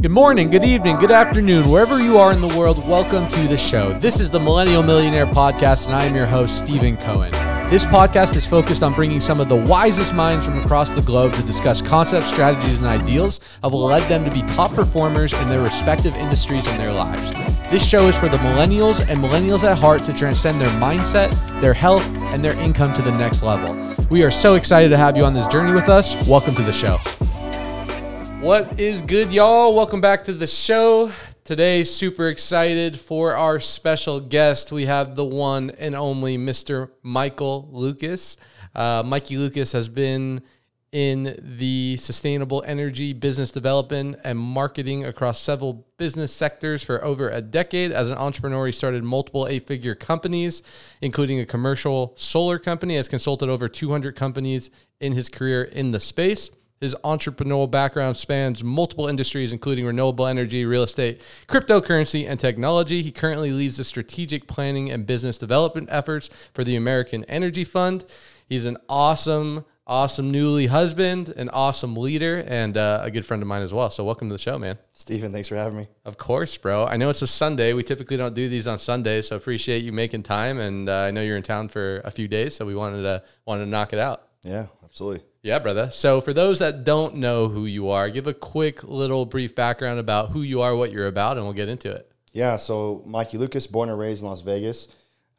Good 0.00 0.12
morning, 0.12 0.48
good 0.48 0.62
evening, 0.62 0.94
good 0.94 1.10
afternoon, 1.10 1.68
wherever 1.68 2.00
you 2.00 2.18
are 2.18 2.32
in 2.32 2.40
the 2.40 2.56
world, 2.56 2.88
welcome 2.88 3.26
to 3.26 3.48
the 3.48 3.56
show. 3.56 3.98
This 3.98 4.20
is 4.20 4.30
the 4.30 4.38
Millennial 4.38 4.84
Millionaire 4.84 5.26
Podcast, 5.26 5.86
and 5.86 5.94
I 5.96 6.04
am 6.04 6.14
your 6.14 6.24
host, 6.24 6.56
Stephen 6.56 6.96
Cohen. 6.98 7.32
This 7.68 7.84
podcast 7.84 8.36
is 8.36 8.46
focused 8.46 8.84
on 8.84 8.94
bringing 8.94 9.18
some 9.20 9.40
of 9.40 9.48
the 9.48 9.56
wisest 9.56 10.14
minds 10.14 10.44
from 10.44 10.56
across 10.60 10.90
the 10.90 11.02
globe 11.02 11.32
to 11.32 11.42
discuss 11.42 11.82
concepts, 11.82 12.28
strategies, 12.28 12.78
and 12.78 12.86
ideals 12.86 13.40
that 13.60 13.72
will 13.72 13.86
lead 13.86 14.08
them 14.08 14.24
to 14.24 14.30
be 14.30 14.42
top 14.54 14.72
performers 14.72 15.32
in 15.32 15.48
their 15.48 15.62
respective 15.62 16.14
industries 16.14 16.68
and 16.68 16.78
their 16.78 16.92
lives. 16.92 17.32
This 17.68 17.84
show 17.84 18.06
is 18.06 18.16
for 18.16 18.28
the 18.28 18.36
millennials 18.36 19.00
and 19.00 19.20
millennials 19.20 19.64
at 19.64 19.76
heart 19.76 20.02
to 20.02 20.12
transcend 20.12 20.60
their 20.60 20.70
mindset, 20.80 21.34
their 21.60 21.74
health, 21.74 22.06
and 22.32 22.44
their 22.44 22.54
income 22.60 22.92
to 22.92 23.02
the 23.02 23.10
next 23.10 23.42
level. 23.42 23.76
We 24.10 24.22
are 24.22 24.30
so 24.30 24.54
excited 24.54 24.90
to 24.90 24.96
have 24.96 25.16
you 25.16 25.24
on 25.24 25.32
this 25.32 25.48
journey 25.48 25.72
with 25.72 25.88
us. 25.88 26.14
Welcome 26.28 26.54
to 26.54 26.62
the 26.62 26.72
show. 26.72 26.98
What 28.40 28.78
is 28.78 29.02
good, 29.02 29.32
y'all? 29.32 29.74
Welcome 29.74 30.00
back 30.00 30.24
to 30.26 30.32
the 30.32 30.46
show. 30.46 31.10
Today, 31.42 31.82
super 31.82 32.28
excited 32.28 32.98
for 32.98 33.34
our 33.34 33.58
special 33.58 34.20
guest. 34.20 34.70
We 34.70 34.86
have 34.86 35.16
the 35.16 35.24
one 35.24 35.70
and 35.70 35.96
only 35.96 36.38
Mr. 36.38 36.90
Michael 37.02 37.68
Lucas. 37.72 38.36
Uh, 38.76 39.02
Mikey 39.04 39.38
Lucas 39.38 39.72
has 39.72 39.88
been 39.88 40.42
in 40.92 41.36
the 41.58 41.96
sustainable 41.98 42.62
energy 42.64 43.12
business 43.12 43.50
development 43.50 44.16
and 44.22 44.38
marketing 44.38 45.04
across 45.04 45.40
several 45.40 45.84
business 45.98 46.32
sectors 46.32 46.82
for 46.82 47.04
over 47.04 47.28
a 47.28 47.42
decade. 47.42 47.90
As 47.90 48.08
an 48.08 48.16
entrepreneur, 48.16 48.66
he 48.66 48.72
started 48.72 49.02
multiple 49.02 49.48
eight 49.48 49.66
figure 49.66 49.96
companies, 49.96 50.62
including 51.02 51.40
a 51.40 51.44
commercial 51.44 52.14
solar 52.16 52.60
company, 52.60 52.94
has 52.94 53.08
consulted 53.08 53.48
over 53.48 53.68
200 53.68 54.14
companies 54.14 54.70
in 55.00 55.12
his 55.12 55.28
career 55.28 55.64
in 55.64 55.90
the 55.90 56.00
space. 56.00 56.50
His 56.80 56.94
entrepreneurial 57.04 57.68
background 57.68 58.16
spans 58.16 58.62
multiple 58.62 59.08
industries, 59.08 59.50
including 59.50 59.84
renewable 59.84 60.26
energy, 60.26 60.64
real 60.64 60.84
estate, 60.84 61.22
cryptocurrency, 61.48 62.28
and 62.28 62.38
technology. 62.38 63.02
He 63.02 63.10
currently 63.10 63.50
leads 63.50 63.76
the 63.78 63.84
strategic 63.84 64.46
planning 64.46 64.90
and 64.90 65.04
business 65.04 65.38
development 65.38 65.88
efforts 65.90 66.30
for 66.54 66.62
the 66.62 66.76
American 66.76 67.24
Energy 67.24 67.64
Fund. 67.64 68.04
He's 68.48 68.64
an 68.64 68.76
awesome, 68.88 69.64
awesome 69.88 70.30
newly 70.30 70.66
husband, 70.66 71.30
an 71.30 71.48
awesome 71.48 71.96
leader, 71.96 72.44
and 72.46 72.76
uh, 72.76 73.00
a 73.02 73.10
good 73.10 73.26
friend 73.26 73.42
of 73.42 73.48
mine 73.48 73.62
as 73.62 73.74
well. 73.74 73.90
So, 73.90 74.04
welcome 74.04 74.28
to 74.28 74.34
the 74.34 74.38
show, 74.38 74.56
man. 74.56 74.78
Stephen, 74.92 75.32
thanks 75.32 75.48
for 75.48 75.56
having 75.56 75.78
me. 75.78 75.88
Of 76.04 76.16
course, 76.16 76.56
bro. 76.56 76.86
I 76.86 76.96
know 76.96 77.10
it's 77.10 77.22
a 77.22 77.26
Sunday. 77.26 77.72
We 77.72 77.82
typically 77.82 78.16
don't 78.16 78.34
do 78.34 78.48
these 78.48 78.68
on 78.68 78.78
Sundays, 78.78 79.26
so 79.28 79.36
appreciate 79.36 79.82
you 79.82 79.92
making 79.92 80.22
time. 80.22 80.60
And 80.60 80.88
uh, 80.88 81.00
I 81.00 81.10
know 81.10 81.22
you're 81.22 81.36
in 81.36 81.42
town 81.42 81.68
for 81.68 82.02
a 82.04 82.10
few 82.12 82.28
days, 82.28 82.54
so 82.54 82.64
we 82.64 82.76
wanted 82.76 83.02
to 83.02 83.24
wanted 83.46 83.64
to 83.64 83.70
knock 83.70 83.92
it 83.92 83.98
out. 83.98 84.28
Yeah, 84.44 84.68
absolutely. 84.84 85.24
Yeah, 85.48 85.60
brother. 85.60 85.90
So, 85.90 86.20
for 86.20 86.34
those 86.34 86.58
that 86.58 86.84
don't 86.84 87.14
know 87.14 87.48
who 87.48 87.64
you 87.64 87.88
are, 87.88 88.10
give 88.10 88.26
a 88.26 88.34
quick 88.34 88.84
little 88.84 89.24
brief 89.24 89.54
background 89.54 89.98
about 89.98 90.28
who 90.28 90.42
you 90.42 90.60
are, 90.60 90.76
what 90.76 90.92
you're 90.92 91.06
about, 91.06 91.38
and 91.38 91.46
we'll 91.46 91.54
get 91.54 91.70
into 91.70 91.90
it. 91.90 92.12
Yeah, 92.34 92.58
so 92.58 93.02
Mikey 93.06 93.38
Lucas, 93.38 93.66
born 93.66 93.88
and 93.88 93.98
raised 93.98 94.20
in 94.20 94.28
Las 94.28 94.42
Vegas, 94.42 94.88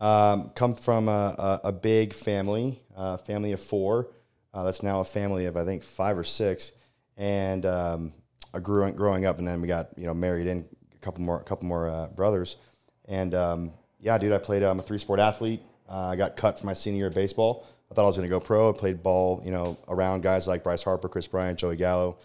um, 0.01 0.49
come 0.55 0.73
from 0.73 1.07
a, 1.09 1.59
a, 1.61 1.61
a 1.65 1.71
big 1.71 2.15
family, 2.15 2.81
uh, 2.97 3.17
family 3.17 3.51
of 3.51 3.61
four. 3.61 4.09
Uh, 4.51 4.63
that's 4.63 4.81
now 4.81 4.99
a 4.99 5.05
family 5.05 5.45
of 5.45 5.55
I 5.55 5.63
think 5.63 5.83
five 5.83 6.17
or 6.17 6.23
six, 6.23 6.71
and 7.15 7.63
um, 7.67 8.13
I 8.51 8.57
grew 8.57 8.91
growing 8.93 9.27
up, 9.27 9.37
and 9.37 9.47
then 9.47 9.61
we 9.61 9.67
got 9.67 9.95
you 9.95 10.07
know 10.07 10.15
married 10.15 10.47
in 10.47 10.67
a 10.91 10.97
couple 11.01 11.21
more, 11.21 11.39
a 11.39 11.43
couple 11.43 11.67
more 11.67 11.87
uh, 11.87 12.07
brothers, 12.07 12.55
and 13.05 13.35
um, 13.35 13.73
yeah, 13.99 14.17
dude, 14.17 14.33
I 14.33 14.39
played. 14.39 14.63
I'm 14.63 14.79
a 14.79 14.81
three 14.81 14.97
sport 14.97 15.19
athlete. 15.19 15.61
Uh, 15.87 16.07
I 16.07 16.15
got 16.15 16.35
cut 16.35 16.57
for 16.57 16.65
my 16.65 16.73
senior 16.73 16.97
year 16.97 17.07
of 17.09 17.13
baseball. 17.13 17.67
I 17.91 17.95
thought 17.95 18.03
I 18.03 18.07
was 18.07 18.17
going 18.17 18.29
to 18.29 18.33
go 18.33 18.39
pro. 18.39 18.69
I 18.69 18.73
played 18.73 19.01
ball, 19.01 19.41
you 19.43 19.51
know, 19.51 19.77
around 19.87 20.21
guys 20.21 20.47
like 20.47 20.63
Bryce 20.63 20.83
Harper, 20.83 21.09
Kris 21.09 21.27
Bryant, 21.27 21.57
Joey 21.57 21.75
Gallo, 21.75 22.17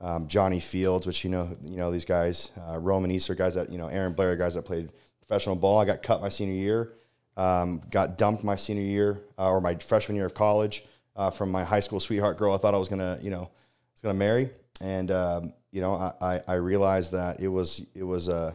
um, 0.00 0.28
Johnny 0.28 0.60
Fields, 0.60 1.06
which 1.06 1.24
you 1.24 1.30
know, 1.30 1.48
you 1.62 1.76
know 1.76 1.90
these 1.90 2.04
guys, 2.04 2.50
uh, 2.68 2.78
Roman 2.78 3.10
Easter, 3.10 3.34
guys 3.34 3.54
that 3.54 3.70
you 3.70 3.78
know, 3.78 3.88
Aaron 3.88 4.12
Blair, 4.12 4.36
guys 4.36 4.54
that 4.54 4.62
played 4.62 4.90
professional 5.20 5.56
ball. 5.56 5.78
I 5.78 5.84
got 5.84 6.02
cut 6.02 6.20
my 6.20 6.28
senior 6.28 6.54
year, 6.54 6.92
um, 7.36 7.80
got 7.90 8.18
dumped 8.18 8.44
my 8.44 8.56
senior 8.56 8.84
year 8.84 9.22
uh, 9.38 9.48
or 9.48 9.60
my 9.60 9.74
freshman 9.76 10.16
year 10.16 10.26
of 10.26 10.34
college 10.34 10.84
uh, 11.16 11.30
from 11.30 11.50
my 11.50 11.64
high 11.64 11.80
school 11.80 11.98
sweetheart 11.98 12.36
girl. 12.36 12.54
I 12.54 12.58
thought 12.58 12.74
I 12.74 12.78
was 12.78 12.88
gonna, 12.88 13.18
you 13.22 13.30
know, 13.30 13.50
was 13.94 14.02
gonna 14.02 14.14
marry, 14.14 14.50
and 14.82 15.10
um, 15.10 15.52
you 15.72 15.80
know, 15.80 15.94
I, 15.94 16.12
I, 16.20 16.40
I 16.46 16.54
realized 16.54 17.12
that 17.12 17.40
it 17.40 17.48
was 17.48 17.84
it 17.94 18.04
was 18.04 18.28
uh, 18.28 18.54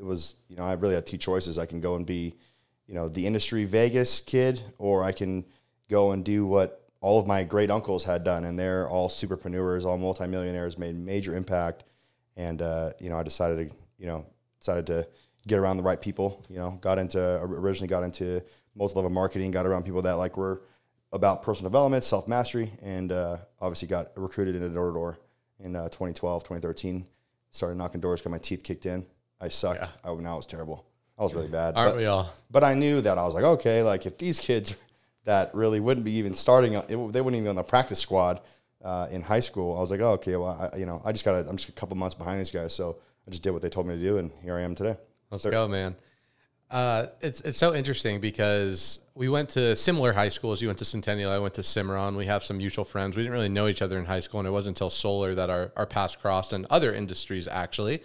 it 0.00 0.02
was 0.02 0.34
you 0.48 0.56
know, 0.56 0.64
I 0.64 0.72
really 0.72 0.94
had 0.96 1.06
two 1.06 1.18
choices. 1.18 1.56
I 1.56 1.66
can 1.66 1.80
go 1.80 1.94
and 1.94 2.04
be, 2.04 2.34
you 2.88 2.94
know, 2.94 3.08
the 3.08 3.24
industry 3.24 3.64
Vegas 3.64 4.20
kid, 4.20 4.60
or 4.78 5.04
I 5.04 5.12
can 5.12 5.44
go 5.94 6.10
and 6.10 6.24
do 6.24 6.44
what 6.46 6.82
all 7.00 7.20
of 7.20 7.26
my 7.26 7.44
great 7.44 7.70
uncles 7.70 8.02
had 8.04 8.24
done, 8.24 8.44
and 8.44 8.58
they're 8.58 8.88
all 8.88 9.08
superpreneurs, 9.08 9.84
all 9.84 9.98
multimillionaires, 9.98 10.78
made 10.78 10.96
major 10.96 11.36
impact. 11.36 11.84
And 12.36 12.62
uh, 12.62 12.90
you 12.98 13.10
know, 13.10 13.18
I 13.18 13.22
decided 13.22 13.56
to, 13.68 13.76
you 13.98 14.06
know, 14.06 14.26
decided 14.58 14.86
to 14.86 15.06
get 15.46 15.58
around 15.58 15.76
the 15.76 15.82
right 15.82 16.00
people. 16.00 16.44
You 16.48 16.58
know, 16.58 16.78
got 16.80 16.98
into 16.98 17.20
originally 17.42 17.88
got 17.88 18.02
into 18.02 18.42
multi-level 18.74 19.10
marketing, 19.10 19.50
got 19.50 19.66
around 19.66 19.84
people 19.84 20.02
that 20.02 20.14
like 20.14 20.36
were 20.36 20.62
about 21.12 21.42
personal 21.42 21.70
development, 21.70 22.04
self 22.04 22.26
mastery, 22.26 22.72
and 22.82 23.12
uh, 23.12 23.36
obviously 23.60 23.86
got 23.86 24.10
recruited 24.16 24.56
into 24.56 24.68
door 24.70 24.88
to 24.88 24.94
door 24.94 25.18
in 25.60 25.76
uh, 25.76 25.84
2012, 25.84 26.42
2013. 26.42 27.06
Started 27.50 27.76
knocking 27.76 28.00
doors, 28.00 28.20
got 28.20 28.30
my 28.30 28.38
teeth 28.38 28.64
kicked 28.64 28.86
in. 28.86 29.06
I 29.40 29.48
sucked. 29.48 29.80
Yeah. 29.80 30.10
I, 30.10 30.14
now 30.14 30.32
I 30.32 30.36
was 30.36 30.46
terrible. 30.46 30.86
I 31.18 31.22
was 31.22 31.34
really 31.34 31.48
bad. 31.48 31.74
Aren't 31.76 31.92
but, 31.92 31.98
we 31.98 32.06
all? 32.06 32.32
But 32.50 32.64
I 32.64 32.74
knew 32.74 33.00
that 33.00 33.18
I 33.18 33.24
was 33.24 33.34
like, 33.34 33.44
okay, 33.44 33.82
like 33.82 34.06
if 34.06 34.18
these 34.18 34.40
kids 34.40 34.74
that 35.24 35.54
really 35.54 35.80
wouldn't 35.80 36.04
be 36.04 36.12
even 36.12 36.34
starting. 36.34 36.74
It, 36.74 36.88
they 36.88 36.96
wouldn't 36.96 37.34
even 37.34 37.44
be 37.44 37.48
on 37.48 37.56
the 37.56 37.62
practice 37.62 37.98
squad 37.98 38.40
uh, 38.82 39.08
in 39.10 39.22
high 39.22 39.40
school. 39.40 39.76
I 39.76 39.80
was 39.80 39.90
like, 39.90 40.00
oh, 40.00 40.12
okay, 40.12 40.36
well, 40.36 40.70
I, 40.72 40.76
you 40.76 40.86
know, 40.86 41.00
I 41.04 41.12
just 41.12 41.24
got, 41.24 41.34
I'm 41.48 41.56
just 41.56 41.68
a 41.68 41.72
couple 41.72 41.96
months 41.96 42.14
behind 42.14 42.38
these 42.38 42.50
guys, 42.50 42.74
so 42.74 42.98
I 43.26 43.30
just 43.30 43.42
did 43.42 43.50
what 43.50 43.62
they 43.62 43.70
told 43.70 43.86
me 43.86 43.94
to 43.94 44.00
do, 44.00 44.18
and 44.18 44.30
here 44.42 44.56
I 44.56 44.62
am 44.62 44.74
today. 44.74 44.96
Let's 45.30 45.42
They're, 45.42 45.52
go, 45.52 45.66
man. 45.66 45.96
Uh, 46.70 47.06
it's 47.20 47.40
it's 47.42 47.58
so 47.58 47.74
interesting 47.74 48.20
because 48.20 49.00
we 49.14 49.28
went 49.28 49.48
to 49.50 49.76
similar 49.76 50.12
high 50.12 50.30
schools. 50.30 50.60
You 50.60 50.68
went 50.68 50.78
to 50.78 50.84
Centennial, 50.84 51.30
I 51.30 51.38
went 51.38 51.54
to 51.54 51.62
Cimarron. 51.62 52.16
We 52.16 52.26
have 52.26 52.42
some 52.42 52.56
mutual 52.56 52.84
friends. 52.84 53.16
We 53.16 53.22
didn't 53.22 53.34
really 53.34 53.48
know 53.48 53.68
each 53.68 53.82
other 53.82 53.98
in 53.98 54.04
high 54.04 54.20
school, 54.20 54.40
and 54.40 54.48
it 54.48 54.50
wasn't 54.50 54.76
until 54.76 54.90
solar 54.90 55.34
that 55.34 55.50
our, 55.50 55.72
our 55.76 55.86
paths 55.86 56.16
crossed 56.16 56.52
and 56.52 56.66
other 56.70 56.94
industries 56.94 57.46
actually. 57.46 58.02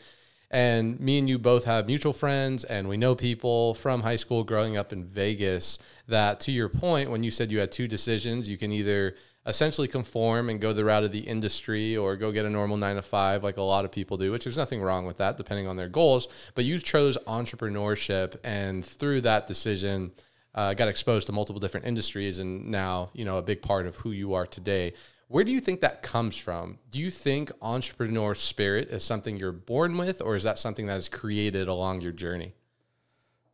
And 0.52 1.00
me 1.00 1.20
and 1.20 1.30
you 1.30 1.38
both 1.38 1.66
have 1.66 1.86
mutual 1.86 2.14
friends, 2.14 2.64
and 2.64 2.90
we 2.90 2.98
know 2.98 3.14
people 3.14 3.76
from 3.76 4.02
high 4.02 4.16
school 4.16 4.44
growing 4.44 4.78
up 4.78 4.92
in 4.92 5.04
Vegas. 5.04 5.78
That, 6.08 6.40
to 6.42 6.52
your 6.52 6.70
point, 6.70 7.12
when 7.12 7.24
you 7.24 7.30
said 7.30 7.52
you 7.52 7.60
had 7.60 7.72
two 7.72 7.88
decisions, 7.88 8.50
you 8.50 8.58
can 8.58 8.72
either 8.72 9.16
essentially 9.46 9.88
conform 9.88 10.50
and 10.50 10.60
go 10.60 10.74
the 10.74 10.84
route 10.84 11.04
of 11.04 11.12
the 11.12 11.20
industry 11.20 11.96
or 11.96 12.16
go 12.16 12.32
get 12.32 12.46
a 12.46 12.50
normal 12.50 12.78
nine 12.78 12.96
to 12.96 13.02
five, 13.02 13.44
like 13.44 13.58
a 13.58 13.62
lot 13.62 13.86
of 13.86 13.92
people 13.92 14.18
do, 14.18 14.32
which 14.32 14.44
there's 14.44 14.58
nothing 14.58 14.82
wrong 14.82 15.06
with 15.06 15.18
that, 15.18 15.38
depending 15.38 15.68
on 15.68 15.76
their 15.76 15.88
goals. 15.88 16.28
But 16.56 16.66
you 16.66 16.80
chose 16.80 17.18
entrepreneurship, 17.28 18.38
and 18.44 18.84
through 18.84 19.22
that 19.22 19.46
decision, 19.46 20.12
uh, 20.56 20.74
got 20.74 20.88
exposed 20.88 21.28
to 21.28 21.34
multiple 21.34 21.60
different 21.60 21.86
industries, 21.86 22.40
and 22.40 22.70
now, 22.70 23.12
you 23.14 23.24
know, 23.24 23.38
a 23.38 23.44
big 23.44 23.62
part 23.62 23.86
of 23.86 23.96
who 23.98 24.12
you 24.12 24.34
are 24.34 24.48
today. 24.48 24.94
Where 25.30 25.44
do 25.44 25.52
you 25.52 25.62
think 25.62 25.82
that 25.82 26.02
comes 26.02 26.36
from? 26.36 26.80
Do 26.90 26.98
you 26.98 27.12
think 27.12 27.52
entrepreneur 27.62 28.34
spirit 28.34 28.90
is 28.90 29.04
something 29.04 29.38
you're 29.38 29.52
born 29.52 29.96
with, 29.96 30.24
or 30.24 30.36
is 30.36 30.42
that 30.42 30.58
something 30.58 30.88
that 30.88 30.98
is 30.98 31.08
created 31.08 31.68
along 31.68 32.02
your 32.02 32.12
journey? 32.12 32.56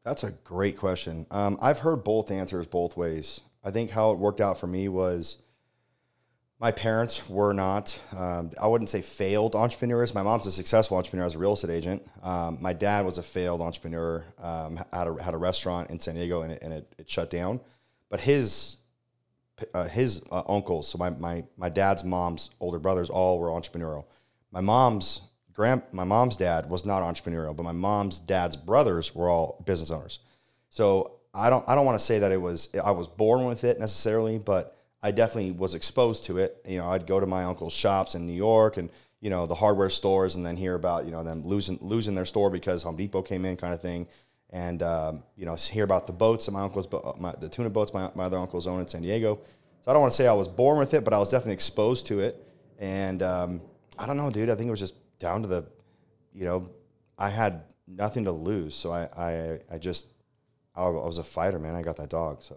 That's 0.06 0.24
a 0.24 0.32
great 0.32 0.78
question. 0.78 1.28
Um, 1.32 1.58
I've 1.62 1.80
heard 1.80 2.06
both 2.06 2.32
answers 2.32 2.66
both 2.66 2.96
ways. 2.96 3.42
I 3.62 3.72
think 3.72 3.90
how 3.92 4.12
it 4.12 4.20
worked 4.20 4.40
out 4.40 4.58
for 4.58 4.68
me 4.68 4.88
was 4.88 5.40
my 6.62 6.72
parents 6.72 7.28
were 7.28 7.52
not, 7.52 8.00
um, 8.16 8.52
I 8.62 8.68
wouldn't 8.68 8.90
say 8.90 9.02
failed 9.02 9.54
entrepreneurs. 9.54 10.16
My 10.16 10.24
mom's 10.24 10.48
a 10.48 10.54
successful 10.54 10.96
entrepreneur 10.96 11.26
as 11.26 11.36
a 11.36 11.40
real 11.40 11.54
estate 11.54 11.72
agent. 11.72 12.10
Um, 12.24 12.58
my 12.62 12.72
dad 12.72 13.04
was 13.04 13.18
a 13.18 13.24
failed 13.24 13.60
entrepreneur, 13.60 14.24
um, 14.42 14.80
had, 14.94 15.08
a, 15.10 15.22
had 15.22 15.34
a 15.34 15.38
restaurant 15.38 15.90
in 15.90 16.00
San 16.00 16.16
Diego 16.16 16.44
and 16.44 16.54
it, 16.54 16.62
and 16.62 16.72
it, 16.72 16.96
it 16.98 17.10
shut 17.10 17.30
down. 17.30 17.60
But 18.10 18.22
his 18.22 18.78
uh, 19.74 19.86
his 19.86 20.22
uh, 20.32 20.44
uncles, 20.48 20.88
so 20.90 20.98
my, 20.98 21.10
my 21.12 21.44
my 21.58 21.70
dad's 21.70 22.04
mom's 22.04 22.50
older 22.60 22.80
brothers, 22.80 23.10
all 23.10 23.40
were 23.40 23.48
entrepreneurial. 23.50 24.06
My 24.52 24.62
mom's 24.62 25.22
grand, 25.54 25.84
my 25.92 26.04
mom's 26.04 26.36
dad 26.36 26.70
was 26.70 26.86
not 26.86 27.04
entrepreneurial, 27.04 27.56
but 27.56 27.64
my 27.64 27.72
mom's 27.72 28.20
dad's 28.20 28.56
brothers 28.56 29.16
were 29.16 29.30
all 29.30 29.64
business 29.66 29.92
owners. 29.92 30.20
So 30.70 31.20
I 31.34 31.50
don't 31.50 31.68
I 31.70 31.76
don't 31.76 31.86
want 31.86 31.98
to 32.00 32.06
say 32.06 32.20
that 32.20 32.32
it 32.32 32.42
was 32.42 32.70
I 32.84 32.92
was 32.92 33.08
born 33.08 33.46
with 33.46 33.64
it 33.64 33.80
necessarily, 33.80 34.38
but 34.38 34.78
I 35.02 35.12
definitely 35.12 35.52
was 35.52 35.76
exposed 35.76 36.26
to 36.26 36.38
it. 36.40 36.62
You 36.68 36.80
know, 36.80 36.90
I'd 36.90 37.08
go 37.08 37.20
to 37.20 37.28
my 37.28 37.44
uncle's 37.46 37.74
shops 37.74 38.16
in 38.16 38.28
New 38.28 38.34
York 38.34 38.78
and 38.78 38.90
you 39.22 39.30
know 39.30 39.46
the 39.48 39.56
hardware 39.56 39.90
stores, 39.90 40.36
and 40.36 40.46
then 40.46 40.58
hear 40.58 40.76
about 40.76 41.06
you 41.06 41.12
know 41.12 41.24
them 41.24 41.44
losing 41.46 41.80
losing 41.82 42.14
their 42.14 42.26
store 42.26 42.50
because 42.50 42.84
Home 42.84 42.98
Depot 42.98 43.22
came 43.22 43.46
in, 43.46 43.56
kind 43.56 43.74
of 43.74 43.82
thing 43.82 44.08
and 44.56 44.82
um, 44.84 45.24
you 45.36 45.46
know 45.46 45.56
hear 45.56 45.84
about 45.84 46.08
the 46.08 46.14
boats 46.14 46.50
my 46.50 46.62
uncle's 46.62 46.88
my, 47.20 47.34
the 47.42 47.50
tuna 47.50 47.70
boats 47.70 47.94
my, 47.94 48.10
my 48.16 48.24
other 48.24 48.38
uncles 48.38 48.66
own 48.66 48.80
in 48.80 48.88
San 48.88 49.02
Diego. 49.02 49.42
So 49.82 49.92
I 49.92 49.94
don't 49.94 50.02
want 50.02 50.14
to 50.14 50.16
say 50.16 50.28
I 50.28 50.34
was 50.34 50.48
born 50.48 50.80
with 50.80 50.94
it, 50.94 51.04
but 51.04 51.14
I 51.14 51.20
was 51.20 51.30
definitely 51.30 51.54
exposed 51.54 52.08
to 52.08 52.22
it. 52.22 52.42
And 52.80 53.22
um, 53.22 53.62
I 54.00 54.08
don't 54.08 54.18
know, 54.18 54.32
dude. 54.32 54.50
I 54.50 54.56
think 54.56 54.70
it 54.70 54.72
was 54.72 54.80
just 54.80 54.96
down 55.20 55.42
to 55.42 55.48
the, 55.48 55.66
you 56.34 56.46
know, 56.46 56.68
I 57.20 57.30
had 57.30 57.64
nothing 57.86 58.24
to 58.26 58.32
lose, 58.32 58.76
so 58.76 58.94
I 58.94 59.10
I, 59.18 59.60
I 59.74 59.78
just 59.78 60.08
I 60.74 60.88
was 60.88 61.18
a 61.18 61.24
fighter, 61.24 61.60
man. 61.60 61.76
I 61.76 61.82
got 61.82 61.98
that 61.98 62.10
dog. 62.10 62.42
So 62.42 62.56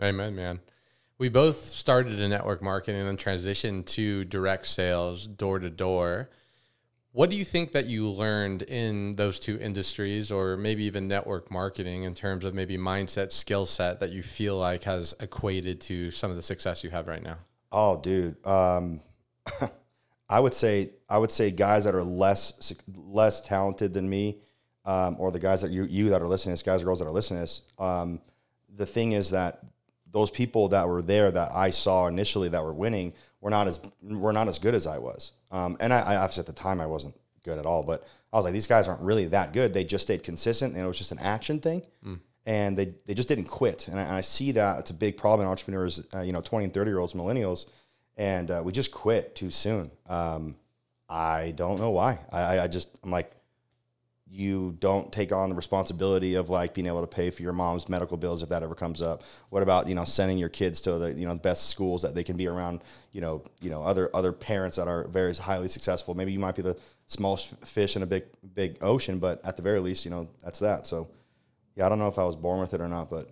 amen, 0.00 0.36
man. 0.36 0.60
We 1.18 1.28
both 1.28 1.66
started 1.66 2.20
in 2.20 2.30
network 2.30 2.62
marketing 2.62 3.00
and 3.00 3.08
then 3.08 3.16
transitioned 3.16 3.86
to 3.86 4.24
direct 4.24 4.68
sales, 4.68 5.26
door 5.26 5.58
to 5.58 5.68
door 5.68 6.30
What 7.12 7.28
do 7.28 7.34
you 7.34 7.44
think 7.44 7.72
that 7.72 7.86
you 7.86 8.08
learned 8.08 8.62
in 8.62 9.16
those 9.16 9.40
two 9.40 9.58
industries, 9.58 10.30
or 10.30 10.56
maybe 10.56 10.84
even 10.84 11.08
network 11.08 11.50
marketing, 11.50 12.04
in 12.04 12.14
terms 12.14 12.44
of 12.44 12.54
maybe 12.54 12.78
mindset, 12.78 13.32
skill 13.32 13.66
set 13.66 13.98
that 13.98 14.10
you 14.10 14.22
feel 14.22 14.56
like 14.56 14.84
has 14.84 15.14
equated 15.18 15.80
to 15.82 16.12
some 16.12 16.30
of 16.30 16.36
the 16.36 16.42
success 16.42 16.84
you 16.84 16.90
have 16.90 17.08
right 17.08 17.22
now? 17.22 17.38
Oh, 17.72 18.00
dude. 18.00 18.44
Um, 18.46 19.00
I 20.28 20.38
would 20.38 20.54
say 20.54 20.90
I 21.08 21.18
would 21.18 21.32
say 21.32 21.50
guys 21.50 21.84
that 21.84 21.96
are 21.96 22.04
less 22.04 22.72
less 22.94 23.40
talented 23.40 23.92
than 23.92 24.08
me, 24.08 24.38
um, 24.84 25.16
or 25.18 25.32
the 25.32 25.40
guys 25.40 25.62
that 25.62 25.72
you 25.72 25.84
you 25.84 26.10
that 26.10 26.22
are 26.22 26.28
listening, 26.28 26.52
to 26.52 26.62
this, 26.62 26.62
guys 26.62 26.82
or 26.82 26.84
girls 26.84 27.00
that 27.00 27.06
are 27.06 27.12
listening 27.12 27.38
to 27.38 27.42
this. 27.42 27.62
Um, 27.76 28.20
the 28.76 28.86
thing 28.86 29.12
is 29.12 29.30
that 29.30 29.60
those 30.12 30.30
people 30.30 30.68
that 30.68 30.88
were 30.88 31.02
there 31.02 31.30
that 31.32 31.50
I 31.52 31.70
saw 31.70 32.06
initially 32.06 32.48
that 32.50 32.62
were 32.62 32.72
winning 32.72 33.14
were 33.40 33.50
not 33.50 33.66
as 33.66 33.80
were 34.00 34.32
not 34.32 34.46
as 34.46 34.60
good 34.60 34.76
as 34.76 34.86
I 34.86 34.98
was. 34.98 35.32
Um, 35.50 35.76
and 35.80 35.92
I, 35.92 36.00
I 36.00 36.16
obviously 36.16 36.42
at 36.42 36.46
the 36.46 36.52
time 36.52 36.80
I 36.80 36.86
wasn't 36.86 37.14
good 37.44 37.58
at 37.58 37.66
all, 37.66 37.82
but 37.82 38.06
I 38.32 38.36
was 38.36 38.44
like, 38.44 38.54
these 38.54 38.66
guys 38.66 38.88
aren't 38.88 39.02
really 39.02 39.26
that 39.26 39.52
good. 39.52 39.72
They 39.72 39.84
just 39.84 40.02
stayed 40.02 40.22
consistent, 40.22 40.74
and 40.74 40.84
it 40.84 40.86
was 40.86 40.98
just 40.98 41.12
an 41.12 41.18
action 41.18 41.58
thing, 41.58 41.82
mm. 42.04 42.20
and 42.46 42.76
they 42.76 42.94
they 43.06 43.14
just 43.14 43.28
didn't 43.28 43.46
quit. 43.46 43.88
And 43.88 43.98
I, 43.98 44.02
and 44.02 44.12
I, 44.12 44.20
see 44.20 44.52
that 44.52 44.80
it's 44.80 44.90
a 44.90 44.94
big 44.94 45.16
problem 45.16 45.46
in 45.46 45.50
entrepreneurs, 45.50 46.06
uh, 46.14 46.20
you 46.20 46.32
know, 46.32 46.40
twenty 46.40 46.64
and 46.64 46.74
thirty 46.74 46.90
year 46.90 46.98
olds, 46.98 47.14
millennials, 47.14 47.66
and 48.16 48.50
uh, 48.50 48.62
we 48.64 48.72
just 48.72 48.92
quit 48.92 49.34
too 49.34 49.50
soon. 49.50 49.90
Um, 50.08 50.56
I 51.08 51.52
don't 51.56 51.80
know 51.80 51.90
why. 51.90 52.20
I, 52.30 52.60
I 52.60 52.66
just 52.68 52.98
I'm 53.02 53.10
like, 53.10 53.32
you 54.32 54.76
don't 54.78 55.12
take 55.12 55.32
on 55.32 55.48
the 55.48 55.54
responsibility 55.54 56.36
of 56.36 56.48
like 56.48 56.72
being 56.72 56.86
able 56.86 57.00
to 57.00 57.06
pay 57.06 57.30
for 57.30 57.42
your 57.42 57.52
mom's 57.52 57.88
medical 57.88 58.16
bills 58.16 58.42
if 58.42 58.48
that 58.48 58.62
ever 58.62 58.74
comes 58.74 59.02
up 59.02 59.22
what 59.48 59.62
about 59.62 59.88
you 59.88 59.94
know 59.94 60.04
sending 60.04 60.38
your 60.38 60.48
kids 60.48 60.80
to 60.80 60.98
the 60.98 61.12
you 61.12 61.26
know 61.26 61.34
the 61.34 61.40
best 61.40 61.68
schools 61.68 62.02
that 62.02 62.14
they 62.14 62.22
can 62.22 62.36
be 62.36 62.46
around 62.46 62.82
you 63.12 63.20
know 63.20 63.42
you 63.60 63.70
know 63.70 63.82
other 63.82 64.08
other 64.14 64.32
parents 64.32 64.76
that 64.76 64.86
are 64.86 65.08
very 65.08 65.34
highly 65.34 65.68
successful 65.68 66.14
maybe 66.14 66.32
you 66.32 66.38
might 66.38 66.54
be 66.54 66.62
the 66.62 66.78
smallest 67.06 67.56
fish 67.66 67.96
in 67.96 68.02
a 68.02 68.06
big 68.06 68.24
big 68.54 68.78
ocean 68.82 69.18
but 69.18 69.44
at 69.44 69.56
the 69.56 69.62
very 69.62 69.80
least 69.80 70.04
you 70.04 70.10
know 70.10 70.28
that's 70.44 70.60
that 70.60 70.86
so 70.86 71.08
yeah 71.74 71.84
i 71.84 71.88
don't 71.88 71.98
know 71.98 72.08
if 72.08 72.18
i 72.18 72.24
was 72.24 72.36
born 72.36 72.60
with 72.60 72.72
it 72.72 72.80
or 72.80 72.88
not 72.88 73.10
but 73.10 73.30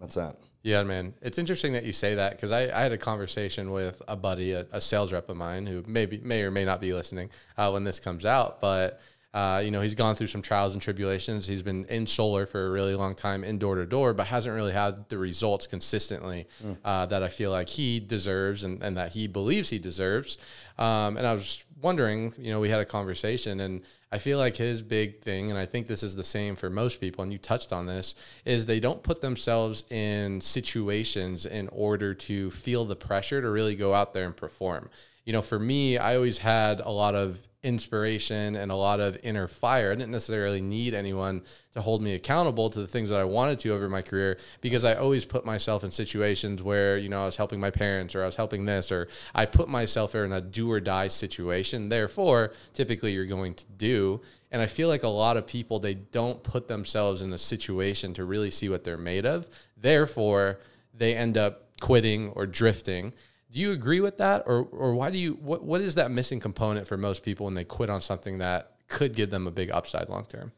that's 0.00 0.16
that 0.16 0.36
yeah, 0.62 0.82
man. 0.82 1.14
It's 1.22 1.38
interesting 1.38 1.72
that 1.74 1.84
you 1.84 1.92
say 1.92 2.16
that 2.16 2.32
because 2.32 2.50
I, 2.50 2.62
I, 2.76 2.82
had 2.82 2.90
a 2.90 2.98
conversation 2.98 3.70
with 3.70 4.02
a 4.08 4.16
buddy, 4.16 4.52
a, 4.52 4.66
a, 4.72 4.80
sales 4.80 5.12
rep 5.12 5.30
of 5.30 5.36
mine, 5.36 5.66
who 5.66 5.84
maybe 5.86 6.18
may 6.18 6.42
or 6.42 6.50
may 6.50 6.64
not 6.64 6.80
be 6.80 6.92
listening 6.92 7.30
uh, 7.56 7.70
when 7.70 7.84
this 7.84 8.00
comes 8.00 8.26
out. 8.26 8.60
But 8.60 9.00
uh, 9.34 9.60
you 9.62 9.70
know, 9.70 9.82
he's 9.82 9.94
gone 9.94 10.14
through 10.14 10.26
some 10.26 10.40
trials 10.40 10.72
and 10.72 10.80
tribulations. 10.80 11.46
He's 11.46 11.62
been 11.62 11.84
in 11.86 12.06
solar 12.06 12.46
for 12.46 12.66
a 12.66 12.70
really 12.70 12.94
long 12.94 13.14
time, 13.14 13.44
in 13.44 13.58
door 13.58 13.74
to 13.74 13.84
door, 13.84 14.14
but 14.14 14.26
hasn't 14.26 14.54
really 14.54 14.72
had 14.72 15.08
the 15.10 15.18
results 15.18 15.66
consistently 15.66 16.46
mm. 16.64 16.76
uh, 16.84 17.04
that 17.06 17.22
I 17.22 17.28
feel 17.28 17.50
like 17.50 17.68
he 17.68 18.00
deserves 18.00 18.64
and, 18.64 18.82
and 18.82 18.96
that 18.96 19.12
he 19.12 19.26
believes 19.26 19.68
he 19.68 19.78
deserves. 19.78 20.38
Um, 20.78 21.18
and 21.18 21.26
I 21.26 21.34
was 21.34 21.64
wondering, 21.82 22.32
you 22.38 22.50
know, 22.50 22.58
we 22.58 22.70
had 22.70 22.80
a 22.80 22.86
conversation, 22.86 23.60
and 23.60 23.82
I 24.10 24.18
feel 24.18 24.38
like 24.38 24.56
his 24.56 24.82
big 24.82 25.20
thing, 25.20 25.50
and 25.50 25.58
I 25.58 25.66
think 25.66 25.86
this 25.86 26.02
is 26.02 26.16
the 26.16 26.24
same 26.24 26.56
for 26.56 26.70
most 26.70 26.98
people, 26.98 27.22
and 27.22 27.30
you 27.30 27.38
touched 27.38 27.72
on 27.72 27.86
this, 27.86 28.14
is 28.46 28.64
they 28.64 28.80
don't 28.80 29.02
put 29.02 29.20
themselves 29.20 29.84
in 29.90 30.40
situations 30.40 31.44
in 31.44 31.68
order 31.68 32.14
to 32.14 32.50
feel 32.50 32.86
the 32.86 32.96
pressure 32.96 33.42
to 33.42 33.50
really 33.50 33.74
go 33.74 33.92
out 33.92 34.14
there 34.14 34.24
and 34.24 34.36
perform. 34.36 34.88
You 35.26 35.34
know, 35.34 35.42
for 35.42 35.58
me, 35.58 35.98
I 35.98 36.16
always 36.16 36.38
had 36.38 36.80
a 36.80 36.90
lot 36.90 37.14
of 37.14 37.47
inspiration 37.64 38.54
and 38.54 38.70
a 38.70 38.74
lot 38.74 39.00
of 39.00 39.18
inner 39.24 39.48
fire. 39.48 39.90
I 39.90 39.96
didn't 39.96 40.12
necessarily 40.12 40.60
need 40.60 40.94
anyone 40.94 41.42
to 41.72 41.80
hold 41.80 42.02
me 42.02 42.14
accountable 42.14 42.70
to 42.70 42.80
the 42.80 42.86
things 42.86 43.08
that 43.08 43.18
I 43.18 43.24
wanted 43.24 43.58
to 43.60 43.70
over 43.70 43.88
my 43.88 44.00
career 44.00 44.38
because 44.60 44.84
I 44.84 44.94
always 44.94 45.24
put 45.24 45.44
myself 45.44 45.82
in 45.82 45.90
situations 45.90 46.62
where, 46.62 46.98
you 46.98 47.08
know, 47.08 47.22
I 47.22 47.26
was 47.26 47.36
helping 47.36 47.58
my 47.58 47.70
parents 47.70 48.14
or 48.14 48.22
I 48.22 48.26
was 48.26 48.36
helping 48.36 48.64
this 48.64 48.92
or 48.92 49.08
I 49.34 49.44
put 49.44 49.68
myself 49.68 50.14
in 50.14 50.32
a 50.32 50.40
do 50.40 50.70
or 50.70 50.80
die 50.80 51.08
situation. 51.08 51.88
Therefore, 51.88 52.52
typically 52.72 53.12
you're 53.12 53.26
going 53.26 53.54
to 53.54 53.66
do. 53.76 54.20
And 54.52 54.62
I 54.62 54.66
feel 54.66 54.88
like 54.88 55.02
a 55.02 55.08
lot 55.08 55.36
of 55.36 55.46
people, 55.46 55.78
they 55.78 55.94
don't 55.94 56.42
put 56.42 56.68
themselves 56.68 57.22
in 57.22 57.32
a 57.32 57.38
situation 57.38 58.14
to 58.14 58.24
really 58.24 58.50
see 58.50 58.68
what 58.68 58.84
they're 58.84 58.96
made 58.96 59.26
of. 59.26 59.48
Therefore, 59.76 60.60
they 60.94 61.14
end 61.14 61.36
up 61.36 61.68
quitting 61.80 62.30
or 62.30 62.46
drifting. 62.46 63.12
Do 63.50 63.60
you 63.60 63.72
agree 63.72 64.00
with 64.00 64.18
that, 64.18 64.42
or 64.46 64.64
or 64.64 64.94
why 64.94 65.10
do 65.10 65.18
you 65.18 65.32
what 65.34 65.64
what 65.64 65.80
is 65.80 65.94
that 65.94 66.10
missing 66.10 66.38
component 66.38 66.86
for 66.86 66.96
most 66.96 67.22
people 67.22 67.46
when 67.46 67.54
they 67.54 67.64
quit 67.64 67.88
on 67.88 68.00
something 68.00 68.38
that 68.38 68.72
could 68.88 69.14
give 69.14 69.30
them 69.30 69.46
a 69.46 69.50
big 69.50 69.70
upside 69.70 70.08
long 70.08 70.26
term? 70.26 70.52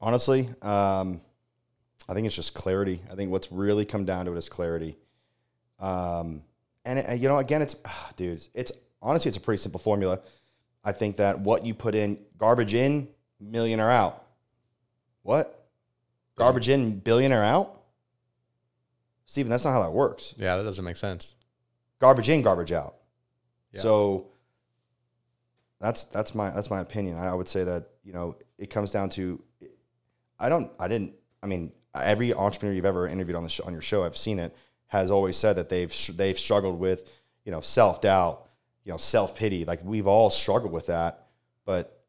Honestly, 0.00 0.48
um, 0.60 1.20
I 2.08 2.12
think 2.12 2.26
it's 2.26 2.36
just 2.36 2.52
clarity. 2.52 3.00
I 3.10 3.14
think 3.14 3.30
what's 3.30 3.50
really 3.50 3.86
come 3.86 4.04
down 4.04 4.26
to 4.26 4.32
it 4.32 4.38
is 4.38 4.50
clarity. 4.50 4.98
Um, 5.80 6.42
and 6.84 6.98
it, 6.98 7.20
you 7.20 7.28
know, 7.28 7.38
again, 7.38 7.62
it's 7.62 7.76
ah, 7.86 8.10
dude, 8.16 8.46
it's 8.52 8.72
honestly 9.00 9.30
it's 9.30 9.38
a 9.38 9.40
pretty 9.40 9.62
simple 9.62 9.80
formula. 9.80 10.20
I 10.84 10.92
think 10.92 11.16
that 11.16 11.40
what 11.40 11.64
you 11.64 11.72
put 11.72 11.94
in, 11.94 12.18
garbage 12.36 12.74
in, 12.74 13.08
millionaire 13.40 13.90
out. 13.90 14.22
What? 15.22 15.66
Garbage 16.36 16.68
in, 16.68 16.98
billionaire 16.98 17.42
out? 17.42 17.80
Steven, 19.24 19.50
that's 19.50 19.64
not 19.64 19.72
how 19.72 19.82
that 19.82 19.92
works. 19.92 20.34
Yeah, 20.36 20.56
that 20.58 20.62
doesn't 20.62 20.84
make 20.84 20.96
sense 20.96 21.35
garbage 21.98 22.28
in, 22.28 22.42
garbage 22.42 22.72
out. 22.72 22.96
Yeah. 23.72 23.80
So 23.80 24.28
that's 25.80 26.04
that's 26.04 26.34
my 26.34 26.50
that's 26.50 26.70
my 26.70 26.80
opinion. 26.80 27.18
I 27.18 27.34
would 27.34 27.48
say 27.48 27.64
that 27.64 27.88
you 28.04 28.12
know 28.12 28.36
it 28.58 28.70
comes 28.70 28.90
down 28.90 29.10
to 29.10 29.42
I 30.38 30.48
don't 30.48 30.70
I 30.78 30.88
didn't 30.88 31.14
I 31.42 31.46
mean 31.46 31.72
every 31.94 32.32
entrepreneur 32.32 32.74
you've 32.74 32.84
ever 32.84 33.08
interviewed 33.08 33.36
on 33.36 33.42
the 33.42 33.48
show, 33.48 33.64
on 33.64 33.72
your 33.72 33.82
show 33.82 34.04
I've 34.04 34.16
seen 34.16 34.38
it 34.38 34.54
has 34.88 35.10
always 35.10 35.36
said 35.36 35.56
that 35.56 35.68
they've 35.68 35.94
they've 36.14 36.38
struggled 36.38 36.78
with 36.78 37.10
you 37.44 37.52
know 37.52 37.60
self 37.60 38.00
doubt 38.00 38.46
you 38.84 38.92
know 38.92 38.98
self 38.98 39.36
pity 39.36 39.64
like 39.64 39.80
we've 39.84 40.06
all 40.06 40.30
struggled 40.30 40.72
with 40.72 40.86
that 40.86 41.26
but 41.64 42.02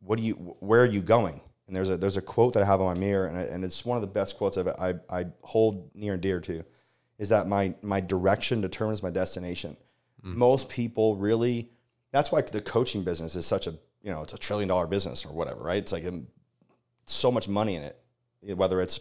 what 0.00 0.18
do 0.18 0.24
you 0.24 0.34
where 0.60 0.82
are 0.82 0.86
you 0.86 1.00
going 1.00 1.40
and 1.66 1.76
there's 1.76 1.88
a 1.88 1.96
there's 1.96 2.16
a 2.16 2.22
quote 2.22 2.54
that 2.54 2.62
I 2.62 2.66
have 2.66 2.80
on 2.80 2.86
my 2.94 3.00
mirror 3.00 3.26
and, 3.26 3.38
and 3.38 3.64
it's 3.64 3.84
one 3.84 3.96
of 3.96 4.02
the 4.02 4.08
best 4.08 4.36
quotes 4.36 4.58
I've, 4.58 4.68
I 4.68 4.94
I 5.08 5.26
hold 5.42 5.94
near 5.94 6.14
and 6.14 6.22
dear 6.22 6.40
to 6.40 6.64
is 7.20 7.28
that 7.28 7.46
my 7.46 7.74
my 7.82 8.00
direction 8.00 8.60
determines 8.62 9.02
my 9.02 9.10
destination. 9.10 9.76
Mm. 10.24 10.34
Most 10.34 10.68
people 10.68 11.14
really 11.16 11.70
that's 12.10 12.32
why 12.32 12.40
the 12.40 12.62
coaching 12.62 13.04
business 13.04 13.36
is 13.36 13.46
such 13.46 13.68
a 13.68 13.72
you 14.02 14.10
know 14.10 14.22
it's 14.22 14.32
a 14.32 14.38
trillion 14.38 14.68
dollar 14.68 14.88
business 14.88 15.24
or 15.24 15.32
whatever, 15.32 15.62
right? 15.62 15.76
It's 15.76 15.92
like 15.92 16.04
a, 16.04 16.08
um, 16.08 16.26
so 17.04 17.30
much 17.30 17.46
money 17.46 17.76
in 17.76 17.82
it, 17.82 18.56
whether 18.56 18.80
it's 18.80 19.00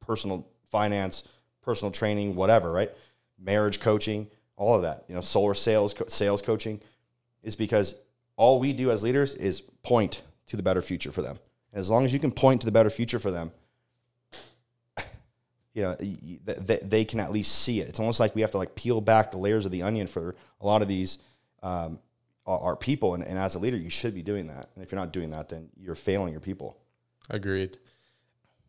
personal 0.00 0.48
finance, 0.70 1.28
personal 1.62 1.92
training, 1.92 2.34
whatever, 2.34 2.72
right? 2.72 2.90
Marriage 3.38 3.80
coaching, 3.80 4.28
all 4.56 4.74
of 4.74 4.82
that. 4.82 5.04
You 5.08 5.14
know, 5.14 5.20
solar 5.20 5.54
sales 5.54 5.94
sales 6.08 6.42
coaching 6.42 6.80
is 7.42 7.54
because 7.54 7.94
all 8.36 8.58
we 8.58 8.72
do 8.72 8.90
as 8.90 9.04
leaders 9.04 9.32
is 9.34 9.60
point 9.84 10.22
to 10.48 10.56
the 10.56 10.62
better 10.62 10.82
future 10.82 11.12
for 11.12 11.22
them. 11.22 11.38
And 11.72 11.78
as 11.78 11.88
long 11.88 12.04
as 12.04 12.12
you 12.12 12.18
can 12.18 12.32
point 12.32 12.62
to 12.62 12.64
the 12.64 12.72
better 12.72 12.90
future 12.90 13.20
for 13.20 13.30
them, 13.30 13.52
you 15.74 15.82
know 15.82 15.94
they, 15.94 16.78
they 16.82 17.04
can 17.04 17.20
at 17.20 17.30
least 17.30 17.52
see 17.62 17.80
it. 17.80 17.88
It's 17.88 18.00
almost 18.00 18.20
like 18.20 18.34
we 18.34 18.40
have 18.42 18.50
to 18.52 18.58
like 18.58 18.74
peel 18.74 19.00
back 19.00 19.30
the 19.30 19.38
layers 19.38 19.66
of 19.66 19.72
the 19.72 19.82
onion 19.82 20.06
for 20.06 20.34
a 20.60 20.66
lot 20.66 20.82
of 20.82 20.88
these 20.88 21.18
um, 21.62 21.98
our, 22.46 22.74
people. 22.74 23.14
And, 23.14 23.22
and 23.22 23.38
as 23.38 23.54
a 23.54 23.58
leader 23.58 23.76
you 23.76 23.90
should 23.90 24.14
be 24.14 24.22
doing 24.22 24.48
that. 24.48 24.70
And 24.74 24.82
if 24.82 24.90
you're 24.90 25.00
not 25.00 25.12
doing 25.12 25.30
that 25.30 25.48
then 25.48 25.68
you're 25.76 25.94
failing 25.94 26.32
your 26.32 26.40
people. 26.40 26.76
Agreed 27.28 27.78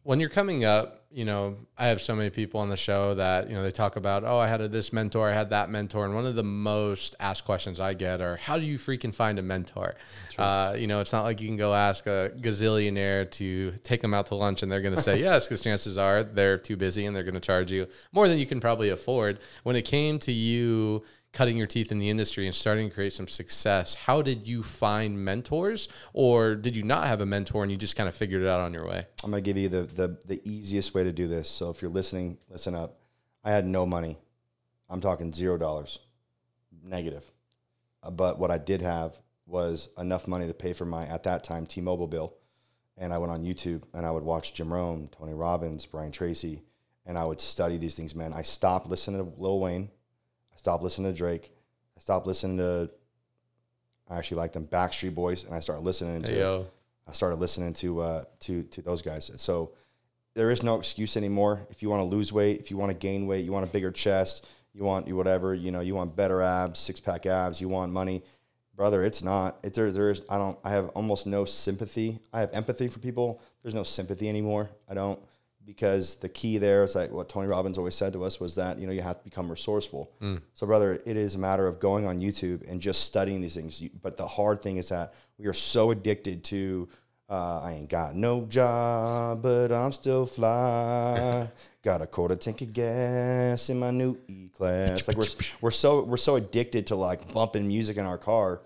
when 0.03 0.19
you're 0.19 0.29
coming 0.29 0.65
up, 0.65 1.01
you 1.13 1.25
know, 1.25 1.57
I 1.77 1.87
have 1.87 1.99
so 1.99 2.15
many 2.15 2.29
people 2.29 2.61
on 2.61 2.69
the 2.69 2.77
show 2.77 3.13
that, 3.15 3.49
you 3.49 3.53
know, 3.53 3.63
they 3.63 3.71
talk 3.71 3.97
about, 3.97 4.23
oh, 4.23 4.37
I 4.37 4.47
had 4.47 4.61
a, 4.61 4.69
this 4.69 4.93
mentor, 4.93 5.29
I 5.29 5.33
had 5.33 5.49
that 5.49 5.69
mentor. 5.69 6.05
And 6.05 6.15
one 6.15 6.25
of 6.25 6.35
the 6.35 6.43
most 6.43 7.15
asked 7.19 7.43
questions 7.43 7.81
I 7.81 7.93
get 7.93 8.21
are, 8.21 8.37
how 8.37 8.57
do 8.57 8.63
you 8.63 8.77
freaking 8.77 9.13
find 9.13 9.37
a 9.37 9.41
mentor? 9.41 9.95
Uh, 10.37 10.73
you 10.77 10.87
know, 10.87 11.01
it's 11.01 11.11
not 11.11 11.23
like 11.23 11.41
you 11.41 11.47
can 11.47 11.57
go 11.57 11.73
ask 11.73 12.07
a 12.07 12.31
gazillionaire 12.37 13.29
to 13.31 13.71
take 13.83 14.01
them 14.01 14.13
out 14.13 14.27
to 14.27 14.35
lunch 14.35 14.63
and 14.63 14.71
they're 14.71 14.81
going 14.81 14.95
to 14.95 15.01
say 15.01 15.19
yes, 15.19 15.47
because 15.47 15.61
chances 15.61 15.97
are 15.97 16.23
they're 16.23 16.57
too 16.57 16.77
busy 16.77 17.05
and 17.05 17.15
they're 17.15 17.23
going 17.23 17.33
to 17.33 17.41
charge 17.41 17.71
you 17.71 17.87
more 18.13 18.29
than 18.29 18.37
you 18.37 18.45
can 18.45 18.61
probably 18.61 18.89
afford. 18.89 19.39
When 19.63 19.75
it 19.75 19.83
came 19.83 20.17
to 20.19 20.31
you, 20.31 21.03
cutting 21.33 21.57
your 21.57 21.67
teeth 21.67 21.91
in 21.91 21.99
the 21.99 22.09
industry 22.09 22.45
and 22.45 22.53
starting 22.53 22.89
to 22.89 22.93
create 22.93 23.13
some 23.13 23.27
success, 23.27 23.93
how 23.95 24.21
did 24.21 24.45
you 24.45 24.63
find 24.63 25.23
mentors, 25.23 25.87
or 26.13 26.55
did 26.55 26.75
you 26.75 26.83
not 26.83 27.07
have 27.07 27.21
a 27.21 27.25
mentor 27.25 27.63
and 27.63 27.71
you 27.71 27.77
just 27.77 27.95
kind 27.95 28.09
of 28.09 28.15
figured 28.15 28.41
it 28.41 28.47
out 28.47 28.59
on 28.59 28.73
your 28.73 28.85
way? 28.85 29.05
I'm 29.23 29.31
gonna 29.31 29.41
give 29.41 29.57
you 29.57 29.69
the 29.69 29.83
the, 29.83 30.17
the 30.25 30.41
easiest 30.43 30.93
way 30.93 31.03
to 31.03 31.13
do 31.13 31.27
this. 31.27 31.49
So 31.49 31.69
if 31.69 31.81
you're 31.81 31.91
listening, 31.91 32.37
listen 32.49 32.75
up. 32.75 32.99
I 33.43 33.51
had 33.51 33.65
no 33.65 33.85
money. 33.85 34.17
I'm 34.89 35.01
talking 35.01 35.31
zero 35.31 35.57
dollars, 35.57 35.99
negative. 36.83 37.31
Uh, 38.03 38.11
but 38.11 38.39
what 38.39 38.51
I 38.51 38.57
did 38.57 38.81
have 38.81 39.17
was 39.45 39.89
enough 39.97 40.27
money 40.27 40.47
to 40.47 40.53
pay 40.53 40.73
for 40.73 40.85
my 40.85 41.05
at 41.05 41.23
that 41.23 41.43
time 41.43 41.65
T-Mobile 41.65 42.07
bill, 42.07 42.35
and 42.97 43.13
I 43.13 43.17
went 43.17 43.31
on 43.31 43.43
YouTube 43.43 43.83
and 43.93 44.05
I 44.05 44.11
would 44.11 44.23
watch 44.23 44.53
Jim 44.53 44.71
Rohn, 44.71 45.09
Tony 45.11 45.33
Robbins, 45.33 45.85
Brian 45.85 46.11
Tracy, 46.11 46.63
and 47.05 47.17
I 47.17 47.23
would 47.23 47.39
study 47.39 47.77
these 47.77 47.95
things. 47.95 48.15
Man, 48.15 48.33
I 48.33 48.41
stopped 48.41 48.87
listening 48.87 49.23
to 49.23 49.41
Lil 49.41 49.59
Wayne 49.59 49.89
stopped 50.61 50.83
listening 50.83 51.11
to 51.11 51.17
Drake. 51.17 51.51
I 51.97 51.99
stopped 52.01 52.27
listening 52.27 52.57
to. 52.57 52.91
I 54.07 54.17
actually 54.17 54.37
like 54.37 54.53
them 54.53 54.67
Backstreet 54.67 55.15
Boys, 55.15 55.43
and 55.43 55.55
I 55.55 55.59
started 55.59 55.81
listening 55.81 56.21
to. 56.21 56.31
Hey, 56.31 56.39
I 57.07 57.13
started 57.13 57.37
listening 57.37 57.73
to 57.73 58.01
uh, 58.01 58.23
to 58.41 58.61
to 58.63 58.81
those 58.83 59.01
guys. 59.01 59.31
So 59.37 59.71
there 60.35 60.51
is 60.51 60.61
no 60.61 60.77
excuse 60.77 61.17
anymore. 61.17 61.65
If 61.71 61.81
you 61.81 61.89
want 61.89 62.01
to 62.01 62.15
lose 62.15 62.31
weight, 62.31 62.59
if 62.59 62.69
you 62.69 62.77
want 62.77 62.91
to 62.91 62.97
gain 62.97 63.25
weight, 63.25 63.43
you 63.43 63.51
want 63.51 63.67
a 63.67 63.71
bigger 63.71 63.91
chest, 63.91 64.47
you 64.73 64.83
want 64.83 65.07
you 65.07 65.15
whatever, 65.15 65.55
you 65.55 65.71
know, 65.71 65.81
you 65.81 65.95
want 65.95 66.15
better 66.15 66.43
abs, 66.43 66.79
six 66.79 66.99
pack 66.99 67.25
abs, 67.25 67.59
you 67.59 67.67
want 67.67 67.91
money, 67.91 68.21
brother, 68.75 69.03
it's 69.03 69.23
not. 69.23 69.59
It, 69.63 69.73
there, 69.73 69.91
there's, 69.91 70.21
I 70.29 70.37
don't, 70.37 70.57
I 70.63 70.69
have 70.69 70.89
almost 70.89 71.25
no 71.25 71.43
sympathy. 71.43 72.19
I 72.31 72.39
have 72.41 72.53
empathy 72.53 72.87
for 72.87 72.99
people. 72.99 73.41
There's 73.63 73.75
no 73.75 73.83
sympathy 73.83 74.29
anymore. 74.29 74.69
I 74.87 74.93
don't, 74.93 75.19
because 75.65 76.15
the 76.15 76.29
key 76.29 76.57
there 76.57 76.83
is 76.83 76.95
like 76.95 77.11
what 77.11 77.29
Tony 77.29 77.47
Robbins 77.47 77.77
always 77.77 77.95
said 77.95 78.13
to 78.13 78.23
us 78.23 78.39
was 78.39 78.55
that, 78.55 78.79
you 78.79 78.87
know, 78.87 78.93
you 78.93 79.01
have 79.01 79.17
to 79.19 79.23
become 79.23 79.49
resourceful. 79.49 80.11
Mm. 80.21 80.41
So, 80.53 80.65
brother, 80.65 80.99
it 81.05 81.17
is 81.17 81.35
a 81.35 81.39
matter 81.39 81.67
of 81.67 81.79
going 81.79 82.05
on 82.05 82.19
YouTube 82.19 82.69
and 82.69 82.81
just 82.81 83.03
studying 83.03 83.41
these 83.41 83.55
things. 83.55 83.81
But 84.01 84.17
the 84.17 84.27
hard 84.27 84.61
thing 84.61 84.77
is 84.77 84.89
that 84.89 85.13
we 85.37 85.47
are 85.47 85.53
so 85.53 85.91
addicted 85.91 86.43
to, 86.45 86.89
uh, 87.29 87.61
I 87.61 87.73
ain't 87.73 87.89
got 87.89 88.15
no 88.15 88.45
job, 88.45 89.41
but 89.41 89.71
I'm 89.71 89.93
still 89.93 90.25
fly. 90.25 91.47
got 91.83 92.01
a 92.01 92.07
quarter 92.07 92.35
tank 92.35 92.61
of 92.61 92.73
gas 92.73 93.69
in 93.69 93.79
my 93.79 93.91
new 93.91 94.17
E 94.27 94.49
class. 94.49 95.07
Like 95.07 95.17
we're 95.17 95.25
we're 95.61 95.71
so 95.71 96.03
we're 96.03 96.17
so 96.17 96.35
addicted 96.35 96.87
to 96.87 96.95
like 96.95 97.31
bumping 97.33 97.67
music 97.67 97.97
in 97.97 98.05
our 98.05 98.17
car, 98.17 98.61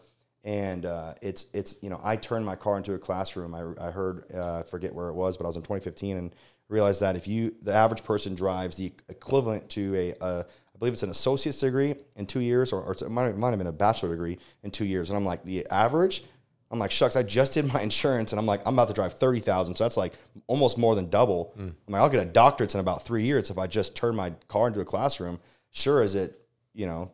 and 0.45 0.85
uh, 0.85 1.15
it's 1.21 1.47
it's 1.53 1.75
you 1.81 1.89
know 1.89 1.99
I 2.01 2.15
turned 2.15 2.45
my 2.45 2.55
car 2.55 2.77
into 2.77 2.93
a 2.93 2.99
classroom. 2.99 3.53
I 3.53 3.87
I 3.87 3.91
heard 3.91 4.23
uh, 4.33 4.59
I 4.59 4.63
forget 4.63 4.93
where 4.93 5.09
it 5.09 5.13
was, 5.13 5.37
but 5.37 5.43
I 5.43 5.47
was 5.47 5.57
in 5.57 5.63
2015 5.63 6.17
and 6.17 6.35
realized 6.69 7.01
that 7.01 7.17
if 7.17 7.27
you 7.27 7.53
the 7.61 7.73
average 7.73 8.03
person 8.03 8.35
drives 8.35 8.77
the 8.77 8.93
equivalent 9.09 9.69
to 9.71 9.95
a, 9.95 10.15
a 10.21 10.39
I 10.39 10.77
believe 10.77 10.93
it's 10.93 11.03
an 11.03 11.09
associate's 11.09 11.59
degree 11.59 11.95
in 12.15 12.25
two 12.25 12.41
years, 12.41 12.71
or, 12.73 12.81
or 12.81 12.93
it 12.93 13.09
might, 13.09 13.27
it 13.27 13.37
might 13.37 13.49
have 13.49 13.57
been 13.57 13.67
a 13.67 13.71
bachelor 13.71 14.09
degree 14.09 14.37
in 14.61 14.71
two 14.71 14.85
years. 14.85 15.09
And 15.09 15.17
I'm 15.17 15.25
like, 15.25 15.43
the 15.43 15.65
average 15.67 16.23
I'm 16.71 16.79
like, 16.79 16.91
shucks, 16.91 17.15
I 17.15 17.23
just 17.23 17.53
did 17.53 17.71
my 17.71 17.81
insurance 17.89 18.31
and 18.31 18.39
I'm 18.39 18.45
like, 18.45 18.61
I'm 18.65 18.73
about 18.73 18.87
to 18.89 18.93
drive 18.93 19.13
30,000. 19.13 19.75
So 19.75 19.83
that's 19.83 19.97
like 19.97 20.13
almost 20.47 20.77
more 20.77 20.95
than 20.95 21.09
double. 21.09 21.53
Mm. 21.57 21.73
I'm 21.87 21.93
like, 21.93 22.01
I'll 22.01 22.09
get 22.09 22.21
a 22.21 22.29
doctorate 22.29 22.73
in 22.73 22.79
about 22.79 23.03
three 23.03 23.23
years 23.23 23.49
if 23.49 23.57
I 23.57 23.67
just 23.67 23.95
turn 23.95 24.15
my 24.15 24.31
car 24.47 24.67
into 24.67 24.79
a 24.79 24.85
classroom. 24.85 25.39
Sure, 25.71 26.01
is 26.01 26.15
it, 26.15 26.39
you 26.73 26.85
know, 26.85 27.11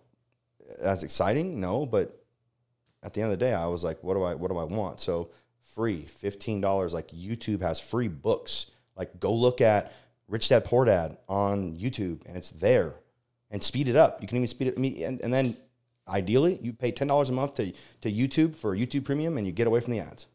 as 0.81 1.03
exciting? 1.03 1.59
No, 1.59 1.85
but 1.85 2.20
at 3.03 3.13
the 3.13 3.21
end 3.21 3.31
of 3.31 3.39
the 3.39 3.45
day, 3.45 3.53
I 3.53 3.67
was 3.67 3.83
like, 3.83 4.03
what 4.03 4.13
do 4.15 4.23
I, 4.23 4.35
what 4.35 4.51
do 4.51 4.57
I 4.57 4.63
want? 4.63 5.01
So 5.01 5.31
free, 5.73 6.03
$15. 6.03 6.93
Like 6.93 7.09
YouTube 7.09 7.61
has 7.61 7.79
free 7.79 8.07
books. 8.07 8.71
Like 8.95 9.19
go 9.19 9.33
look 9.33 9.61
at 9.61 9.93
Rich 10.27 10.49
Dad 10.49 10.65
Poor 10.65 10.85
Dad 10.85 11.17
on 11.27 11.75
YouTube 11.75 12.21
and 12.25 12.37
it's 12.37 12.51
there 12.51 12.95
and 13.49 13.63
speed 13.63 13.87
it 13.87 13.95
up. 13.95 14.21
You 14.21 14.27
can 14.27 14.37
even 14.37 14.47
speed 14.47 14.67
it. 14.67 14.77
Mean, 14.77 15.03
and, 15.03 15.21
and 15.21 15.33
then 15.33 15.57
Ideally, 16.07 16.57
you 16.61 16.73
pay 16.73 16.91
ten 16.91 17.07
dollars 17.07 17.29
a 17.29 17.33
month 17.33 17.55
to 17.55 17.71
to 18.01 18.11
YouTube 18.11 18.55
for 18.55 18.75
YouTube 18.75 19.05
Premium, 19.05 19.37
and 19.37 19.45
you 19.45 19.53
get 19.53 19.67
away 19.67 19.79
from 19.79 19.93
the 19.93 19.99
ads. 19.99 20.27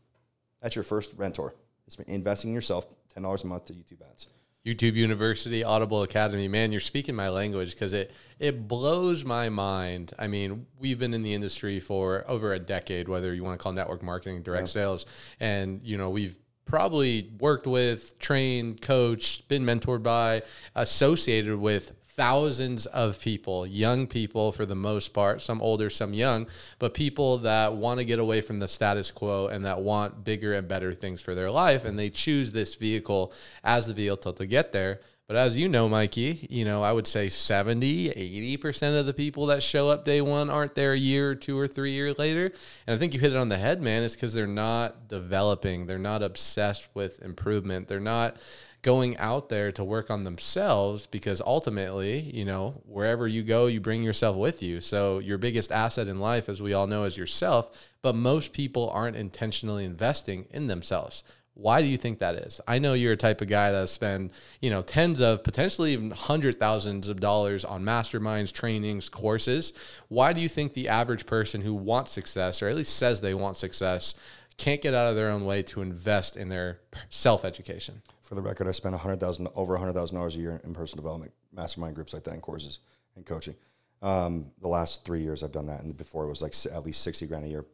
That's 0.62 0.76
your 0.76 0.84
first 0.84 1.12
rentor. 1.16 1.54
It's 1.86 1.96
investing 1.96 2.50
in 2.50 2.54
yourself. 2.54 2.86
Ten 3.12 3.22
dollars 3.22 3.44
a 3.44 3.46
month 3.46 3.66
to 3.66 3.72
YouTube 3.72 4.00
ads. 4.10 4.28
YouTube 4.66 4.94
University, 4.94 5.62
Audible 5.62 6.02
Academy. 6.02 6.48
Man, 6.48 6.72
you're 6.72 6.80
speaking 6.80 7.14
my 7.14 7.28
language 7.28 7.70
because 7.72 7.92
it 7.92 8.12
it 8.40 8.66
blows 8.66 9.24
my 9.24 9.48
mind. 9.48 10.12
I 10.18 10.26
mean, 10.26 10.66
we've 10.80 10.98
been 10.98 11.14
in 11.14 11.22
the 11.22 11.32
industry 11.32 11.78
for 11.78 12.24
over 12.26 12.52
a 12.52 12.58
decade, 12.58 13.08
whether 13.08 13.32
you 13.32 13.44
want 13.44 13.58
to 13.58 13.62
call 13.62 13.72
network 13.72 14.02
marketing, 14.02 14.42
direct 14.42 14.68
yeah. 14.68 14.72
sales, 14.72 15.06
and 15.38 15.80
you 15.84 15.96
know 15.96 16.10
we've 16.10 16.36
probably 16.64 17.30
worked 17.38 17.68
with, 17.68 18.18
trained, 18.18 18.82
coached, 18.82 19.46
been 19.46 19.64
mentored 19.64 20.02
by, 20.02 20.42
associated 20.74 21.56
with 21.56 21.92
thousands 22.16 22.86
of 22.86 23.20
people, 23.20 23.66
young 23.66 24.06
people 24.06 24.50
for 24.50 24.64
the 24.64 24.74
most 24.74 25.12
part, 25.12 25.42
some 25.42 25.60
older, 25.60 25.90
some 25.90 26.14
young, 26.14 26.46
but 26.78 26.94
people 26.94 27.38
that 27.38 27.74
want 27.74 27.98
to 27.98 28.04
get 28.04 28.18
away 28.18 28.40
from 28.40 28.58
the 28.58 28.68
status 28.68 29.10
quo 29.10 29.48
and 29.48 29.64
that 29.64 29.80
want 29.82 30.24
bigger 30.24 30.54
and 30.54 30.66
better 30.66 30.94
things 30.94 31.20
for 31.20 31.34
their 31.34 31.50
life. 31.50 31.84
And 31.84 31.98
they 31.98 32.10
choose 32.10 32.52
this 32.52 32.74
vehicle 32.74 33.32
as 33.62 33.86
the 33.86 33.92
vehicle 33.92 34.32
to 34.32 34.46
get 34.46 34.72
there. 34.72 35.00
But 35.28 35.36
as 35.36 35.56
you 35.56 35.68
know, 35.68 35.88
Mikey, 35.88 36.46
you 36.50 36.64
know, 36.64 36.84
I 36.84 36.92
would 36.92 37.06
say 37.06 37.28
70, 37.28 38.10
80% 38.58 39.00
of 39.00 39.06
the 39.06 39.12
people 39.12 39.46
that 39.46 39.60
show 39.60 39.90
up 39.90 40.04
day 40.04 40.20
one 40.20 40.50
aren't 40.50 40.76
there 40.76 40.92
a 40.92 40.98
year 40.98 41.32
or 41.32 41.34
two 41.34 41.58
or 41.58 41.66
three 41.66 41.90
years 41.90 42.16
later. 42.16 42.52
And 42.86 42.94
I 42.94 42.96
think 42.96 43.12
you 43.12 43.18
hit 43.18 43.32
it 43.32 43.36
on 43.36 43.48
the 43.48 43.58
head, 43.58 43.82
man. 43.82 44.04
It's 44.04 44.14
because 44.14 44.34
they're 44.34 44.46
not 44.46 45.08
developing, 45.08 45.86
they're 45.86 45.98
not 45.98 46.22
obsessed 46.22 46.88
with 46.94 47.20
improvement, 47.22 47.88
they're 47.88 47.98
not 47.98 48.36
going 48.86 49.16
out 49.16 49.48
there 49.48 49.72
to 49.72 49.82
work 49.82 50.12
on 50.12 50.22
themselves 50.22 51.08
because 51.08 51.40
ultimately, 51.40 52.20
you 52.20 52.44
know, 52.44 52.80
wherever 52.86 53.26
you 53.26 53.42
go, 53.42 53.66
you 53.66 53.80
bring 53.80 54.00
yourself 54.00 54.36
with 54.36 54.62
you. 54.62 54.80
So 54.80 55.18
your 55.18 55.38
biggest 55.38 55.72
asset 55.72 56.06
in 56.06 56.20
life, 56.20 56.48
as 56.48 56.62
we 56.62 56.72
all 56.72 56.86
know, 56.86 57.02
is 57.02 57.16
yourself. 57.16 57.90
But 58.00 58.14
most 58.14 58.52
people 58.52 58.88
aren't 58.90 59.16
intentionally 59.16 59.84
investing 59.84 60.46
in 60.52 60.68
themselves. 60.68 61.24
Why 61.54 61.82
do 61.82 61.88
you 61.88 61.96
think 61.96 62.20
that 62.20 62.36
is? 62.36 62.60
I 62.68 62.78
know 62.78 62.92
you're 62.92 63.14
a 63.14 63.16
type 63.16 63.40
of 63.40 63.48
guy 63.48 63.72
that 63.72 63.88
spend, 63.88 64.30
you 64.60 64.70
know, 64.70 64.82
tens 64.82 65.20
of 65.20 65.42
potentially 65.42 65.94
even 65.94 66.12
hundred 66.12 66.60
thousands 66.60 67.08
of 67.08 67.18
dollars 67.18 67.64
on 67.64 67.82
masterminds, 67.82 68.52
trainings, 68.52 69.08
courses. 69.08 69.72
Why 70.06 70.32
do 70.32 70.40
you 70.40 70.48
think 70.48 70.74
the 70.74 70.90
average 70.90 71.26
person 71.26 71.60
who 71.60 71.74
wants 71.74 72.12
success, 72.12 72.62
or 72.62 72.68
at 72.68 72.76
least 72.76 72.94
says 72.96 73.20
they 73.20 73.34
want 73.34 73.56
success, 73.56 74.14
can't 74.58 74.80
get 74.80 74.94
out 74.94 75.10
of 75.10 75.16
their 75.16 75.30
own 75.30 75.44
way 75.44 75.64
to 75.64 75.82
invest 75.82 76.36
in 76.36 76.50
their 76.50 76.78
self 77.10 77.44
education? 77.44 78.02
For 78.26 78.34
the 78.34 78.42
record, 78.42 78.66
I 78.66 78.72
spent 78.72 78.92
hundred 78.96 79.20
thousand 79.20 79.46
over 79.54 79.76
hundred 79.76 79.92
thousand 79.92 80.16
dollars 80.16 80.34
a 80.34 80.40
year 80.40 80.60
in 80.64 80.74
personal 80.74 81.00
development, 81.00 81.32
mastermind 81.52 81.94
groups 81.94 82.12
like 82.12 82.24
that, 82.24 82.34
and 82.34 82.42
courses 82.42 82.80
and 83.14 83.24
coaching. 83.24 83.54
Um, 84.02 84.50
the 84.60 84.66
last 84.66 85.04
three 85.04 85.20
years 85.20 85.44
I've 85.44 85.52
done 85.52 85.66
that, 85.66 85.84
and 85.84 85.96
before 85.96 86.24
it 86.24 86.28
was 86.28 86.42
like 86.42 86.52
at 86.74 86.84
least 86.84 87.02
sixty 87.02 87.28
grand 87.28 87.44
a 87.44 87.48
year, 87.48 87.64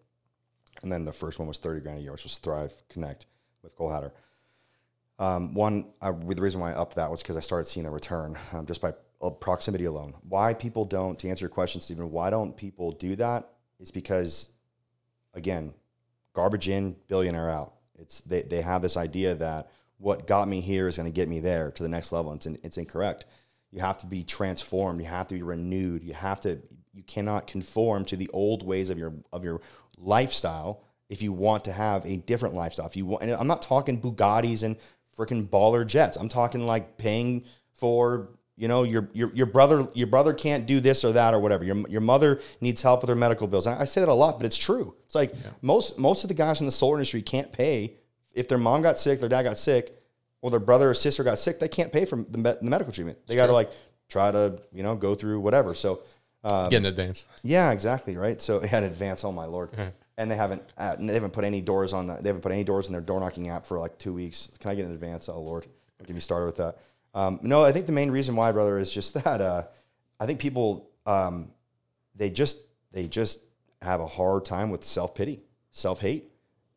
and 0.82 0.92
then 0.92 1.06
the 1.06 1.12
first 1.12 1.38
one 1.38 1.48
was 1.48 1.58
thirty 1.58 1.80
grand 1.80 2.00
a 2.00 2.02
year, 2.02 2.12
which 2.12 2.24
was 2.24 2.36
Thrive 2.36 2.74
Connect 2.90 3.24
with 3.62 3.74
Cole 3.76 3.88
Hatter. 3.88 4.12
Um, 5.18 5.54
one, 5.54 5.86
I, 6.02 6.10
the 6.10 6.42
reason 6.42 6.60
why 6.60 6.72
I 6.72 6.74
upped 6.74 6.96
that 6.96 7.10
was 7.10 7.22
because 7.22 7.38
I 7.38 7.40
started 7.40 7.64
seeing 7.64 7.86
a 7.86 7.90
return 7.90 8.36
um, 8.52 8.66
just 8.66 8.82
by 8.82 8.92
uh, 9.22 9.30
proximity 9.30 9.86
alone. 9.86 10.12
Why 10.28 10.52
people 10.52 10.84
don't, 10.84 11.18
to 11.20 11.30
answer 11.30 11.44
your 11.44 11.50
question, 11.50 11.80
Stephen, 11.80 12.10
why 12.10 12.28
don't 12.28 12.54
people 12.54 12.92
do 12.92 13.16
that? 13.16 13.48
Is 13.80 13.90
because, 13.90 14.50
again, 15.32 15.72
garbage 16.34 16.68
in, 16.68 16.96
billionaire 17.08 17.48
out. 17.48 17.74
It's 17.98 18.20
they, 18.20 18.42
they 18.42 18.60
have 18.60 18.82
this 18.82 18.98
idea 18.98 19.34
that 19.36 19.70
what 20.02 20.26
got 20.26 20.48
me 20.48 20.60
here 20.60 20.88
is 20.88 20.96
going 20.96 21.06
to 21.06 21.14
get 21.14 21.28
me 21.28 21.38
there 21.38 21.70
to 21.70 21.82
the 21.82 21.88
next 21.88 22.10
level. 22.10 22.32
It's, 22.32 22.46
in, 22.46 22.58
it's 22.64 22.76
incorrect. 22.76 23.24
You 23.70 23.80
have 23.80 23.98
to 23.98 24.06
be 24.06 24.24
transformed. 24.24 25.00
You 25.00 25.06
have 25.06 25.28
to 25.28 25.36
be 25.36 25.42
renewed. 25.42 26.02
You 26.02 26.12
have 26.12 26.40
to. 26.40 26.60
You 26.92 27.02
cannot 27.04 27.46
conform 27.46 28.04
to 28.06 28.16
the 28.16 28.28
old 28.34 28.62
ways 28.62 28.90
of 28.90 28.98
your 28.98 29.14
of 29.32 29.44
your 29.44 29.62
lifestyle 29.96 30.84
if 31.08 31.22
you 31.22 31.32
want 31.32 31.64
to 31.64 31.72
have 31.72 32.04
a 32.04 32.18
different 32.18 32.54
lifestyle. 32.54 32.86
If 32.86 32.96
you 32.96 33.06
want, 33.06 33.22
and 33.22 33.32
I'm 33.32 33.46
not 33.46 33.62
talking 33.62 33.98
Bugattis 33.98 34.62
and 34.62 34.76
freaking 35.16 35.48
baller 35.48 35.86
jets. 35.86 36.18
I'm 36.18 36.28
talking 36.28 36.66
like 36.66 36.98
paying 36.98 37.44
for 37.72 38.28
you 38.56 38.68
know 38.68 38.82
your, 38.82 39.08
your 39.14 39.32
your 39.32 39.46
brother 39.46 39.88
your 39.94 40.08
brother 40.08 40.34
can't 40.34 40.66
do 40.66 40.80
this 40.80 41.04
or 41.04 41.12
that 41.12 41.32
or 41.32 41.40
whatever 41.40 41.64
your, 41.64 41.88
your 41.88 42.02
mother 42.02 42.40
needs 42.60 42.82
help 42.82 43.00
with 43.00 43.08
her 43.08 43.16
medical 43.16 43.46
bills 43.46 43.66
i 43.66 43.84
say 43.86 44.00
that 44.00 44.10
a 44.10 44.14
lot 44.14 44.38
but 44.38 44.44
it's 44.44 44.58
true 44.58 44.94
it's 45.06 45.14
like 45.14 45.32
yeah. 45.32 45.50
most 45.62 45.98
most 45.98 46.22
of 46.22 46.28
the 46.28 46.34
guys 46.34 46.60
in 46.60 46.66
the 46.66 46.70
solar 46.70 46.96
industry 46.96 47.22
can't 47.22 47.50
pay 47.50 47.96
if 48.34 48.48
their 48.48 48.58
mom 48.58 48.82
got 48.82 48.98
sick, 48.98 49.20
their 49.20 49.28
dad 49.28 49.42
got 49.42 49.58
sick, 49.58 49.96
or 50.40 50.50
their 50.50 50.60
brother 50.60 50.90
or 50.90 50.94
sister 50.94 51.22
got 51.22 51.38
sick, 51.38 51.58
they 51.60 51.68
can't 51.68 51.92
pay 51.92 52.04
for 52.04 52.16
the, 52.28 52.38
me- 52.38 52.54
the 52.60 52.68
medical 52.68 52.92
treatment. 52.92 53.18
They 53.26 53.36
got 53.36 53.46
to 53.46 53.52
like 53.52 53.70
try 54.08 54.30
to 54.30 54.58
you 54.72 54.82
know 54.82 54.94
go 54.96 55.14
through 55.14 55.40
whatever. 55.40 55.74
So 55.74 56.00
um, 56.44 56.68
get 56.70 56.78
in 56.78 56.86
advance. 56.86 57.24
Yeah, 57.42 57.70
exactly. 57.70 58.16
Right. 58.16 58.40
So 58.40 58.58
they 58.60 58.68
had 58.68 58.82
advance. 58.82 59.24
Oh 59.24 59.32
my 59.32 59.44
lord. 59.44 59.70
and 60.18 60.30
they 60.30 60.36
haven't 60.36 60.62
uh, 60.76 60.96
they 60.98 61.14
haven't 61.14 61.32
put 61.32 61.44
any 61.44 61.60
doors 61.60 61.92
on 61.92 62.06
the 62.06 62.14
they 62.14 62.28
haven't 62.28 62.42
put 62.42 62.52
any 62.52 62.64
doors 62.64 62.86
in 62.86 62.92
their 62.92 63.00
door 63.00 63.20
knocking 63.20 63.48
app 63.48 63.64
for 63.66 63.78
like 63.78 63.98
two 63.98 64.12
weeks. 64.12 64.50
Can 64.60 64.70
I 64.70 64.74
get 64.74 64.84
an 64.84 64.92
advance? 64.92 65.28
Oh 65.28 65.40
lord, 65.40 65.66
I'll 66.00 66.06
get 66.06 66.14
me 66.14 66.20
started 66.20 66.46
with 66.46 66.56
that. 66.56 66.78
Um, 67.14 67.38
no, 67.42 67.64
I 67.64 67.72
think 67.72 67.86
the 67.86 67.92
main 67.92 68.10
reason 68.10 68.34
why, 68.36 68.52
brother, 68.52 68.78
is 68.78 68.92
just 68.92 69.14
that 69.24 69.40
uh, 69.40 69.64
I 70.18 70.26
think 70.26 70.38
people 70.40 70.90
um, 71.06 71.50
they 72.14 72.30
just 72.30 72.58
they 72.92 73.06
just 73.08 73.40
have 73.80 74.00
a 74.00 74.06
hard 74.06 74.44
time 74.44 74.70
with 74.70 74.84
self 74.84 75.14
pity, 75.14 75.40
self 75.70 76.00
hate. 76.00 76.31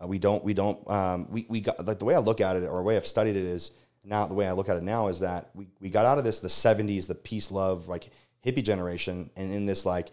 Uh, 0.06 0.08
we 0.08 0.20
don't, 0.20 0.44
we 0.44 0.54
don't, 0.54 0.90
um, 0.90 1.28
we, 1.30 1.46
we 1.50 1.62
got, 1.62 1.86
like 1.86 2.00
the 2.00 2.06
way 2.06 2.16
I 2.16 2.20
look 2.20 2.42
at 2.42 2.56
it 2.56 2.64
or 2.64 2.78
the 2.78 2.82
way 2.82 2.96
I've 2.96 3.08
studied 3.08 3.36
it 3.36 3.46
is 3.46 3.72
now, 4.04 4.28
the 4.28 4.34
way 4.34 4.48
I 4.48 4.52
look 4.52 4.70
at 4.70 4.78
it 4.78 4.84
now 4.84 5.08
is 5.08 5.20
that 5.22 5.50
we, 5.54 5.68
we 5.80 5.90
got 5.90 6.06
out 6.06 6.18
of 6.18 6.24
this, 6.24 6.40
the 6.40 6.48
70s, 6.48 7.08
the 7.08 7.16
peace, 7.16 7.52
love, 7.52 7.88
like 7.88 8.10
hippie 8.46 8.64
generation. 8.64 9.30
And 9.36 9.54
in 9.54 9.66
this, 9.66 9.86
like, 9.86 10.10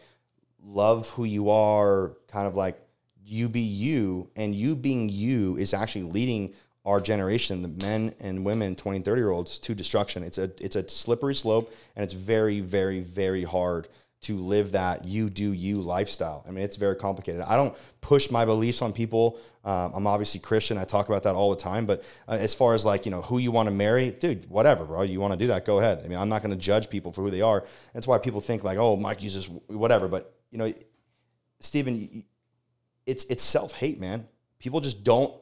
love 0.65 1.11
who 1.11 1.25
you 1.25 1.51
are, 1.51 2.13
kind 2.29 2.47
of 2.47 2.57
like 2.57 2.81
you 3.25 3.49
be 3.49 3.61
you, 3.61 4.31
and 4.37 4.55
you 4.55 4.75
being 4.75 5.09
you 5.09 5.57
is 5.57 5.75
actually 5.75 6.05
leading 6.05 6.55
our 6.85 7.01
generation, 7.01 7.63
the 7.63 7.69
men 7.69 8.15
and 8.19 8.45
women, 8.45 8.75
20 8.75 9.01
30 9.01 9.21
year 9.21 9.31
olds, 9.31 9.61
to 9.61 9.75
destruction. 9.75 10.25
It's 10.25 10.39
a, 10.39 10.51
it's 10.59 10.75
a 10.75 10.89
slippery 10.89 11.35
slope 11.35 11.73
and 11.95 12.03
it's 12.03 12.15
very, 12.15 12.61
very, 12.61 13.01
very 13.01 13.45
hard 13.45 13.89
to 14.23 14.39
live 14.39 14.73
that 14.73 15.05
you 15.05 15.29
do 15.29 15.53
you 15.53 15.81
lifestyle. 15.81 16.45
I 16.47 16.53
mean, 16.53 16.65
it's 16.65 16.77
very 16.77 16.95
complicated. 16.95 17.41
I 17.41 17.57
don't 17.57 17.77
push 18.01 18.31
my 18.31 18.45
beliefs 18.45 18.81
on 18.81 18.93
people. 18.93 19.39
Um, 19.65 19.93
I'm 19.95 20.07
obviously 20.07 20.39
Christian. 20.39 20.79
I 20.79 20.85
talk 20.85 21.09
about 21.09 21.25
that 21.25 21.35
all 21.35 21.51
the 21.51 21.61
time. 21.61 21.87
But 21.87 22.05
uh, 22.29 22.39
as 22.41 22.55
far 22.55 22.75
as 22.75 22.87
like, 22.87 23.05
you 23.05 23.11
know, 23.11 23.23
who 23.23 23.39
you 23.39 23.51
want 23.51 23.67
to 23.67 23.75
marry, 23.75 24.13
dude, 24.13 24.49
whatever, 24.49 24.85
bro. 24.85 25.03
You 25.03 25.21
want 25.21 25.33
to 25.33 25.39
do 25.39 25.49
that, 25.49 25.65
go 25.65 25.81
ahead. 25.81 26.03
I 26.05 26.09
mean, 26.09 26.19
I'm 26.19 26.29
not 26.29 26.41
going 26.43 26.53
to 26.53 26.61
judge 26.61 26.89
people 26.89 27.11
for 27.11 27.23
who 27.23 27.31
they 27.31 27.41
are. 27.41 27.65
That's 27.95 28.07
why 28.07 28.19
people 28.19 28.41
think 28.41 28.63
like, 28.63 28.79
oh, 28.79 28.97
Mike 28.97 29.23
uses 29.23 29.49
whatever. 29.67 30.07
But, 30.07 30.33
you 30.51 30.59
know, 30.59 30.73
Stephen, 31.59 32.25
it's, 33.05 33.25
it's 33.25 33.43
self 33.43 33.73
hate, 33.73 34.01
man. 34.01 34.29
People 34.61 34.81
just 34.81 35.03
don't 35.03 35.35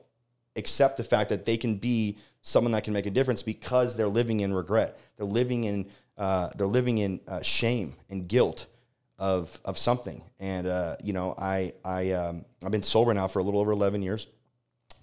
accept 0.56 0.96
the 0.96 1.04
fact 1.04 1.28
that 1.28 1.44
they 1.44 1.56
can 1.56 1.76
be 1.76 2.18
someone 2.42 2.72
that 2.72 2.84
can 2.84 2.94
make 2.94 3.06
a 3.06 3.10
difference 3.10 3.42
because 3.42 3.96
they're 3.96 4.08
living 4.08 4.40
in 4.40 4.52
regret. 4.52 4.98
They're 5.16 5.26
living 5.26 5.64
in 5.64 5.88
uh, 6.20 6.50
they're 6.56 6.68
living 6.68 6.98
in 6.98 7.18
uh, 7.26 7.42
shame 7.42 7.96
and 8.10 8.28
guilt. 8.28 8.66
of 9.18 9.60
of 9.64 9.76
something. 9.76 10.22
And 10.38 10.66
uh, 10.66 10.96
you 11.04 11.12
know, 11.12 11.34
I 11.36 11.72
I 11.84 12.12
um, 12.12 12.44
I've 12.64 12.70
been 12.70 12.82
sober 12.82 13.12
now 13.12 13.28
for 13.28 13.40
a 13.40 13.42
little 13.42 13.60
over 13.60 13.72
eleven 13.72 14.02
years 14.02 14.26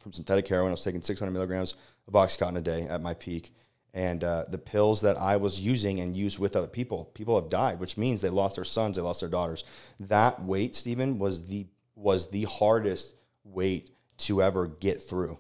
from 0.08 0.14
synthetic 0.14 0.48
heroin. 0.48 0.70
I 0.70 0.72
was 0.72 0.84
taking 0.84 1.02
600 1.02 1.32
milligrams 1.32 1.76
of 2.08 2.14
oxycontin 2.14 2.58
a 2.58 2.62
day 2.62 2.84
at 2.84 3.02
my 3.02 3.14
peak. 3.14 3.54
And 3.94 4.24
uh, 4.24 4.46
the 4.50 4.58
pills 4.58 5.02
that 5.02 5.18
I 5.18 5.38
was 5.38 5.60
using 5.60 6.00
and 6.00 6.16
used 6.16 6.40
with 6.40 6.56
other 6.56 6.68
people, 6.68 7.06
people 7.14 7.40
have 7.40 7.50
died, 7.50 7.80
which 7.80 7.98
means 7.98 8.22
they 8.22 8.30
lost 8.30 8.56
their 8.56 8.66
sons, 8.66 8.96
they 8.96 9.02
lost 9.02 9.22
their 9.22 9.30
daughters. 9.30 9.64
That 10.00 10.44
weight, 10.44 10.76
Stephen, 10.76 11.20
was 11.20 11.46
the 11.48 11.68
was 11.96 12.30
the 12.30 12.44
hardest 12.44 13.16
weight 13.44 13.90
to 14.20 14.42
ever 14.44 14.68
get 14.68 15.02
through. 15.02 15.40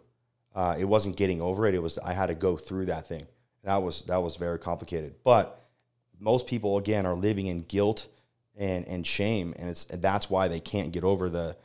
Uh, 0.55 0.75
it 0.79 0.86
wasn't 0.86 1.15
getting 1.17 1.39
over 1.39 1.67
it; 1.67 1.75
it 1.75 1.84
was 1.84 2.00
I 2.00 2.13
had 2.13 2.27
to 2.27 2.36
go 2.36 2.57
through 2.57 2.88
that 2.88 3.07
thing. 3.07 3.27
That 3.63 3.84
was 3.84 4.03
that 4.03 4.24
was 4.24 4.38
very 4.38 4.57
complicated. 4.57 5.15
But 5.24 5.62
most 6.20 6.48
people, 6.48 6.78
again, 6.78 7.06
are 7.06 7.16
living 7.16 7.48
in 7.48 7.64
guilt 7.64 8.08
and 8.56 8.88
and 8.88 9.06
shame, 9.06 9.54
and 9.58 9.70
it's 9.70 9.86
that's 9.86 10.30
why 10.30 10.48
they 10.48 10.60
can't 10.60 10.92
get 10.92 11.04
over 11.04 11.30
the 11.30 11.56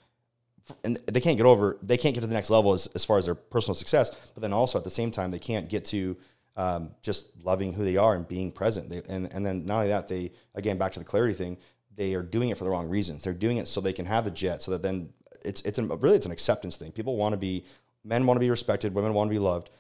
and 0.85 0.97
they 1.07 1.21
can't 1.21 1.37
get 1.37 1.47
over 1.47 1.77
they 1.83 1.97
can't 1.97 2.15
get 2.15 2.21
to 2.21 2.27
the 2.27 2.35
next 2.35 2.49
level 2.49 2.73
as, 2.73 2.87
as 2.95 3.05
far 3.05 3.19
as 3.19 3.25
their 3.25 3.35
personal 3.35 3.75
success 3.75 4.31
but 4.33 4.43
then 4.43 4.53
also 4.53 4.79
at 4.79 4.85
the 4.85 4.91
same 4.91 5.11
time 5.11 5.33
they 5.33 5.39
can't 5.39 5.69
get 5.69 5.85
to 5.85 6.17
um, 6.57 6.91
just 7.03 7.29
loving 7.45 7.73
who 7.73 7.85
they 7.85 7.97
are 7.97 8.15
and 8.15 8.29
being 8.29 8.53
present. 8.53 8.91
They, 8.91 9.03
and, 9.09 9.33
and 9.33 9.45
then 9.45 9.65
not 9.65 9.77
only 9.77 9.89
that 9.89 10.09
they 10.09 10.33
again 10.55 10.79
back 10.79 10.93
to 10.93 10.99
the 10.99 11.05
clarity 11.05 11.35
thing 11.35 11.59
they 11.95 12.15
are 12.15 12.23
doing 12.23 12.49
it 12.49 12.57
for 12.57 12.65
the 12.65 12.71
wrong 12.71 12.89
reasons. 12.89 13.23
They're 13.23 13.35
doing 13.35 13.59
it 13.59 13.69
so 13.69 13.81
they 13.81 13.93
can 13.93 14.07
have 14.07 14.25
the 14.25 14.31
jet 14.31 14.63
so 14.63 14.71
that 14.73 14.83
then 14.83 15.11
it's 15.45 15.61
it's 15.63 15.79
an, 15.79 15.89
really 16.01 16.17
it's 16.17 16.27
an 16.27 16.33
acceptance 16.33 16.77
thing. 16.77 16.93
People 16.93 17.17
want 17.17 17.33
to 17.33 17.37
be 17.37 17.65
men 18.05 18.27
want 18.27 18.37
to 18.37 18.41
be 18.41 18.51
respected 18.51 18.95
women 18.95 19.15
want 19.15 19.29
to 19.29 19.35
be 19.35 19.39
loved 19.39 19.71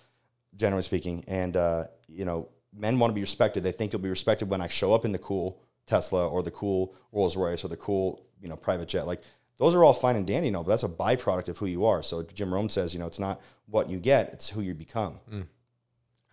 generally 0.54 0.82
speaking 0.82 1.24
and 1.26 1.56
uh, 1.56 1.84
you 2.08 2.24
know 2.24 2.48
men 2.74 2.98
want 2.98 3.10
to 3.10 3.14
be 3.14 3.20
respected 3.20 3.62
they 3.62 3.72
think 3.72 3.92
you'll 3.92 4.02
be 4.02 4.08
respected 4.08 4.48
when 4.48 4.60
i 4.60 4.66
show 4.66 4.94
up 4.94 5.04
in 5.04 5.12
the 5.12 5.18
cool 5.18 5.60
tesla 5.86 6.26
or 6.26 6.42
the 6.42 6.50
cool 6.50 6.94
rolls 7.12 7.36
royce 7.36 7.64
or 7.64 7.68
the 7.68 7.76
cool 7.76 8.24
you 8.40 8.48
know 8.48 8.56
private 8.56 8.88
jet 8.88 9.06
like 9.06 9.22
those 9.58 9.74
are 9.74 9.84
all 9.84 9.94
fine 9.94 10.16
and 10.16 10.26
dandy, 10.26 10.48
you 10.48 10.52
know, 10.52 10.64
but 10.64 10.70
that's 10.70 10.82
a 10.82 10.88
byproduct 10.88 11.48
of 11.48 11.58
who 11.58 11.66
you 11.66 11.84
are. 11.84 12.02
So 12.02 12.22
Jim 12.22 12.52
Rohn 12.52 12.68
says, 12.68 12.92
you 12.92 12.98
know, 12.98 13.06
it's 13.06 13.20
not 13.20 13.40
what 13.66 13.88
you 13.88 13.98
get, 13.98 14.32
it's 14.32 14.48
who 14.50 14.60
you 14.60 14.74
become. 14.74 15.20
Mm. 15.30 15.46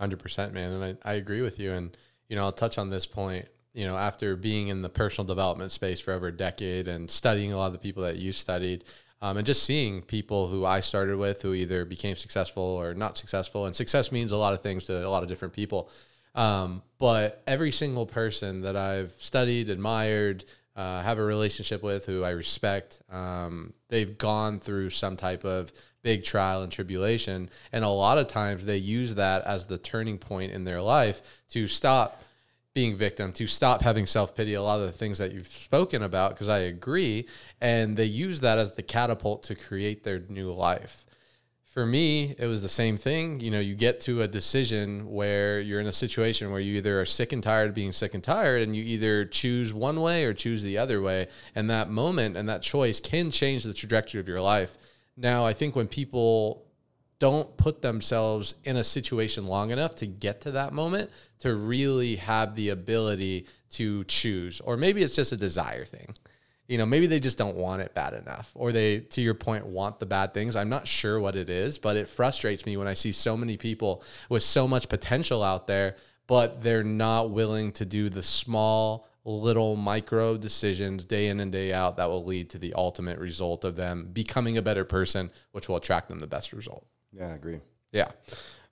100%, 0.01 0.53
man. 0.53 0.72
And 0.72 0.98
I, 1.05 1.12
I 1.12 1.13
agree 1.13 1.41
with 1.41 1.60
you. 1.60 1.74
And, 1.74 1.96
you 2.27 2.36
know, 2.36 2.43
I'll 2.43 2.51
touch 2.51 2.77
on 2.77 2.89
this 2.89 3.05
point, 3.05 3.48
you 3.74 3.86
know, 3.86 3.98
after 3.98 4.36
being 4.36 4.69
in 4.69 4.81
the 4.81 4.89
personal 4.89 5.27
development 5.27 5.72
space 5.72 6.00
for 6.00 6.13
over 6.13 6.27
a 6.27 6.31
decade 6.31 6.88
and 6.88 7.12
studying 7.12 7.51
a 7.51 7.58
lot 7.58 7.67
of 7.67 7.74
the 7.74 7.79
people 7.79 8.03
that 8.03 8.15
you 8.15 8.31
studied, 8.31 8.86
um, 9.22 9.36
and 9.36 9.46
just 9.46 9.63
seeing 9.63 10.01
people 10.01 10.48
who 10.48 10.65
I 10.65 10.79
started 10.79 11.17
with 11.17 11.41
who 11.41 11.53
either 11.53 11.84
became 11.84 12.15
successful 12.15 12.63
or 12.63 12.93
not 12.93 13.17
successful. 13.17 13.65
And 13.65 13.75
success 13.75 14.13
means 14.13 14.31
a 14.31 14.38
lot 14.38 14.53
of 14.53 14.62
things 14.62 14.86
to 14.86 15.05
a 15.05 15.10
lot 15.10 15.24
of 15.24 15.29
different 15.29 15.53
people. 15.53 15.91
Um, 16.36 16.81
but 17.00 17.41
every 17.48 17.71
single 17.71 18.05
person 18.05 18.62
that 18.62 18.75
I've 18.75 19.13
studied, 19.17 19.69
admired, 19.69 20.45
uh, 20.75 21.01
have 21.01 21.17
a 21.17 21.24
relationship 21.24 21.83
with, 21.83 22.05
who 22.05 22.24
I 22.24 22.29
respect. 22.29 23.01
Um, 23.12 23.74
they've 23.89 24.17
gone 24.17 24.59
through 24.59 24.91
some 24.91 25.17
type 25.17 25.43
of 25.43 25.74
big 26.03 26.24
trial 26.24 26.63
and 26.63 26.71
tribulation, 26.71 27.50
and 27.74 27.83
a 27.83 27.89
lot 27.89 28.17
of 28.17 28.27
times 28.27 28.65
they 28.65 28.77
use 28.77 29.15
that 29.15 29.43
as 29.45 29.65
the 29.65 29.77
turning 29.77 30.17
point 30.17 30.53
in 30.53 30.63
their 30.63 30.81
life 30.81 31.43
to 31.51 31.67
stop 31.67 32.24
being 32.74 32.95
victim, 32.95 33.33
to 33.33 33.48
stop 33.48 33.81
having 33.81 34.05
self 34.05 34.36
pity. 34.36 34.53
A 34.53 34.62
lot 34.62 34.79
of 34.79 34.86
the 34.86 34.91
things 34.93 35.17
that 35.17 35.33
you've 35.33 35.51
spoken 35.51 36.03
about, 36.03 36.31
because 36.31 36.48
I 36.48 36.59
agree, 36.59 37.27
and 37.59 37.98
they 37.98 38.05
use 38.05 38.39
that 38.41 38.57
as 38.57 38.75
the 38.75 38.83
catapult 38.83 39.43
to 39.43 39.55
create 39.55 40.03
their 40.03 40.19
new 40.29 40.51
life 40.51 41.05
for 41.79 41.86
me, 41.86 42.36
it 42.38 42.45
was 42.45 42.62
the 42.62 42.67
same 42.67 42.98
thing. 42.98 43.39
You 43.39 43.51
know, 43.51 43.62
you 43.62 43.74
get 43.74 44.01
to 44.01 44.24
a 44.24 44.27
decision 44.27 45.09
where 45.09 45.62
you're 45.62 45.79
in 45.79 45.88
a 45.88 45.93
situation 45.93 46.51
where 46.51 46.59
you 46.59 46.75
either 46.75 47.00
are 47.00 47.05
sick 47.05 47.31
and 47.31 47.41
tired 47.41 47.69
of 47.69 47.74
being 47.74 47.93
sick 47.93 48.15
and 48.15 48.21
tired, 48.21 48.63
and 48.63 48.75
you 48.75 48.83
either 48.83 49.24
choose 49.24 49.74
one 49.74 50.01
way 50.01 50.25
or 50.25 50.33
choose 50.33 50.62
the 50.62 50.77
other 50.77 51.00
way. 51.00 51.29
And 51.55 51.69
that 51.69 51.89
moment 51.89 52.36
and 52.36 52.50
that 52.50 52.63
choice 52.63 53.00
can 53.00 53.31
change 53.31 53.63
the 53.63 53.74
trajectory 53.74 54.19
of 54.19 54.27
your 54.27 54.41
life. 54.41 54.77
Now, 55.15 55.45
I 55.45 55.53
think 55.53 55.74
when 55.74 55.88
people 55.88 56.65
don't 57.17 57.55
put 57.55 57.81
themselves 57.81 58.55
in 58.65 58.75
a 58.75 58.83
situation 58.83 59.45
long 59.45 59.71
enough 59.71 59.95
to 59.95 60.05
get 60.05 60.41
to 60.41 60.51
that 60.51 60.73
moment 60.73 61.10
to 61.39 61.56
really 61.56 62.17
have 62.17 62.56
the 62.56 62.69
ability 62.71 63.47
to 63.69 64.03
choose, 64.03 64.60
or 64.60 64.75
maybe 64.75 65.01
it's 65.01 65.15
just 65.15 65.32
a 65.32 65.38
desire 65.38 65.86
thing 65.86 66.13
you 66.69 66.77
know, 66.77 66.86
maybe 66.86 67.08
they 67.08 67.19
just 67.19 67.39
don't 67.39 67.55
want 67.55 67.82
it 67.82 67.95
bad 67.95 68.13
enough, 68.13 68.51
or 68.53 68.71
they, 68.71 68.99
to 68.99 69.21
your 69.21 69.34
point, 69.34 69.65
want 69.65 69.99
the 69.99 70.05
bad 70.05 70.36
things. 70.36 70.55
I'm 70.55 70.69
not 70.69 70.88
sure 70.88 71.19
what 71.19 71.36
it 71.36 71.49
is, 71.49 71.79
but 71.79 71.97
it 71.97 72.08
frustrates 72.08 72.63
me 72.63 72.77
when 72.77 72.88
I 72.88 72.93
see 72.93 73.12
so 73.12 73.36
many 73.36 73.58
people 73.58 74.03
with 74.29 74.43
so 74.43 74.67
much 74.67 74.88
potential 74.88 75.43
out 75.43 75.65
there, 75.65 75.95
but 76.27 76.62
they're 76.62 76.84
not 76.84 77.32
willing 77.32 77.71
to 77.71 77.86
do 77.86 78.08
the 78.08 78.21
small, 78.21 79.08
little 79.25 79.75
micro 79.75 80.38
decisions 80.38 81.05
day 81.05 81.27
in 81.29 81.39
and 81.39 81.51
day 81.51 81.73
out 81.73 81.97
that 81.97 82.08
will 82.08 82.23
lead 82.23 82.51
to 82.51 82.60
the 82.60 82.75
ultimate 82.75 83.17
result 83.17 83.65
of 83.65 83.75
them 83.75 84.08
becoming 84.13 84.60
a 84.60 84.62
better 84.62 84.86
person, 84.86 85.32
which 85.53 85.67
will 85.67 85.75
attract 85.77 86.08
them 86.08 86.19
the 86.19 86.27
best 86.27 86.53
result. 86.53 86.86
Yeah, 87.12 87.29
I 87.29 87.32
agree. 87.32 87.62
Yeah. 87.91 88.10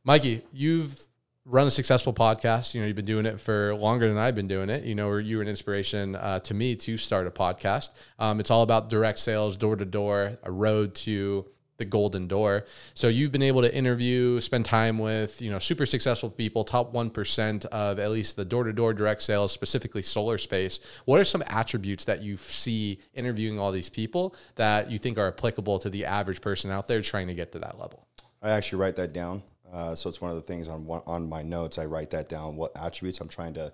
Mikey, 0.04 0.44
you've 0.54 1.02
run 1.48 1.66
a 1.66 1.72
successful 1.72 2.14
podcast. 2.14 2.74
You 2.74 2.82
know, 2.82 2.88
you've 2.88 2.96
been 2.96 3.06
doing 3.06 3.26
it 3.26 3.40
for 3.40 3.74
longer 3.74 4.08
than 4.08 4.18
I've 4.18 4.36
been 4.36 4.48
doing 4.48 4.70
it. 4.70 4.84
You 4.84 4.96
know, 4.96 5.16
you 5.16 5.38
were 5.38 5.42
an 5.42 5.48
inspiration 5.48 6.16
uh, 6.16 6.40
to 6.42 6.54
me 6.54 6.76
to 6.76 6.98
start 6.98 7.26
a 7.26 7.32
podcast. 7.32 7.92
Um, 8.20 8.40
it's 8.40 8.52
all 8.52 8.64
about 8.64 8.90
direct 8.90 9.20
sales, 9.20 9.56
door 9.56 9.76
to 9.78 9.86
door, 9.86 10.38
a 10.44 10.52
road 10.52 10.94
to 10.96 11.48
the 11.78 11.86
golden 11.86 12.28
door. 12.28 12.66
So 12.96 13.08
you've 13.08 13.32
been 13.32 13.44
able 13.44 13.62
to 13.62 13.74
interview, 13.74 14.42
spend 14.42 14.66
time 14.66 14.98
with, 14.98 15.42
you 15.42 15.52
know, 15.52 15.60
super 15.60 15.86
successful 15.86 16.30
people, 16.30 16.64
top 16.64 16.92
1% 16.92 17.66
of 17.68 18.00
at 18.00 18.12
least 18.12 18.36
the 18.36 18.46
door-to-door 18.46 18.94
direct 18.96 19.22
sales, 19.22 19.52
specifically 19.52 20.02
solar 20.02 20.40
space. 20.40 20.80
What 21.06 21.20
are 21.20 21.24
some 21.24 21.44
attributes 21.46 22.06
that 22.06 22.24
you 22.24 22.36
see 22.38 23.00
interviewing 23.14 23.60
all 23.60 23.72
these 23.72 23.90
people 23.90 24.36
that 24.56 24.90
you 24.90 24.98
think 24.98 25.18
are 25.20 25.28
applicable 25.28 25.80
to 25.80 25.90
the 25.90 26.06
average 26.06 26.42
person 26.42 26.72
out 26.72 26.88
there 26.88 27.02
trying 27.02 27.28
to 27.28 27.36
get 27.36 27.52
to 27.52 27.60
that 27.60 27.80
level? 27.80 28.08
I 28.42 28.52
actually 28.52 28.80
write 28.80 28.96
that 28.98 29.14
down. 29.14 29.44
Uh, 29.72 29.96
so 29.96 30.10
it's 30.10 30.22
one 30.22 30.30
of 30.32 30.36
the 30.36 30.42
things 30.42 30.68
on 30.68 30.88
on 31.06 31.28
my 31.28 31.42
notes. 31.42 31.78
I 31.78 31.86
write 31.86 32.10
that 32.12 32.30
down. 32.30 32.56
What 32.56 32.72
attributes 32.76 33.20
I'm 33.20 33.28
trying 33.28 33.54
to 33.56 33.74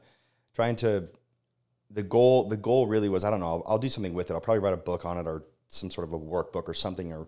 trying 0.54 0.76
to. 0.78 1.08
The 1.92 2.04
goal 2.04 2.50
the 2.50 2.58
goal 2.58 2.88
really 2.88 3.10
was 3.10 3.24
I 3.24 3.30
don't 3.30 3.40
know. 3.40 3.48
I'll, 3.48 3.64
I'll 3.68 3.78
do 3.78 3.90
something 3.90 4.14
with 4.14 4.32
it. 4.32 4.34
I'll 4.34 4.42
probably 4.42 4.60
write 4.60 4.74
a 4.74 4.78
book 4.78 5.06
on 5.06 5.18
it 5.18 5.28
or 5.28 5.44
some 5.68 5.92
sort 5.92 6.08
of 6.08 6.14
a 6.14 6.20
workbook 6.20 6.68
or 6.68 6.74
something 6.74 7.14
or 7.14 7.28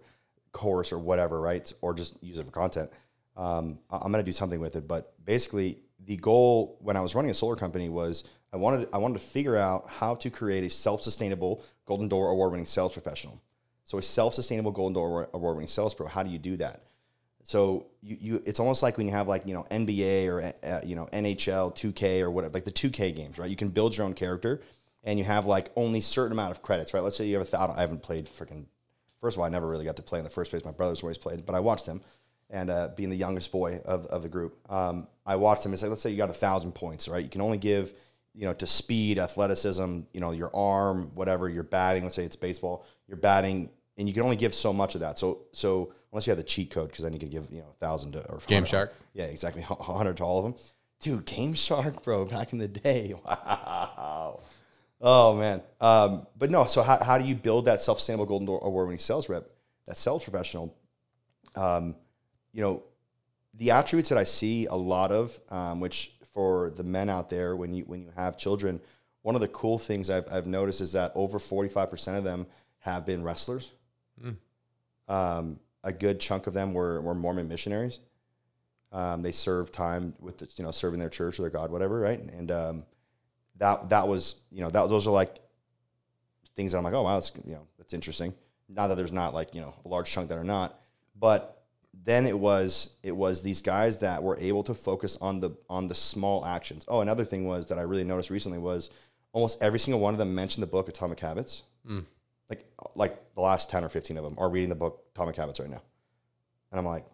course 0.51 0.91
or 0.91 0.97
whatever, 0.97 1.39
right? 1.41 1.71
Or 1.81 1.93
just 1.93 2.21
use 2.23 2.39
it 2.39 2.45
for 2.45 2.51
content. 2.51 2.89
Um, 3.37 3.79
I'm 3.91 4.11
going 4.11 4.23
to 4.23 4.23
do 4.23 4.31
something 4.31 4.59
with 4.59 4.75
it. 4.75 4.87
But 4.87 5.13
basically, 5.23 5.79
the 6.05 6.17
goal 6.17 6.77
when 6.81 6.95
I 6.95 7.01
was 7.01 7.13
running 7.13 7.31
a 7.31 7.33
solar 7.33 7.55
company 7.55 7.89
was 7.89 8.23
I 8.53 8.57
wanted 8.57 8.87
I 8.93 8.97
wanted 8.97 9.19
to 9.19 9.25
figure 9.25 9.57
out 9.57 9.89
how 9.89 10.15
to 10.15 10.29
create 10.29 10.63
a 10.63 10.69
self 10.69 11.03
sustainable 11.03 11.63
Golden 11.85 12.07
Door 12.07 12.29
award 12.29 12.51
winning 12.51 12.65
sales 12.65 12.93
professional. 12.93 13.41
So 13.83 13.97
a 13.97 14.01
self 14.01 14.33
sustainable 14.33 14.71
Golden 14.71 14.93
Door 14.93 15.29
award 15.33 15.57
winning 15.57 15.67
sales 15.67 15.93
pro. 15.93 16.07
How 16.07 16.23
do 16.23 16.29
you 16.29 16.39
do 16.39 16.57
that? 16.57 16.83
So 17.45 17.85
you, 18.01 18.17
you 18.19 18.41
it's 18.43 18.59
almost 18.59 18.81
like 18.81 18.97
when 18.97 19.05
you 19.05 19.13
have 19.13 19.27
like 19.27 19.45
you 19.45 19.53
know 19.53 19.65
NBA 19.69 20.27
or 20.27 20.51
uh, 20.67 20.81
you 20.83 20.95
know 20.95 21.05
NHL 21.13 21.75
2K 21.75 22.21
or 22.21 22.31
whatever 22.31 22.51
like 22.55 22.65
the 22.65 22.71
2K 22.71 23.15
games, 23.15 23.37
right? 23.37 23.49
You 23.49 23.55
can 23.55 23.69
build 23.69 23.95
your 23.95 24.07
own 24.07 24.15
character, 24.15 24.63
and 25.03 25.19
you 25.19 25.25
have 25.25 25.45
like 25.45 25.69
only 25.75 26.01
certain 26.01 26.31
amount 26.31 26.49
of 26.51 26.63
credits, 26.63 26.95
right? 26.95 27.03
Let's 27.03 27.15
say 27.15 27.27
you 27.27 27.35
have 27.35 27.43
a 27.43 27.49
thousand. 27.49 27.77
I 27.77 27.81
haven't 27.81 28.01
played 28.01 28.25
freaking. 28.25 28.65
First 29.21 29.37
of 29.37 29.41
all, 29.41 29.45
I 29.45 29.49
never 29.49 29.67
really 29.67 29.85
got 29.85 29.95
to 29.97 30.01
play 30.01 30.17
in 30.17 30.25
the 30.25 30.31
first 30.31 30.49
place. 30.49 30.65
My 30.65 30.71
brothers 30.71 31.03
always 31.03 31.19
played, 31.19 31.45
but 31.45 31.53
I 31.53 31.59
watched 31.59 31.85
them, 31.85 32.01
and 32.49 32.71
uh, 32.71 32.89
being 32.95 33.11
the 33.11 33.15
youngest 33.15 33.51
boy 33.51 33.79
of, 33.85 34.07
of 34.07 34.23
the 34.23 34.29
group, 34.29 34.57
um, 34.71 35.07
I 35.23 35.35
watched 35.35 35.61
them. 35.61 35.71
It's 35.71 35.83
like 35.83 35.89
let's 35.89 36.01
say 36.01 36.09
you 36.09 36.17
got 36.17 36.31
a 36.31 36.33
thousand 36.33 36.73
points, 36.73 37.07
right? 37.07 37.23
You 37.23 37.29
can 37.29 37.41
only 37.41 37.59
give 37.59 37.93
you 38.33 38.47
know 38.47 38.53
to 38.53 38.65
speed, 38.65 39.19
athleticism, 39.19 39.99
you 40.13 40.19
know 40.19 40.31
your 40.31 40.49
arm, 40.55 41.11
whatever 41.13 41.47
you're 41.47 41.61
batting. 41.61 42.01
Let's 42.01 42.15
say 42.15 42.25
it's 42.25 42.35
baseball, 42.35 42.87
you're 43.07 43.17
batting, 43.17 43.69
and 43.97 44.07
you 44.07 44.13
can 44.13 44.23
only 44.23 44.35
give 44.35 44.53
so 44.53 44.73
much 44.73 44.95
of 44.95 45.01
that. 45.01 45.17
So 45.17 45.43
so 45.51 45.93
unless 46.11 46.27
you 46.27 46.31
have 46.31 46.37
the 46.37 46.43
cheat 46.43 46.71
code, 46.71 46.89
because 46.89 47.03
then 47.03 47.13
you 47.13 47.19
could 47.19 47.31
give 47.31 47.49
you 47.51 47.59
know 47.59 47.69
a 47.69 47.85
thousand 47.85 48.13
to 48.13 48.29
or 48.29 48.39
Game 48.47 48.65
Shark. 48.65 48.93
Yeah, 49.13 49.25
exactly, 49.25 49.61
hundred 49.67 50.17
to 50.17 50.23
all 50.23 50.39
of 50.39 50.43
them. 50.45 50.55
Dude, 51.01 51.25
Game 51.25 51.53
Shark, 51.53 52.03
bro, 52.03 52.25
back 52.25 52.53
in 52.53 52.59
the 52.59 52.67
day. 52.67 53.15
Wow. 53.25 54.39
Oh 55.01 55.35
man. 55.35 55.61
Um, 55.81 56.25
but 56.37 56.49
no. 56.49 56.65
So 56.65 56.81
how, 56.81 57.03
how 57.03 57.17
do 57.17 57.25
you 57.25 57.35
build 57.35 57.65
that 57.65 57.81
self 57.81 57.99
sustainable 57.99 58.25
Golden 58.25 58.45
Door 58.45 58.61
award 58.63 58.87
winning 58.87 58.99
sales 58.99 59.29
rep, 59.29 59.45
that 59.85 59.97
sales 59.97 60.23
professional? 60.23 60.75
Um, 61.55 61.95
you 62.53 62.61
know, 62.61 62.83
the 63.53 63.71
attributes 63.71 64.09
that 64.09 64.17
I 64.17 64.23
see 64.23 64.65
a 64.65 64.75
lot 64.75 65.11
of, 65.11 65.39
um, 65.49 65.79
which 65.79 66.13
for 66.33 66.71
the 66.71 66.83
men 66.83 67.09
out 67.09 67.29
there, 67.29 67.55
when 67.55 67.73
you 67.73 67.83
when 67.83 68.01
you 68.01 68.09
have 68.15 68.37
children, 68.37 68.81
one 69.21 69.35
of 69.35 69.41
the 69.41 69.47
cool 69.49 69.77
things 69.77 70.09
I've, 70.09 70.25
I've 70.31 70.47
noticed 70.47 70.81
is 70.81 70.93
that 70.93 71.11
over 71.13 71.39
forty 71.39 71.69
five 71.69 71.89
percent 71.89 72.17
of 72.17 72.23
them 72.23 72.47
have 72.79 73.05
been 73.05 73.23
wrestlers. 73.23 73.71
Mm. 74.23 74.35
Um, 75.07 75.59
a 75.83 75.91
good 75.93 76.19
chunk 76.19 76.47
of 76.47 76.53
them 76.53 76.73
were, 76.73 77.01
were 77.01 77.13
Mormon 77.13 77.47
missionaries. 77.47 77.99
Um, 78.91 79.21
they 79.21 79.31
served 79.31 79.73
time 79.73 80.13
with 80.19 80.37
the, 80.37 80.47
you 80.55 80.63
know 80.63 80.71
serving 80.71 80.99
their 80.99 81.09
church 81.09 81.37
or 81.37 81.43
their 81.43 81.51
God, 81.51 81.69
whatever, 81.69 81.99
right? 81.99 82.19
And 82.19 82.49
um, 82.49 82.83
that 83.57 83.89
that 83.89 84.07
was 84.07 84.35
you 84.51 84.61
know 84.61 84.69
that 84.69 84.89
those 84.89 85.05
are 85.05 85.11
like 85.11 85.35
things 86.55 86.71
that 86.71 86.77
I'm 86.77 86.83
like, 86.83 86.93
oh 86.93 87.03
wow, 87.03 87.15
that's 87.15 87.31
you 87.45 87.53
know 87.53 87.67
that's 87.77 87.93
interesting. 87.93 88.33
Not 88.69 88.87
that 88.87 88.95
there's 88.95 89.11
not 89.11 89.33
like 89.33 89.53
you 89.53 89.61
know 89.61 89.75
a 89.83 89.87
large 89.87 90.09
chunk 90.09 90.29
that 90.29 90.37
are 90.37 90.43
not, 90.43 90.79
but 91.19 91.63
then 92.03 92.25
it 92.25 92.37
was 92.37 92.95
it 93.03 93.15
was 93.15 93.41
these 93.41 93.61
guys 93.61 93.99
that 93.99 94.21
were 94.21 94.37
able 94.39 94.63
to 94.63 94.73
focus 94.73 95.17
on 95.21 95.39
the 95.39 95.51
on 95.69 95.87
the 95.87 95.95
small 95.95 96.45
actions. 96.45 96.85
Oh, 96.87 97.01
another 97.01 97.25
thing 97.25 97.47
was 97.47 97.67
that 97.67 97.77
I 97.77 97.81
really 97.81 98.03
noticed 98.03 98.29
recently 98.29 98.59
was 98.59 98.89
almost 99.33 99.61
every 99.61 99.79
single 99.79 99.99
one 99.99 100.13
of 100.13 100.17
them 100.17 100.33
mentioned 100.33 100.63
the 100.63 100.67
book 100.67 100.87
Atomic 100.87 101.19
Habits. 101.19 101.63
Mm. 101.89 102.05
Like 102.49 102.65
like 102.95 103.33
the 103.35 103.41
last 103.41 103.69
ten 103.69 103.83
or 103.83 103.89
fifteen 103.89 104.17
of 104.17 104.23
them 104.23 104.35
are 104.37 104.49
reading 104.49 104.69
the 104.69 104.75
book 104.75 105.03
Atomic 105.15 105.35
Habits 105.35 105.59
right 105.59 105.69
now, 105.69 105.81
and 106.71 106.79
I'm 106.79 106.85
like, 106.85 107.05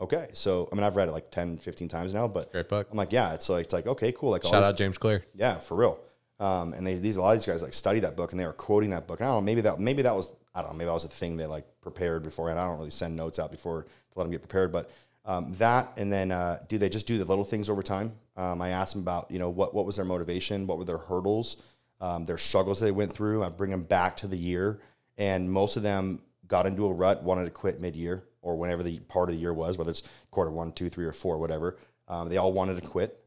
okay. 0.00 0.28
So 0.32 0.68
I 0.70 0.74
mean, 0.74 0.84
I've 0.84 0.96
read 0.96 1.08
it 1.08 1.12
like 1.12 1.30
10, 1.30 1.58
15 1.58 1.88
times 1.88 2.14
now, 2.14 2.28
but 2.28 2.52
Great 2.52 2.68
book. 2.68 2.88
I'm 2.90 2.96
like, 2.96 3.12
yeah, 3.12 3.34
it's 3.34 3.48
like 3.48 3.64
it's 3.64 3.72
like 3.72 3.86
okay, 3.86 4.12
cool. 4.12 4.30
Like 4.30 4.42
Shout 4.42 4.52
this- 4.52 4.64
out 4.64 4.76
James 4.76 4.98
Clear. 4.98 5.24
yeah, 5.34 5.58
for 5.58 5.76
real. 5.76 5.98
Um, 6.38 6.74
and 6.74 6.86
they, 6.86 6.94
these 6.96 7.16
a 7.16 7.22
lot 7.22 7.32
of 7.34 7.38
these 7.38 7.46
guys 7.46 7.62
like 7.62 7.72
study 7.72 8.00
that 8.00 8.14
book 8.14 8.32
and 8.32 8.38
they 8.38 8.44
were 8.44 8.52
quoting 8.52 8.90
that 8.90 9.06
book. 9.06 9.22
I 9.22 9.24
don't 9.24 9.36
know, 9.36 9.40
maybe 9.40 9.62
that 9.62 9.80
maybe 9.80 10.02
that 10.02 10.14
was 10.14 10.32
I 10.54 10.60
don't 10.60 10.72
know, 10.72 10.76
maybe 10.76 10.86
that 10.86 10.92
was 10.92 11.04
a 11.04 11.08
thing 11.08 11.36
they 11.36 11.46
like 11.46 11.64
prepared 11.80 12.22
beforehand. 12.22 12.60
I 12.60 12.66
don't 12.66 12.76
really 12.78 12.90
send 12.90 13.16
notes 13.16 13.38
out 13.38 13.50
before 13.50 13.84
to 13.84 13.88
let 14.16 14.24
them 14.24 14.32
get 14.32 14.42
prepared, 14.42 14.70
but 14.70 14.90
um, 15.24 15.52
that 15.54 15.92
and 15.96 16.12
then 16.12 16.30
uh, 16.30 16.58
do 16.68 16.76
they 16.78 16.88
just 16.90 17.06
do 17.06 17.16
the 17.18 17.24
little 17.24 17.42
things 17.42 17.70
over 17.70 17.82
time? 17.82 18.12
Um, 18.36 18.60
I 18.60 18.68
asked 18.68 18.92
them 18.92 19.02
about 19.02 19.30
you 19.30 19.38
know 19.38 19.48
what 19.48 19.74
what 19.74 19.86
was 19.86 19.96
their 19.96 20.04
motivation, 20.04 20.66
what 20.66 20.76
were 20.76 20.84
their 20.84 20.98
hurdles, 20.98 21.62
um, 22.00 22.24
their 22.24 22.38
struggles 22.38 22.80
they 22.80 22.90
went 22.90 23.12
through. 23.12 23.42
I 23.42 23.48
bring 23.48 23.70
them 23.70 23.82
back 23.82 24.16
to 24.18 24.26
the 24.26 24.36
year, 24.36 24.80
and 25.16 25.50
most 25.50 25.76
of 25.76 25.82
them 25.82 26.20
got 26.46 26.66
into 26.66 26.86
a 26.86 26.92
rut, 26.92 27.22
wanted 27.22 27.46
to 27.46 27.50
quit 27.50 27.80
mid 27.80 27.96
year 27.96 28.24
or 28.42 28.56
whenever 28.56 28.82
the 28.82 29.00
part 29.00 29.28
of 29.28 29.34
the 29.34 29.40
year 29.40 29.52
was, 29.52 29.76
whether 29.76 29.90
it's 29.90 30.02
quarter 30.30 30.50
one, 30.50 30.72
two, 30.72 30.88
three, 30.88 31.04
or 31.04 31.12
four, 31.12 31.38
whatever. 31.38 31.76
Um, 32.08 32.28
they 32.28 32.36
all 32.36 32.52
wanted 32.52 32.80
to 32.80 32.86
quit. 32.86 33.18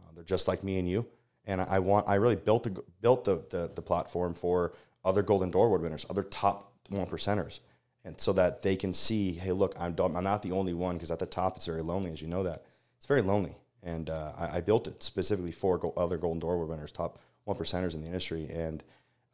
Uh, 0.00 0.10
they're 0.14 0.24
just 0.24 0.46
like 0.46 0.62
me 0.62 0.78
and 0.78 0.88
you. 0.88 1.06
And 1.46 1.60
I, 1.60 1.64
I 1.64 1.78
want 1.80 2.08
I 2.08 2.16
really 2.16 2.36
built 2.36 2.62
the 2.64 2.82
built 3.00 3.24
the, 3.24 3.44
the 3.50 3.72
the 3.74 3.82
platform 3.82 4.34
for 4.34 4.72
other 5.04 5.22
Golden 5.22 5.50
Door 5.50 5.66
Award 5.66 5.82
winners, 5.82 6.06
other 6.08 6.22
top 6.22 6.72
one 6.88 7.06
percenters, 7.06 7.60
and 8.04 8.20
so 8.20 8.32
that 8.34 8.62
they 8.62 8.76
can 8.76 8.92
see, 8.92 9.32
hey, 9.32 9.52
look, 9.52 9.74
I'm 9.78 9.96
I'm 9.98 10.22
not 10.22 10.42
the 10.42 10.52
only 10.52 10.74
one 10.74 10.96
because 10.96 11.10
at 11.10 11.18
the 11.18 11.26
top 11.26 11.56
it's 11.56 11.66
very 11.66 11.82
lonely, 11.82 12.12
as 12.12 12.22
you 12.22 12.28
know 12.28 12.42
that 12.44 12.64
it's 12.98 13.06
very 13.06 13.22
lonely. 13.22 13.56
And 13.82 14.10
uh, 14.10 14.32
I, 14.36 14.58
I 14.58 14.60
built 14.60 14.86
it 14.86 15.02
specifically 15.02 15.52
for 15.52 15.78
go- 15.78 15.94
other 15.96 16.18
Golden 16.18 16.38
Door 16.38 16.66
winners, 16.66 16.92
top 16.92 17.18
one 17.44 17.56
percenters 17.56 17.94
in 17.94 18.02
the 18.02 18.06
industry, 18.06 18.48
and 18.50 18.82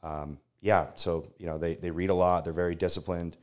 um, 0.03 0.39
yeah, 0.61 0.89
so 0.95 1.27
you 1.39 1.47
know 1.47 1.59
they 1.59 1.75
they 1.75 1.91
read 1.91 2.11
a 2.11 2.15
lot, 2.15 2.45
they're 2.45 2.53
very 2.53 2.75
disciplined. 2.75 3.37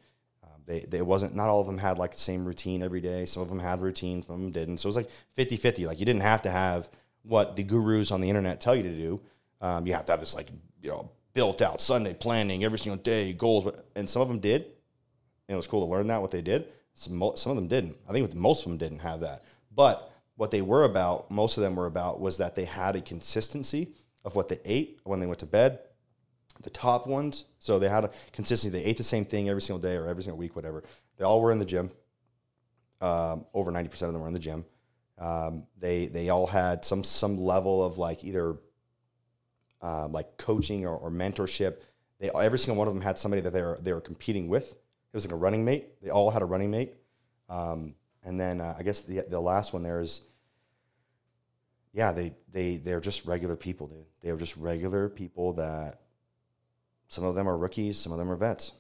Um, 0.44 0.62
they, 0.66 0.82
they 0.82 1.02
wasn't 1.02 1.36
not 1.36 1.50
all 1.50 1.62
of 1.62 1.68
them 1.68 1.78
had 1.78 1.98
like 1.98 2.12
the 2.12 2.20
same 2.20 2.46
routine 2.46 2.82
every 2.82 3.02
day. 3.02 3.26
Some 3.26 3.44
of 3.44 3.50
them 3.50 3.60
had 3.60 3.82
routines, 3.82 4.28
some 4.28 4.36
of 4.36 4.42
them 4.42 4.52
didn't. 4.52 4.80
So 4.80 4.88
it 4.88 4.96
was 4.96 4.96
like 4.98 5.10
50-50. 5.38 5.86
Like 5.86 6.00
you 6.00 6.06
didn't 6.06 6.22
have 6.22 6.42
to 6.44 6.52
have 6.52 6.90
what 7.24 7.56
the 7.56 7.64
gurus 7.64 8.12
on 8.12 8.22
the 8.22 8.30
internet 8.30 8.62
tell 8.62 8.76
you 8.76 8.84
to 8.84 8.90
do. 8.96 9.22
Um, 9.62 9.86
you 9.88 9.94
have 9.94 10.06
to 10.06 10.12
have 10.14 10.20
this 10.20 10.36
like 10.36 10.50
you 10.82 10.90
know 10.90 11.10
built 11.34 11.62
out 11.62 11.82
Sunday 11.82 12.14
planning 12.14 12.64
every 12.64 12.80
single 12.80 13.02
day 13.02 13.34
goals. 13.34 13.64
But 13.64 13.86
and 13.96 14.10
some 14.10 14.22
of 14.22 14.28
them 14.28 14.40
did. 14.40 14.62
And 15.48 15.56
it 15.56 15.58
was 15.58 15.68
cool 15.68 15.86
to 15.86 15.92
learn 15.92 16.08
that 16.08 16.22
what 16.22 16.32
they 16.32 16.42
did. 16.42 16.68
Some 16.94 17.32
some 17.36 17.52
of 17.52 17.56
them 17.56 17.68
didn't. 17.68 17.98
I 18.08 18.14
think 18.14 18.34
most 18.34 18.66
of 18.66 18.70
them 18.70 18.78
didn't 18.78 19.00
have 19.00 19.22
that. 19.22 19.44
But 19.76 20.13
what 20.36 20.52
they 20.52 20.62
were 20.62 20.84
about, 20.84 21.30
most 21.30 21.58
of 21.58 21.64
them 21.64 21.76
were 21.76 21.86
about, 21.86 22.20
was 22.20 22.38
that 22.38 22.56
they 22.56 22.66
had 22.66 22.96
a 22.96 23.02
consistency 23.02 23.94
of 24.26 24.36
what 24.36 24.50
they 24.50 24.58
ate 24.66 25.00
when 25.04 25.20
they 25.20 25.26
went 25.26 25.40
to 25.40 25.46
bed, 25.46 25.80
the 26.62 26.70
top 26.70 27.08
ones. 27.08 27.46
So 27.60 27.80
they 27.80 27.90
had 27.90 28.06
a 28.06 28.12
consistency. 28.32 28.70
They 28.70 28.86
ate 28.86 28.98
the 28.98 29.04
same 29.04 29.26
thing 29.26 29.50
every 29.50 29.62
single 29.62 29.82
day 29.82 29.96
or 29.96 30.08
every 30.08 30.24
single 30.24 30.38
week, 30.38 30.56
whatever. 30.56 30.84
They 31.18 31.26
all 31.26 31.42
were 31.42 31.52
in 31.52 31.60
the 31.60 31.66
gym. 31.66 31.92
Um, 33.02 33.46
over 33.54 33.70
ninety 33.70 33.90
percent 33.90 34.08
of 34.08 34.14
them 34.14 34.22
were 34.22 34.28
in 34.28 34.34
the 34.34 34.40
gym. 34.40 34.66
Um, 35.20 35.68
they 35.78 36.08
they 36.08 36.30
all 36.30 36.48
had 36.48 36.86
some 36.86 37.04
some 37.04 37.38
level 37.38 37.84
of 37.84 37.98
like 37.98 38.24
either 38.24 38.56
uh, 39.82 40.08
like 40.08 40.38
coaching 40.38 40.86
or, 40.86 40.96
or 40.96 41.12
mentorship. 41.12 41.78
They 42.20 42.30
every 42.34 42.60
single 42.60 42.78
one 42.78 42.88
of 42.88 42.94
them 42.94 43.04
had 43.04 43.20
somebody 43.20 43.42
that 43.42 43.52
they 43.52 43.62
were 43.62 43.78
they 43.82 43.94
were 43.94 44.02
competing 44.02 44.48
with. 44.48 44.72
It 44.72 45.18
was 45.18 45.26
like 45.26 45.34
a 45.34 45.38
running 45.38 45.66
mate. 45.66 46.02
They 46.02 46.10
all 46.10 46.32
had 46.32 46.42
a 46.42 46.46
running 46.46 46.72
mate. 46.72 46.94
Um, 47.50 47.96
and 48.24 48.40
then 48.40 48.62
uh, 48.62 48.76
I 48.78 48.84
guess 48.84 49.02
the 49.02 49.26
the 49.30 49.40
last 49.40 49.74
one 49.74 49.84
there 49.84 50.00
is 50.00 50.22
yeah, 51.94 52.12
they 52.12 52.34
they 52.52 52.78
they're 52.78 53.00
just 53.00 53.26
regular 53.26 53.56
people, 53.56 53.88
dude. 53.88 54.06
They 54.22 54.30
are 54.32 54.38
just 54.38 54.58
regular 54.58 55.10
people 55.10 55.54
that 55.54 56.02
some 57.08 57.24
of 57.24 57.36
them 57.36 57.48
are 57.48 57.56
rookies, 57.56 58.00
some 58.00 58.12
of 58.12 58.18
them 58.18 58.32
are 58.32 58.36
vets. 58.36 58.74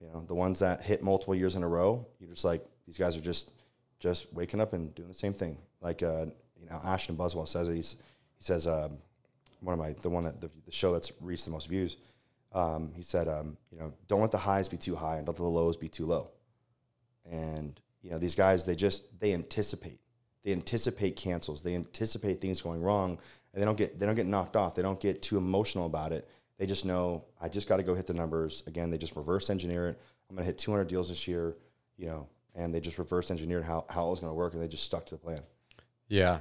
You 0.00 0.06
know, 0.08 0.24
the 0.26 0.34
ones 0.34 0.60
that 0.60 0.80
hit 0.80 1.02
multiple 1.02 1.34
years 1.34 1.56
in 1.56 1.62
a 1.62 1.68
row, 1.68 2.06
you're 2.18 2.30
just 2.30 2.44
like 2.44 2.64
these 2.86 2.96
guys 2.96 3.16
are 3.16 3.20
just 3.20 3.52
just 3.98 4.32
waking 4.32 4.60
up 4.60 4.72
and 4.72 4.94
doing 4.94 5.08
the 5.08 5.14
same 5.14 5.32
thing. 5.32 5.58
Like 5.80 6.02
uh, 6.02 6.26
you 6.58 6.66
know, 6.70 6.80
Ashton 6.84 7.16
Buswell 7.16 7.46
says 7.46 7.68
it. 7.68 7.74
He's 7.74 7.96
he 8.38 8.44
says 8.44 8.66
um, 8.66 8.98
one 9.60 9.72
of 9.72 9.78
my 9.78 9.92
the 10.00 10.08
one 10.08 10.24
that 10.24 10.40
the, 10.40 10.50
the 10.64 10.72
show 10.72 10.92
that's 10.92 11.10
reached 11.20 11.44
the 11.44 11.50
most 11.50 11.68
views. 11.68 11.96
Um, 12.52 12.92
he 12.96 13.02
said, 13.02 13.28
um, 13.28 13.56
you 13.70 13.78
know, 13.78 13.92
don't 14.08 14.20
let 14.20 14.32
the 14.32 14.38
highs 14.38 14.68
be 14.68 14.76
too 14.76 14.96
high 14.96 15.18
and 15.18 15.26
don't 15.26 15.38
let 15.38 15.44
the 15.44 15.44
lows 15.44 15.76
be 15.76 15.88
too 15.88 16.04
low. 16.04 16.30
And 17.30 17.78
you 18.02 18.10
know, 18.10 18.18
these 18.18 18.34
guys 18.34 18.64
they 18.64 18.74
just 18.74 19.18
they 19.20 19.32
anticipate 19.32 20.00
they 20.42 20.52
anticipate 20.52 21.16
cancels 21.16 21.62
they 21.62 21.74
anticipate 21.74 22.40
things 22.40 22.62
going 22.62 22.80
wrong 22.80 23.18
and 23.52 23.60
they 23.60 23.64
don't 23.66 23.76
get 23.76 23.98
they 23.98 24.06
don't 24.06 24.14
get 24.14 24.26
knocked 24.26 24.56
off 24.56 24.74
they 24.74 24.82
don't 24.82 25.00
get 25.00 25.20
too 25.20 25.36
emotional 25.36 25.84
about 25.84 26.12
it 26.12 26.26
they 26.56 26.64
just 26.64 26.86
know 26.86 27.22
i 27.42 27.48
just 27.48 27.68
got 27.68 27.76
to 27.76 27.82
go 27.82 27.94
hit 27.94 28.06
the 28.06 28.14
numbers 28.14 28.62
again 28.66 28.88
they 28.90 28.96
just 28.96 29.16
reverse 29.16 29.50
engineer 29.50 29.88
it 29.88 30.00
i'm 30.30 30.36
going 30.36 30.42
to 30.42 30.46
hit 30.46 30.56
200 30.56 30.88
deals 30.88 31.10
this 31.10 31.28
year 31.28 31.56
you 31.98 32.06
know 32.06 32.26
and 32.54 32.74
they 32.74 32.80
just 32.80 32.98
reverse 32.98 33.30
engineered 33.30 33.64
how, 33.64 33.84
how 33.90 34.06
it 34.06 34.10
was 34.10 34.20
going 34.20 34.30
to 34.30 34.34
work 34.34 34.54
and 34.54 34.62
they 34.62 34.68
just 34.68 34.84
stuck 34.84 35.04
to 35.04 35.14
the 35.14 35.20
plan 35.20 35.42
Yeah. 36.10 36.40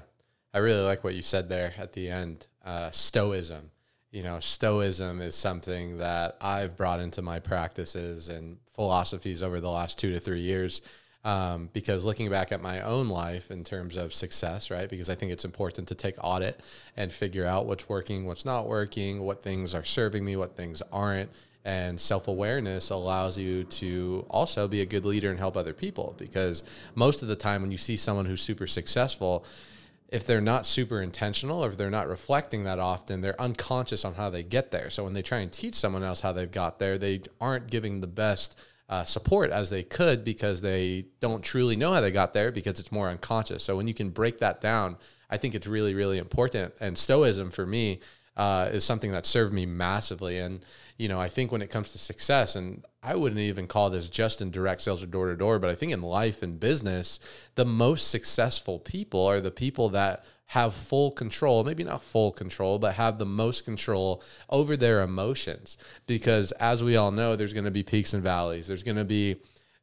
I 0.53 0.57
really 0.57 0.81
like 0.81 1.03
what 1.03 1.13
you 1.13 1.21
said 1.21 1.47
there 1.47 1.73
at 1.77 1.93
the 1.93 2.09
end. 2.09 2.47
Uh, 2.65 2.89
stoicism. 2.91 3.69
You 4.11 4.23
know, 4.23 4.39
stoicism 4.39 5.21
is 5.21 5.35
something 5.35 5.97
that 5.99 6.37
I've 6.41 6.75
brought 6.75 6.99
into 6.99 7.21
my 7.21 7.37
practices 7.37 8.29
and 8.29 8.57
philosophies 8.73 9.43
over 9.43 9.59
the 9.59 9.69
last 9.69 9.99
two 9.99 10.11
to 10.11 10.19
three 10.19 10.41
years. 10.41 10.81
Um, 11.25 11.69
because 11.73 12.05
looking 12.05 12.29
back 12.29 12.53
at 12.53 12.61
my 12.61 12.79
own 12.81 13.09
life 13.09 13.51
in 13.51 13.65
terms 13.65 13.97
of 13.97 14.13
success, 14.13 14.71
right? 14.71 14.89
Because 14.89 15.09
I 15.09 15.15
think 15.15 15.33
it's 15.33 15.43
important 15.43 15.89
to 15.89 15.95
take 15.95 16.15
audit 16.23 16.61
and 16.95 17.11
figure 17.11 17.45
out 17.45 17.65
what's 17.65 17.89
working, 17.89 18.25
what's 18.25 18.45
not 18.45 18.67
working, 18.67 19.19
what 19.19 19.43
things 19.43 19.73
are 19.75 19.83
serving 19.83 20.23
me, 20.23 20.37
what 20.37 20.55
things 20.55 20.81
aren't. 20.93 21.29
And 21.65 21.99
self 21.99 22.29
awareness 22.29 22.89
allows 22.89 23.37
you 23.37 23.65
to 23.65 24.25
also 24.29 24.67
be 24.69 24.79
a 24.79 24.85
good 24.85 25.03
leader 25.03 25.29
and 25.29 25.37
help 25.37 25.57
other 25.57 25.73
people. 25.73 26.15
Because 26.17 26.63
most 26.95 27.21
of 27.21 27.27
the 27.27 27.35
time, 27.35 27.61
when 27.61 27.71
you 27.71 27.77
see 27.77 27.97
someone 27.97 28.25
who's 28.25 28.41
super 28.41 28.65
successful, 28.65 29.45
if 30.07 30.25
they're 30.25 30.41
not 30.41 30.65
super 30.65 31.01
intentional 31.01 31.63
or 31.63 31.67
if 31.67 31.77
they're 31.77 31.89
not 31.89 32.07
reflecting 32.07 32.63
that 32.63 32.79
often, 32.79 33.21
they're 33.21 33.39
unconscious 33.39 34.05
on 34.05 34.15
how 34.15 34.29
they 34.29 34.41
get 34.41 34.71
there. 34.71 34.89
So 34.89 35.03
when 35.03 35.13
they 35.13 35.21
try 35.21 35.39
and 35.39 35.51
teach 35.51 35.75
someone 35.75 36.03
else 36.03 36.21
how 36.21 36.31
they've 36.31 36.49
got 36.49 36.79
there, 36.79 36.97
they 36.97 37.21
aren't 37.39 37.69
giving 37.69 38.01
the 38.01 38.07
best 38.07 38.59
uh, 38.89 39.05
support 39.05 39.51
as 39.51 39.69
they 39.69 39.83
could 39.83 40.23
because 40.23 40.61
they 40.61 41.05
don't 41.19 41.43
truly 41.43 41.75
know 41.75 41.93
how 41.93 42.01
they 42.01 42.11
got 42.11 42.33
there 42.33 42.51
because 42.51 42.79
it's 42.79 42.91
more 42.91 43.09
unconscious. 43.09 43.63
So 43.63 43.77
when 43.77 43.87
you 43.87 43.93
can 43.93 44.09
break 44.09 44.39
that 44.39 44.61
down, 44.61 44.97
I 45.29 45.37
think 45.37 45.53
it's 45.53 45.67
really, 45.67 45.93
really 45.93 46.17
important. 46.17 46.73
And 46.79 46.97
stoicism 46.97 47.51
for 47.51 47.65
me 47.65 47.99
uh, 48.35 48.69
is 48.71 48.83
something 48.83 49.11
that 49.11 49.25
served 49.25 49.53
me 49.53 49.65
massively. 49.65 50.39
And, 50.39 50.65
you 50.97 51.07
know, 51.07 51.19
I 51.19 51.27
think 51.27 51.51
when 51.51 51.61
it 51.61 51.69
comes 51.69 51.91
to 51.91 51.99
success, 51.99 52.55
and 52.55 52.83
I 53.03 53.15
wouldn't 53.15 53.41
even 53.41 53.67
call 53.67 53.89
this 53.91 54.09
just 54.09 54.41
in 54.41 54.49
direct 54.49 54.81
sales 54.81 55.03
or 55.03 55.07
door 55.07 55.27
to 55.27 55.35
door, 55.35 55.59
but 55.59 55.69
I 55.69 55.75
think 55.75 55.91
in 55.91 56.01
life 56.01 56.41
and 56.41 56.59
business, 56.59 57.19
the 57.55 57.65
most 57.65 58.09
successful 58.09 58.79
people 58.79 59.25
are 59.25 59.39
the 59.39 59.51
people 59.51 59.89
that 59.89 60.25
have 60.49 60.73
full 60.73 61.11
control, 61.11 61.63
maybe 61.63 61.83
not 61.83 62.01
full 62.01 62.31
control, 62.31 62.79
but 62.79 62.95
have 62.95 63.19
the 63.19 63.25
most 63.25 63.65
control 63.65 64.23
over 64.49 64.75
their 64.75 65.03
emotions. 65.03 65.77
Because 66.07 66.51
as 66.53 66.83
we 66.83 66.95
all 66.95 67.11
know, 67.11 67.35
there's 67.35 67.53
going 67.53 67.65
to 67.65 67.71
be 67.71 67.83
peaks 67.83 68.15
and 68.15 68.23
valleys. 68.23 68.65
There's 68.65 68.81
going 68.81 68.97
to 68.97 69.05
be, 69.05 69.35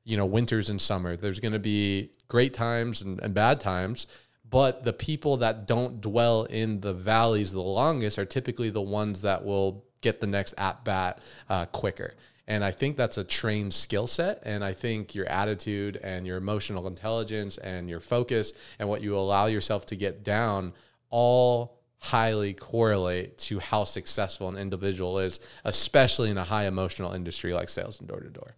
you 0.02 0.16
know, 0.16 0.26
winters 0.26 0.68
and 0.68 0.81
summer. 0.81 1.16
There's 1.16 1.38
going 1.38 1.52
to 1.52 1.61
be 1.61 2.11
great 2.26 2.52
times 2.52 3.00
and, 3.00 3.20
and 3.20 3.33
bad 3.33 3.61
times. 3.61 4.09
But 4.50 4.85
the 4.85 4.92
people 4.92 5.37
that 5.37 5.68
don't 5.68 6.00
dwell 6.00 6.44
in 6.44 6.81
the 6.81 6.92
valleys 6.92 7.52
the 7.52 7.62
longest 7.62 8.18
are 8.18 8.24
typically 8.24 8.70
the 8.70 8.83
ones 8.83 9.22
that 9.22 9.44
will 9.44 9.85
get 10.00 10.20
the 10.20 10.26
next 10.26 10.55
at 10.59 10.85
bat 10.85 11.20
uh, 11.48 11.66
quicker. 11.66 12.14
And 12.49 12.65
I 12.65 12.71
think 12.71 12.97
that's 12.97 13.19
a 13.19 13.25
trained 13.25 13.75
skill 13.75 14.07
set. 14.07 14.43
And 14.45 14.65
I 14.65 14.73
think 14.73 15.15
your 15.15 15.27
attitude 15.27 15.99
and 16.03 16.27
your 16.27 16.37
emotional 16.37 16.87
intelligence 16.87 17.59
and 17.59 17.91
your 17.91 18.01
focus 18.01 18.53
and 18.79 18.89
what 18.89 19.03
you 19.03 19.17
allow 19.17 19.47
yourself 19.47 19.87
to 19.87 19.97
get 19.97 20.23
down 20.23 20.73
all 21.11 21.77
highly 21.99 22.53
correlate 22.53 23.37
to 23.39 23.59
how 23.59 23.85
successful 23.85 24.49
an 24.49 24.57
individual 24.57 25.19
is, 25.19 25.41
especially 25.65 26.31
in 26.31 26.39
a 26.39 26.45
high 26.45 26.67
emotional 26.67 27.13
industry 27.13 27.53
like 27.53 27.69
sales 27.69 27.99
and 27.99 28.09
door 28.09 28.21
to 28.21 28.29
door. 28.29 28.55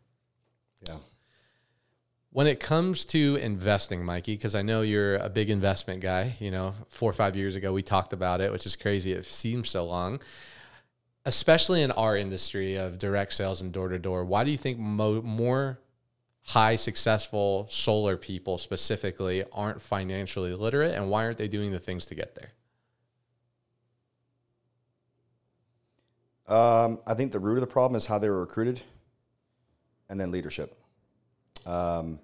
yeah 0.86 0.96
When 2.30 2.46
it 2.46 2.60
comes 2.60 3.06
to 3.06 3.36
investing, 3.36 4.04
Mikey, 4.04 4.34
because 4.34 4.54
I 4.54 4.62
know 4.62 4.82
you're 4.82 5.16
a 5.16 5.30
big 5.30 5.48
investment 5.48 6.00
guy, 6.00 6.36
you 6.40 6.50
know, 6.50 6.74
four 6.88 7.08
or 7.08 7.14
five 7.14 7.36
years 7.36 7.56
ago 7.56 7.72
we 7.72 7.82
talked 7.82 8.12
about 8.12 8.40
it, 8.42 8.52
which 8.52 8.66
is 8.66 8.76
crazy. 8.76 9.12
It 9.12 9.24
seems 9.24 9.70
so 9.70 9.86
long, 9.86 10.20
especially 11.28 11.82
in 11.82 11.90
our 11.90 12.16
industry 12.16 12.76
of 12.76 12.98
direct 12.98 13.34
sales 13.34 13.60
and 13.60 13.70
door 13.70 13.88
to 13.88 13.98
door. 13.98 14.24
Why 14.24 14.44
do 14.44 14.50
you 14.50 14.56
think 14.56 14.78
mo- 14.78 15.20
more 15.20 15.78
high 16.46 16.76
successful 16.76 17.66
solar 17.68 18.16
people 18.16 18.56
specifically 18.56 19.44
aren't 19.52 19.82
financially 19.82 20.54
literate 20.54 20.94
and 20.94 21.10
why 21.10 21.24
aren't 21.24 21.36
they 21.36 21.46
doing 21.46 21.70
the 21.70 21.78
things 21.78 22.06
to 22.06 22.14
get 22.14 22.34
there? 22.34 22.52
Um, 26.56 26.98
I 27.06 27.12
think 27.12 27.30
the 27.30 27.38
root 27.38 27.56
of 27.56 27.60
the 27.60 27.66
problem 27.66 27.94
is 27.94 28.06
how 28.06 28.18
they 28.18 28.30
were 28.30 28.40
recruited, 28.40 28.80
and 30.08 30.18
then 30.18 30.30
leadership. 30.30 30.78
Um, 31.66 32.18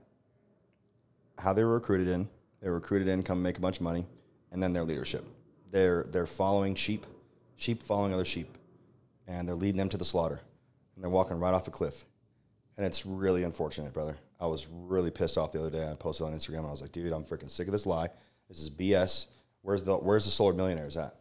how 1.37 1.53
they 1.53 1.63
were 1.63 1.75
recruited 1.75 2.09
in, 2.09 2.27
they 2.63 2.71
were 2.71 2.77
recruited 2.77 3.09
in, 3.09 3.23
come 3.23 3.43
make 3.43 3.59
a 3.59 3.61
bunch 3.61 3.77
of 3.77 3.83
money, 3.83 4.07
and 4.51 4.63
then 4.63 4.73
their 4.73 4.85
leadership. 4.85 5.27
They're 5.71 6.05
they're 6.05 6.25
following 6.25 6.75
sheep, 6.75 7.05
sheep 7.57 7.83
following 7.83 8.15
other 8.15 8.25
sheep, 8.25 8.49
and 9.27 9.49
they're 9.49 9.55
leading 9.55 9.79
them 9.79 9.89
to 9.91 9.97
the 9.97 10.05
slaughter, 10.05 10.41
and 10.95 11.03
they're 11.03 11.11
walking 11.11 11.39
right 11.39 11.55
off 11.55 11.69
a 11.69 11.71
cliff, 11.71 12.05
and 12.77 12.87
it's 12.87 13.07
really 13.07 13.45
unfortunate, 13.45 13.93
brother. 13.93 14.17
I 14.41 14.47
was 14.47 14.67
really 14.71 15.11
pissed 15.11 15.39
off 15.39 15.53
the 15.53 15.61
other 15.61 15.71
day. 15.71 15.89
I 15.89 15.95
posted 15.95 16.27
on 16.27 16.35
Instagram, 16.35 16.59
and 16.59 16.67
I 16.67 16.71
was 16.71 16.83
like, 16.83 16.93
dude, 16.93 17.13
I'm 17.13 17.25
freaking 17.25 17.51
sick 17.51 17.69
of 17.69 17.73
this 17.73 17.87
lie. 17.87 18.09
This 18.49 18.61
is 18.61 18.71
BS. 18.71 19.27
Where's 19.63 19.83
the 19.83 19.97
Where's 19.97 20.25
the 20.25 20.31
solar 20.31 20.53
millionaires 20.53 20.97
at? 20.97 21.15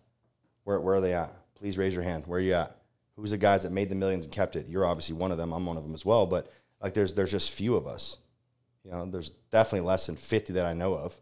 Where 0.64 0.80
Where 0.80 0.96
are 0.96 1.02
they 1.02 1.14
at? 1.14 1.32
Please 1.56 1.78
raise 1.78 1.94
your 1.94 2.04
hand. 2.04 2.26
Where 2.28 2.40
are 2.40 2.44
you 2.44 2.54
at? 2.54 2.76
Who's 3.16 3.32
the 3.32 3.38
guys 3.38 3.64
that 3.64 3.72
made 3.72 3.90
the 3.90 3.96
millions 3.96 4.26
and 4.26 4.34
kept 4.34 4.56
it? 4.56 4.68
You're 4.68 4.86
obviously 4.86 5.16
one 5.16 5.32
of 5.32 5.38
them. 5.38 5.54
I'm 5.54 5.66
one 5.66 5.78
of 5.78 5.84
them 5.84 5.94
as 5.94 6.04
well. 6.04 6.26
But 6.26 6.52
like, 6.82 6.94
there's 6.94 7.14
there's 7.14 7.32
just 7.32 7.52
few 7.52 7.76
of 7.76 7.88
us. 7.88 8.18
You 8.84 8.92
know, 8.92 9.06
there's 9.06 9.32
definitely 9.52 9.88
less 9.88 10.08
than 10.08 10.18
50 10.18 10.54
that 10.54 10.66
I 10.66 10.74
know 10.74 10.94
of. 10.94 11.16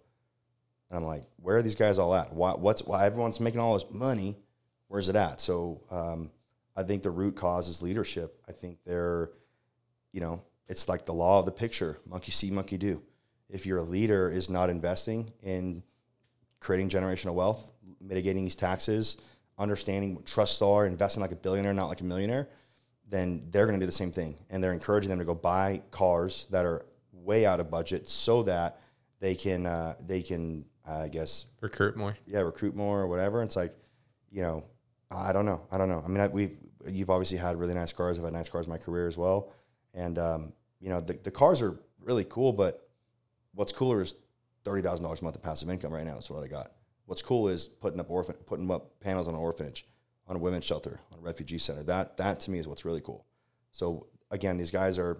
And 0.89 0.98
I'm 0.98 1.06
like, 1.06 1.24
where 1.38 1.58
are 1.58 1.62
these 1.62 1.76
guys 1.76 2.00
all 2.00 2.13
at? 2.15 2.34
Why, 2.34 2.52
what's 2.54 2.84
why 2.84 3.06
everyone's 3.06 3.39
making 3.39 3.60
all 3.60 3.76
this 3.76 3.86
money? 3.91 4.36
Where's 4.88 5.10
it 5.10 5.15
at? 5.15 5.39
So 5.39 5.82
um, 5.91 6.32
I 6.76 6.84
think 6.84 7.04
the 7.04 7.12
root 7.12 7.36
cause 7.36 7.68
is 7.68 7.82
leadership. 7.82 8.42
I 8.48 8.52
think 8.52 8.80
they're, 8.86 9.32
you 10.12 10.22
know, 10.22 10.42
it's 10.68 10.88
like 10.88 11.06
the 11.06 11.14
law 11.14 11.40
of 11.40 11.46
the 11.46 11.52
picture: 11.52 11.98
monkey 12.06 12.32
see, 12.32 12.52
monkey 12.52 12.78
do. 12.78 13.02
If 13.50 13.66
your 13.66 13.82
leader 13.82 14.30
is 14.30 14.50
not 14.50 14.70
investing 14.70 15.32
in 15.42 15.84
creating 16.60 16.90
generational 16.90 17.34
wealth, 17.34 17.74
mitigating 18.00 18.46
these 18.46 18.56
taxes, 18.56 19.18
understanding 19.58 20.16
what 20.16 20.26
trusts 20.26 20.62
are, 20.62 20.86
investing 20.86 21.22
like 21.22 21.32
a 21.32 21.36
billionaire, 21.36 21.74
not 21.74 21.88
like 21.88 22.02
a 22.02 22.06
millionaire, 22.06 22.48
then 23.10 23.44
they're 23.52 23.66
going 23.66 23.78
to 23.78 23.84
do 23.84 23.88
the 23.88 23.92
same 23.92 24.12
thing. 24.12 24.38
And 24.50 24.64
they're 24.64 24.72
encouraging 24.72 25.10
them 25.10 25.20
to 25.20 25.26
go 25.26 25.36
buy 25.36 25.82
cars 25.92 26.48
that 26.52 26.66
are 26.66 26.86
way 27.12 27.46
out 27.46 27.60
of 27.60 27.70
budget 27.70 28.08
so 28.08 28.44
that 28.44 28.80
they 29.20 29.36
can 29.36 29.66
uh, 29.66 29.96
they 30.00 30.22
can 30.22 30.66
I 30.86 31.08
guess 31.08 31.46
recruit 31.62 31.96
more. 31.96 32.18
Yeah, 32.26 32.40
recruit 32.40 32.76
more 32.76 33.02
or 33.02 33.08
whatever. 33.08 33.44
It's 33.44 33.56
like, 33.56 33.74
you 34.32 34.42
know, 34.42 34.64
I 35.12 35.34
don't 35.34 35.45
know. 35.45 35.62
I 35.71 35.78
don't 35.78 35.89
know. 35.89 36.02
I 36.04 36.08
mean, 36.08 36.21
I, 36.21 36.28
we've 36.28 36.58
you've 36.88 37.10
obviously 37.10 37.38
had 37.38 37.58
really 37.58 37.74
nice 37.74 37.93
cars. 37.93 38.17
I've 38.17 38.24
had 38.24 38.34
nice 38.34 38.50
cars 38.50 38.65
in 38.65 38.71
my 38.71 38.78
career 38.78 39.08
as 39.08 39.17
well, 39.17 39.52
and 39.93 40.17
um, 40.17 40.54
you 40.80 40.89
know, 40.89 41.02
the, 41.02 41.13
the 41.13 41.32
cars 41.32 41.62
are 41.62 41.80
really 42.00 42.26
cool. 42.30 42.54
But 42.54 42.88
what's 43.54 43.71
cooler 43.71 44.02
is 44.02 44.15
thirty 44.63 44.82
thousand 44.82 45.04
dollars 45.04 45.21
a 45.21 45.24
month 45.24 45.36
of 45.36 45.43
passive 45.43 45.69
income 45.69 45.93
right 45.93 46.06
now. 46.06 46.13
That's 46.13 46.30
what 46.30 46.43
I 46.43 46.47
got. 46.47 46.71
What's 47.06 47.21
cool 47.21 47.50
is 47.50 47.67
putting 47.67 48.00
up 48.00 48.10
orphan 48.10 48.36
putting 48.45 48.69
up 48.71 49.00
panels 49.02 49.28
on 49.28 49.34
an 49.34 49.39
orphanage, 49.39 49.86
on 50.28 50.36
a 50.38 50.39
women's 50.39 50.65
shelter, 50.65 51.00
on 51.12 51.19
a 51.19 51.21
refugee 51.21 51.58
center. 51.58 51.84
That 51.84 52.17
that 52.17 52.39
to 52.41 52.52
me 52.52 52.60
is 52.60 52.67
what's 52.67 52.86
really 52.86 53.02
cool. 53.02 53.26
So 53.71 54.08
again, 54.32 54.58
these 54.58 54.71
guys 54.71 54.97
are 54.97 55.17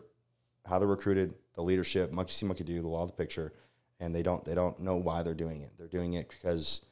how 0.66 0.80
they're 0.80 0.88
recruited, 0.88 1.36
the 1.54 1.64
leadership, 1.64 2.12
monkey 2.12 2.34
see, 2.34 2.46
monkey 2.46 2.64
do, 2.64 2.82
the 2.82 2.88
law 2.88 3.04
of 3.04 3.10
the 3.10 3.16
picture, 3.16 3.54
and 4.00 4.16
they 4.16 4.24
don't 4.24 4.46
they 4.46 4.56
don't 4.56 4.80
know 4.80 4.96
why 4.96 5.22
they're 5.22 5.34
doing 5.34 5.62
it. 5.62 5.72
They're 5.78 5.88
doing 5.88 6.14
it 6.14 6.30
because 6.30 6.86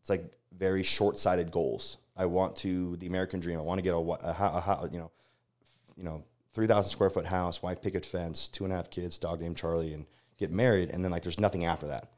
it's 0.00 0.10
like 0.10 0.32
very 0.56 0.82
short 0.82 1.18
sighted 1.18 1.50
goals. 1.50 1.98
I 2.16 2.26
want 2.26 2.56
to 2.56 2.96
the 2.96 3.06
American 3.06 3.40
dream. 3.40 3.58
I 3.58 3.62
want 3.62 3.78
to 3.78 3.82
get 3.82 3.94
a, 3.94 3.96
a, 3.96 4.84
a, 4.84 4.88
you 4.92 4.98
know 4.98 5.10
you 5.96 6.04
know 6.04 6.24
three 6.52 6.66
thousand 6.66 6.90
square 6.90 7.10
foot 7.10 7.26
house, 7.26 7.62
white 7.62 7.82
picket 7.82 8.06
fence, 8.06 8.48
two 8.48 8.64
and 8.64 8.72
a 8.72 8.76
half 8.76 8.90
kids, 8.90 9.18
dog 9.18 9.40
named 9.40 9.56
Charlie, 9.56 9.92
and 9.92 10.06
get 10.38 10.50
married, 10.50 10.90
and 10.90 11.04
then 11.04 11.10
like 11.10 11.22
there's 11.22 11.40
nothing 11.40 11.64
after 11.64 11.86
that. 11.88 12.10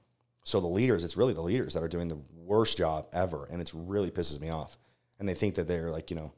So 0.45 0.61
the 0.61 0.67
leaders, 0.67 1.03
it's 1.03 1.17
really 1.17 1.35
the 1.35 1.43
leaders 1.43 1.75
that 1.75 1.83
are 1.83 1.89
doing 1.89 2.09
the 2.09 2.21
worst 2.37 2.79
job 2.79 3.09
ever, 3.13 3.47
and 3.51 3.61
it's 3.61 3.75
really 3.75 4.11
pisses 4.11 4.41
me 4.41 4.51
off. 4.51 4.79
And 5.19 5.29
they 5.29 5.35
think 5.35 5.55
that 5.57 5.67
they're 5.67 5.91
like 5.91 6.11
you 6.11 6.17
know, 6.17 6.33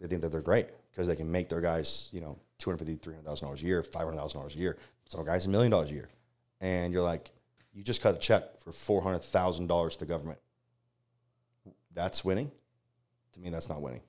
they 0.00 0.06
think 0.06 0.22
that 0.22 0.30
they're 0.30 0.40
great 0.40 0.68
because 0.90 1.08
they 1.08 1.16
can 1.16 1.30
make 1.30 1.48
their 1.48 1.60
guys 1.60 2.08
you 2.12 2.20
know 2.20 2.38
two 2.58 2.70
hundred 2.70 2.78
fifty, 2.78 2.96
three 2.96 3.14
hundred 3.14 3.26
thousand 3.26 3.46
dollars 3.46 3.62
a 3.62 3.66
year, 3.66 3.82
five 3.82 4.04
hundred 4.04 4.16
thousand 4.16 4.40
dollars 4.40 4.54
a 4.54 4.58
year. 4.58 4.78
Some 5.06 5.24
guys 5.24 5.44
a 5.46 5.48
million 5.48 5.70
dollars 5.70 5.90
a 5.90 5.94
year, 5.94 6.08
and 6.60 6.92
you're 6.92 7.02
like, 7.02 7.30
you 7.74 7.82
just 7.82 8.00
cut 8.00 8.14
a 8.14 8.18
check 8.18 8.60
for 8.60 8.72
four 8.72 9.02
hundred 9.02 9.22
thousand 9.22 9.66
dollars 9.66 9.94
to 9.96 10.04
the 10.04 10.08
government. 10.08 10.38
That's 11.94 12.24
winning. 12.24 12.50
To 13.32 13.40
me, 13.40 13.50
that's 13.50 13.68
not 13.68 13.82
winning. 13.82 14.02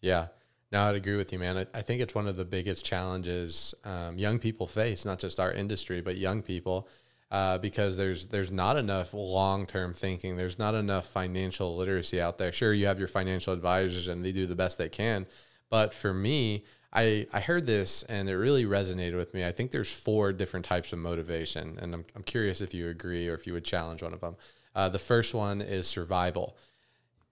Yeah. 0.00 0.28
No, 0.72 0.82
I'd 0.82 0.96
agree 0.96 1.16
with 1.16 1.32
you, 1.32 1.38
man. 1.38 1.58
I, 1.58 1.66
I 1.74 1.82
think 1.82 2.02
it's 2.02 2.14
one 2.14 2.26
of 2.26 2.36
the 2.36 2.44
biggest 2.44 2.84
challenges 2.84 3.74
um, 3.84 4.18
young 4.18 4.38
people 4.38 4.66
face, 4.66 5.04
not 5.04 5.18
just 5.18 5.38
our 5.38 5.52
industry, 5.52 6.00
but 6.00 6.16
young 6.16 6.42
people, 6.42 6.88
uh, 7.30 7.58
because 7.58 7.96
there's 7.96 8.26
there's 8.26 8.50
not 8.50 8.76
enough 8.76 9.14
long 9.14 9.66
term 9.66 9.94
thinking. 9.94 10.36
There's 10.36 10.58
not 10.58 10.74
enough 10.74 11.06
financial 11.06 11.76
literacy 11.76 12.20
out 12.20 12.38
there. 12.38 12.52
Sure, 12.52 12.74
you 12.74 12.86
have 12.86 12.98
your 12.98 13.08
financial 13.08 13.52
advisors, 13.52 14.08
and 14.08 14.24
they 14.24 14.32
do 14.32 14.46
the 14.46 14.56
best 14.56 14.76
they 14.76 14.88
can, 14.88 15.26
but 15.70 15.94
for 15.94 16.12
me, 16.12 16.64
I, 16.92 17.26
I 17.32 17.40
heard 17.40 17.66
this 17.66 18.04
and 18.04 18.28
it 18.28 18.36
really 18.36 18.64
resonated 18.64 19.16
with 19.16 19.34
me. 19.34 19.44
I 19.44 19.52
think 19.52 19.70
there's 19.70 19.92
four 19.92 20.32
different 20.32 20.64
types 20.64 20.92
of 20.94 20.98
motivation, 20.98 21.78
and 21.80 21.94
I'm, 21.94 22.04
I'm 22.14 22.22
curious 22.22 22.62
if 22.62 22.72
you 22.72 22.88
agree 22.88 23.28
or 23.28 23.34
if 23.34 23.46
you 23.46 23.52
would 23.52 23.64
challenge 23.64 24.02
one 24.02 24.14
of 24.14 24.20
them. 24.20 24.36
Uh, 24.74 24.88
the 24.88 24.98
first 24.98 25.34
one 25.34 25.60
is 25.60 25.86
survival. 25.86 26.56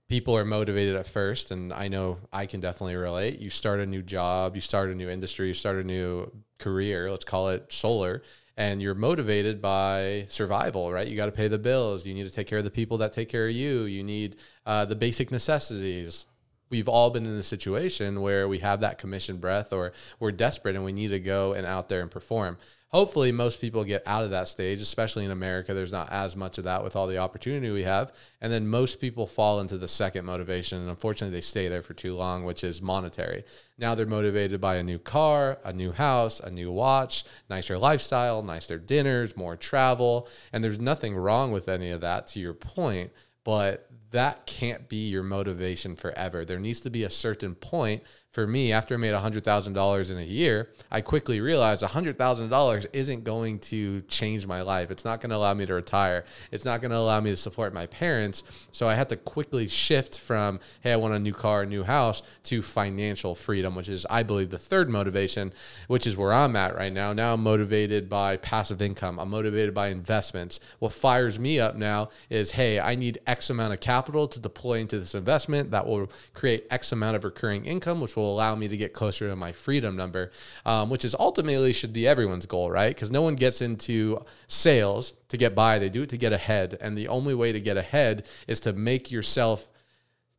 People 0.08 0.36
are 0.36 0.44
motivated 0.44 0.96
at 0.96 1.06
first, 1.06 1.50
and 1.50 1.72
I 1.72 1.88
know 1.88 2.18
I 2.32 2.46
can 2.46 2.60
definitely 2.60 2.96
relate. 2.96 3.38
You 3.38 3.50
start 3.50 3.80
a 3.80 3.86
new 3.86 4.02
job, 4.02 4.54
you 4.54 4.60
start 4.60 4.90
a 4.90 4.94
new 4.94 5.08
industry, 5.08 5.48
you 5.48 5.54
start 5.54 5.76
a 5.76 5.84
new 5.84 6.30
career, 6.58 7.10
let's 7.10 7.24
call 7.24 7.48
it 7.48 7.72
solar, 7.72 8.22
and 8.56 8.82
you're 8.82 8.94
motivated 8.94 9.62
by 9.62 10.26
survival, 10.28 10.92
right? 10.92 11.08
You 11.08 11.16
got 11.16 11.26
to 11.26 11.32
pay 11.32 11.48
the 11.48 11.58
bills, 11.58 12.04
you 12.06 12.14
need 12.14 12.24
to 12.24 12.30
take 12.30 12.46
care 12.46 12.58
of 12.58 12.64
the 12.64 12.70
people 12.70 12.98
that 12.98 13.12
take 13.12 13.28
care 13.28 13.48
of 13.48 13.54
you, 13.54 13.84
you 13.84 14.04
need 14.04 14.36
uh, 14.66 14.84
the 14.84 14.96
basic 14.96 15.32
necessities 15.32 16.26
we've 16.70 16.88
all 16.88 17.10
been 17.10 17.26
in 17.26 17.34
a 17.34 17.42
situation 17.42 18.20
where 18.20 18.48
we 18.48 18.58
have 18.58 18.80
that 18.80 18.98
commission 18.98 19.36
breath 19.36 19.72
or 19.72 19.92
we're 20.18 20.32
desperate 20.32 20.76
and 20.76 20.84
we 20.84 20.92
need 20.92 21.08
to 21.08 21.20
go 21.20 21.52
and 21.52 21.66
out 21.66 21.88
there 21.88 22.00
and 22.00 22.10
perform. 22.10 22.58
Hopefully, 22.88 23.32
most 23.32 23.60
people 23.60 23.82
get 23.82 24.04
out 24.06 24.22
of 24.22 24.30
that 24.30 24.46
stage, 24.46 24.80
especially 24.80 25.24
in 25.24 25.32
America. 25.32 25.74
There's 25.74 25.90
not 25.90 26.12
as 26.12 26.36
much 26.36 26.58
of 26.58 26.64
that 26.64 26.84
with 26.84 26.94
all 26.94 27.08
the 27.08 27.18
opportunity 27.18 27.68
we 27.72 27.82
have. 27.82 28.12
And 28.40 28.52
then 28.52 28.68
most 28.68 29.00
people 29.00 29.26
fall 29.26 29.58
into 29.58 29.76
the 29.76 29.88
second 29.88 30.24
motivation. 30.24 30.78
And 30.78 30.88
unfortunately, 30.88 31.36
they 31.36 31.40
stay 31.40 31.66
there 31.66 31.82
for 31.82 31.92
too 31.92 32.14
long, 32.14 32.44
which 32.44 32.62
is 32.62 32.80
monetary. 32.80 33.42
Now 33.78 33.96
they're 33.96 34.06
motivated 34.06 34.60
by 34.60 34.76
a 34.76 34.84
new 34.84 35.00
car, 35.00 35.58
a 35.64 35.72
new 35.72 35.90
house, 35.90 36.38
a 36.38 36.52
new 36.52 36.70
watch, 36.70 37.24
nicer 37.50 37.76
lifestyle, 37.76 38.44
nicer 38.44 38.78
dinners, 38.78 39.36
more 39.36 39.56
travel. 39.56 40.28
And 40.52 40.62
there's 40.62 40.78
nothing 40.78 41.16
wrong 41.16 41.50
with 41.50 41.68
any 41.68 41.90
of 41.90 42.00
that, 42.02 42.28
to 42.28 42.38
your 42.38 42.54
point. 42.54 43.10
But 43.42 43.90
that 44.14 44.46
can't 44.46 44.88
be 44.88 45.08
your 45.08 45.24
motivation 45.24 45.96
forever. 45.96 46.44
There 46.44 46.60
needs 46.60 46.80
to 46.82 46.90
be 46.90 47.02
a 47.02 47.10
certain 47.10 47.56
point. 47.56 48.04
For 48.34 48.48
me, 48.48 48.72
after 48.72 48.94
I 48.94 48.96
made 48.96 49.14
$100,000 49.14 50.10
in 50.10 50.18
a 50.18 50.22
year, 50.22 50.70
I 50.90 51.02
quickly 51.02 51.40
realized 51.40 51.84
$100,000 51.84 52.86
isn't 52.92 53.22
going 53.22 53.60
to 53.60 54.00
change 54.08 54.44
my 54.44 54.60
life. 54.62 54.90
It's 54.90 55.04
not 55.04 55.20
going 55.20 55.30
to 55.30 55.36
allow 55.36 55.54
me 55.54 55.66
to 55.66 55.74
retire. 55.74 56.24
It's 56.50 56.64
not 56.64 56.80
going 56.80 56.90
to 56.90 56.96
allow 56.96 57.20
me 57.20 57.30
to 57.30 57.36
support 57.36 57.72
my 57.72 57.86
parents. 57.86 58.42
So 58.72 58.88
I 58.88 58.94
had 58.94 59.08
to 59.10 59.16
quickly 59.16 59.68
shift 59.68 60.18
from, 60.18 60.58
hey, 60.80 60.92
I 60.92 60.96
want 60.96 61.14
a 61.14 61.20
new 61.20 61.32
car, 61.32 61.62
a 61.62 61.66
new 61.66 61.84
house, 61.84 62.24
to 62.46 62.60
financial 62.60 63.36
freedom, 63.36 63.76
which 63.76 63.88
is, 63.88 64.04
I 64.10 64.24
believe, 64.24 64.50
the 64.50 64.58
third 64.58 64.90
motivation, 64.90 65.52
which 65.86 66.04
is 66.04 66.16
where 66.16 66.32
I'm 66.32 66.56
at 66.56 66.74
right 66.74 66.92
now. 66.92 67.12
Now 67.12 67.34
I'm 67.34 67.42
motivated 67.44 68.08
by 68.08 68.38
passive 68.38 68.82
income, 68.82 69.20
I'm 69.20 69.30
motivated 69.30 69.74
by 69.74 69.90
investments. 69.90 70.58
What 70.80 70.92
fires 70.92 71.38
me 71.38 71.60
up 71.60 71.76
now 71.76 72.08
is, 72.30 72.50
hey, 72.50 72.80
I 72.80 72.96
need 72.96 73.20
X 73.28 73.50
amount 73.50 73.74
of 73.74 73.78
capital 73.78 74.26
to 74.26 74.40
deploy 74.40 74.80
into 74.80 74.98
this 74.98 75.14
investment 75.14 75.70
that 75.70 75.86
will 75.86 76.10
create 76.32 76.66
X 76.72 76.90
amount 76.90 77.14
of 77.14 77.22
recurring 77.22 77.64
income, 77.64 78.00
which 78.00 78.16
will 78.16 78.23
allow 78.32 78.54
me 78.54 78.68
to 78.68 78.76
get 78.76 78.92
closer 78.92 79.28
to 79.28 79.36
my 79.36 79.52
freedom 79.52 79.96
number, 79.96 80.30
um, 80.64 80.90
which 80.90 81.04
is 81.04 81.14
ultimately 81.18 81.72
should 81.72 81.92
be 81.92 82.06
everyone's 82.06 82.46
goal, 82.46 82.70
right? 82.70 82.94
Because 82.94 83.10
no 83.10 83.22
one 83.22 83.34
gets 83.34 83.60
into 83.60 84.24
sales 84.48 85.14
to 85.28 85.36
get 85.36 85.54
by, 85.54 85.78
they 85.78 85.88
do 85.88 86.02
it 86.02 86.10
to 86.10 86.18
get 86.18 86.32
ahead. 86.32 86.78
And 86.80 86.96
the 86.96 87.08
only 87.08 87.34
way 87.34 87.52
to 87.52 87.60
get 87.60 87.76
ahead 87.76 88.26
is 88.46 88.60
to 88.60 88.72
make 88.72 89.10
yourself 89.10 89.70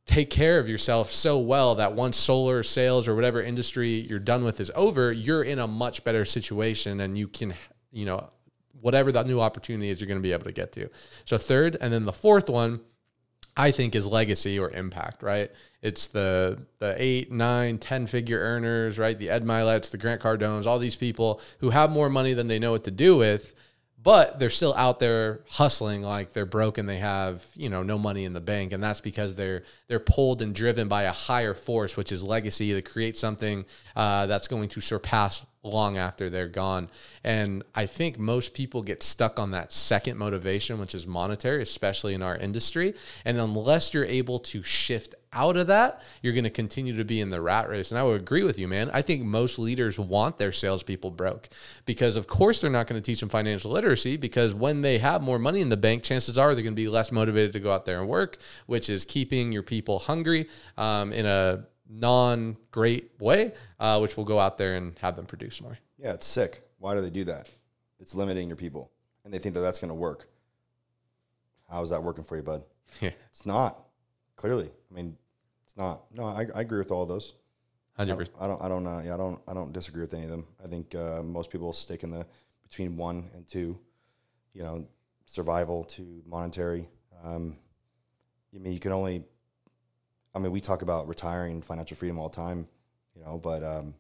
take 0.06 0.30
care 0.30 0.60
of 0.60 0.70
yourself 0.70 1.10
so 1.10 1.38
well 1.40 1.76
that 1.76 1.94
once 1.94 2.16
solar 2.18 2.62
sales 2.62 3.08
or 3.08 3.16
whatever 3.16 3.42
industry 3.42 3.90
you're 3.90 4.20
done 4.20 4.44
with 4.44 4.60
is 4.60 4.72
over, 4.76 5.12
you're 5.12 5.44
in 5.44 5.60
a 5.60 5.68
much 5.68 6.04
better 6.04 6.26
situation 6.26 7.00
and 7.00 7.18
you 7.18 7.28
can, 7.28 7.54
you 7.92 8.06
know, 8.06 8.30
whatever 8.82 9.12
that 9.12 9.26
new 9.26 9.42
opportunity 9.42 9.90
is, 9.90 10.00
you're 10.00 10.08
going 10.08 10.20
to 10.20 10.24
be 10.24 10.32
able 10.32 10.44
to 10.44 10.52
get 10.52 10.72
to. 10.74 10.90
So, 11.26 11.40
third, 11.40 11.76
and 11.82 11.92
then 11.92 12.06
the 12.06 12.14
fourth 12.14 12.50
one 12.50 12.82
I 13.58 13.72
think 13.72 13.96
is 13.96 14.06
legacy 14.06 14.60
or 14.60 14.70
impact, 14.70 15.24
right? 15.24 15.50
It's 15.82 16.08
the 16.08 16.66
the 16.80 16.96
eight, 16.98 17.32
nine, 17.32 17.78
ten 17.78 18.08
figure 18.08 18.40
earners, 18.40 19.00
right? 19.00 19.18
The 19.18 19.30
Ed 19.30 19.46
Myletts, 19.46 19.92
the 19.92 19.98
Grant 19.98 20.22
Cardones, 20.22 20.66
all 20.66 20.80
these 20.80 20.96
people 20.96 21.40
who 21.60 21.70
have 21.70 21.90
more 21.90 22.10
money 22.10 22.34
than 22.34 22.48
they 22.48 22.60
know 22.60 22.72
what 22.72 22.84
to 22.86 22.92
do 22.92 23.16
with, 23.16 23.56
but 24.02 24.40
they're 24.40 24.50
still 24.50 24.74
out 24.76 25.00
there 25.00 25.42
hustling 25.50 26.02
like 26.02 26.34
they're 26.34 26.46
broke 26.46 26.78
and 26.78 26.90
they 26.90 26.98
have 26.98 27.46
you 27.56 27.70
know 27.70 27.82
no 27.82 27.98
money 27.98 28.26
in 28.26 28.34
the 28.34 28.42
bank, 28.42 28.74
and 28.74 28.84
that's 28.84 29.02
because 29.02 29.36
they're 29.36 29.64
they're 29.88 30.00
pulled 30.00 30.42
and 30.42 30.54
driven 30.54 30.88
by 30.88 31.04
a 31.04 31.12
higher 31.12 31.54
force, 31.54 31.96
which 31.96 32.12
is 32.12 32.24
legacy, 32.24 32.74
to 32.74 32.82
create 32.82 33.16
something 33.16 33.64
uh, 33.96 34.26
that's 34.26 34.48
going 34.50 34.68
to 34.70 34.82
surpass 34.82 35.46
long 35.66 35.98
after 35.98 36.30
they're 36.30 36.48
gone. 36.48 36.90
And 37.24 37.64
I 37.74 37.86
think 37.86 38.20
most 38.20 38.54
people 38.54 38.82
get 38.82 39.04
stuck 39.04 39.40
on 39.40 39.52
that 39.52 39.74
second 39.74 40.18
motivation, 40.18 40.80
which 40.80 40.96
is 40.96 41.08
monetary, 41.08 41.62
especially 41.62 42.14
in 42.14 42.22
our 42.22 42.38
industry. 42.38 42.94
And 43.26 43.38
unless 43.38 43.94
you're 43.94 44.06
able 44.06 44.40
to 44.40 44.64
shift 44.64 45.16
out 45.34 45.58
of 45.58 45.68
that, 45.68 46.02
you're 46.22 46.34
going 46.34 46.46
to 46.46 46.50
continue 46.50 46.96
to 46.96 47.04
be 47.04 47.20
in 47.20 47.30
the 47.30 47.42
rat 47.42 47.70
race. 47.70 47.92
And 47.92 48.00
I 48.00 48.04
would 48.04 48.22
agree 48.22 48.44
with 48.44 48.58
you, 48.58 48.68
man. 48.68 48.90
I 48.94 49.02
think 49.02 49.24
most 49.24 49.60
leaders 49.60 50.00
want 50.00 50.38
their 50.38 50.52
salespeople 50.52 51.12
broke 51.12 51.50
because, 51.86 52.16
of 52.16 52.28
course, 52.28 52.62
they're 52.62 52.70
not 52.70 52.88
going 52.88 53.02
to 53.02 53.06
teach 53.06 53.20
them 53.20 53.30
financial 53.30 53.72
literacy 53.72 54.18
because 54.18 54.54
when 54.54 54.82
they 54.82 54.98
have 55.00 55.22
more 55.22 55.38
money 55.38 55.62
in 55.62 55.70
the 55.70 55.78
bank, 55.78 56.04
chances 56.04 56.38
are 56.38 56.56
they're 56.56 56.64
going 56.64 56.76
to 56.76 56.82
be 56.82 56.88
less 56.88 57.12
motivated 57.12 57.54
to 57.54 57.60
go 57.60 57.72
out 57.72 57.86
there 57.86 58.00
and 58.00 58.10
work, 58.10 58.38
which 58.66 58.90
is 58.90 59.04
keeping 59.04 59.52
your 59.52 59.64
people 59.64 60.00
hungry 60.00 60.48
um, 60.78 61.12
in 61.12 61.26
a 61.26 61.66
non 61.90 62.58
great 62.72 63.12
way, 63.20 63.54
uh, 63.80 64.00
which 64.00 64.18
will 64.18 64.24
go 64.26 64.40
out 64.40 64.58
there 64.58 64.76
and 64.76 64.98
have 65.00 65.16
them 65.16 65.26
produce 65.26 65.62
more. 65.62 65.78
Yeah, 65.98 66.14
it's 66.14 66.26
sick. 66.28 66.64
Why 66.80 66.96
do 66.96 67.02
they 67.02 67.10
do 67.10 67.24
that? 67.26 67.48
It's 68.00 68.14
limiting 68.16 68.48
your 68.48 68.58
people, 68.58 68.92
and 69.24 69.34
they 69.34 69.40
think 69.40 69.56
that 69.56 69.62
that's 69.62 69.80
going 69.80 69.90
to 69.90 69.96
work. 69.96 70.28
How 71.70 71.82
is 71.82 71.90
that 71.90 72.04
working 72.04 72.24
for 72.24 72.36
you, 72.38 72.44
bud? 72.44 72.64
Yeah, 73.02 73.12
It's 73.32 73.46
not. 73.46 73.82
Clearly, 74.36 74.70
I 74.92 74.94
mean, 74.94 75.18
it's 75.66 75.76
not. 75.78 76.04
No, 76.14 76.26
I, 76.26 76.46
I 76.54 76.62
agree 76.62 76.78
with 76.80 76.92
all 76.92 77.06
those. 77.06 77.34
I 77.98 78.02
hundred 78.02 78.10
don't. 78.12 78.18
percent. 78.20 78.38
I 78.42 78.48
don't. 78.48 78.62
I 78.62 78.68
don't. 78.68 78.88
Uh, 78.88 79.02
yeah, 79.06 79.14
I 79.14 79.18
don't. 79.18 79.42
I 79.48 79.54
don't 79.54 79.72
disagree 79.72 80.02
with 80.02 80.14
any 80.14 80.24
of 80.24 80.30
them. 80.30 80.46
I 80.64 80.68
think 80.68 80.94
uh, 80.94 81.24
most 81.24 81.50
people 81.52 81.72
stick 81.74 82.04
in 82.04 82.12
the 82.12 82.26
between 82.64 82.98
one 82.98 83.30
and 83.34 83.48
two. 83.48 83.80
You 84.54 84.64
know, 84.64 84.86
survival 85.26 85.86
to 85.86 86.22
monetary. 86.26 86.88
Um, 87.24 87.58
I 88.54 88.60
mean, 88.60 88.74
you 88.74 88.80
can 88.80 88.92
only. 88.92 89.24
I 90.36 90.40
mean, 90.40 90.52
we 90.52 90.60
talk 90.60 90.82
about 90.82 91.08
retiring 91.08 91.62
financial 91.62 91.96
freedom 91.96 92.20
all 92.20 92.30
the 92.30 92.36
time. 92.36 92.68
You 93.16 93.24
know, 93.24 93.40
but 93.42 93.64
um, 93.64 93.96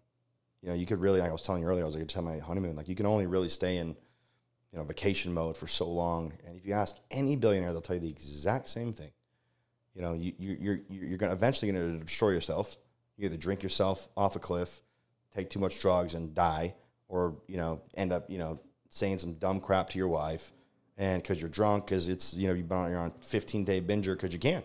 you 0.61 0.69
know, 0.69 0.75
you 0.75 0.85
could 0.85 0.99
really. 0.99 1.21
Like 1.21 1.29
I 1.29 1.31
was 1.31 1.41
telling 1.41 1.61
you 1.61 1.67
earlier, 1.67 1.83
I 1.83 1.85
was 1.85 1.95
like, 1.95 2.05
just 2.05 2.21
my 2.21 2.37
honeymoon. 2.39 2.75
Like, 2.75 2.89
you 2.89 2.95
can 2.95 3.05
only 3.05 3.25
really 3.25 3.47
stay 3.49 3.77
in, 3.77 3.89
you 3.89 4.77
know, 4.77 4.83
vacation 4.83 5.33
mode 5.33 5.55
for 5.55 5.67
so 5.67 5.87
long. 5.87 6.33
And 6.45 6.57
if 6.57 6.65
you 6.65 6.73
ask 6.73 6.97
any 7.09 7.37
billionaire, 7.37 7.71
they'll 7.71 7.81
tell 7.81 7.95
you 7.95 8.01
the 8.01 8.09
exact 8.09 8.67
same 8.67 8.91
thing. 8.91 9.11
You 9.93 10.01
know, 10.01 10.13
you, 10.13 10.33
you 10.37 10.57
you're 10.59 10.79
you're 10.89 11.17
going 11.17 11.29
to 11.29 11.35
eventually 11.35 11.71
going 11.71 11.99
to 11.99 12.03
destroy 12.03 12.31
yourself. 12.31 12.75
You 13.15 13.25
either 13.27 13.37
drink 13.37 13.63
yourself 13.63 14.09
off 14.17 14.35
a 14.35 14.39
cliff, 14.39 14.81
take 15.33 15.49
too 15.49 15.59
much 15.59 15.79
drugs 15.79 16.15
and 16.15 16.35
die, 16.35 16.75
or 17.07 17.37
you 17.47 17.55
know 17.55 17.81
end 17.95 18.11
up 18.11 18.29
you 18.29 18.37
know 18.37 18.59
saying 18.89 19.19
some 19.19 19.35
dumb 19.35 19.61
crap 19.61 19.89
to 19.91 19.97
your 19.97 20.09
wife, 20.09 20.51
and 20.97 21.23
because 21.23 21.39
you're 21.39 21.49
drunk, 21.49 21.85
because 21.85 22.09
it's 22.09 22.33
you 22.33 22.49
know 22.49 22.53
you've 22.53 22.67
been 22.67 22.77
on 22.77 22.91
you're 22.91 22.99
on 22.99 23.11
15 23.11 23.63
day 23.63 23.79
binger 23.79 24.13
because 24.13 24.33
you 24.33 24.39
can. 24.39 24.63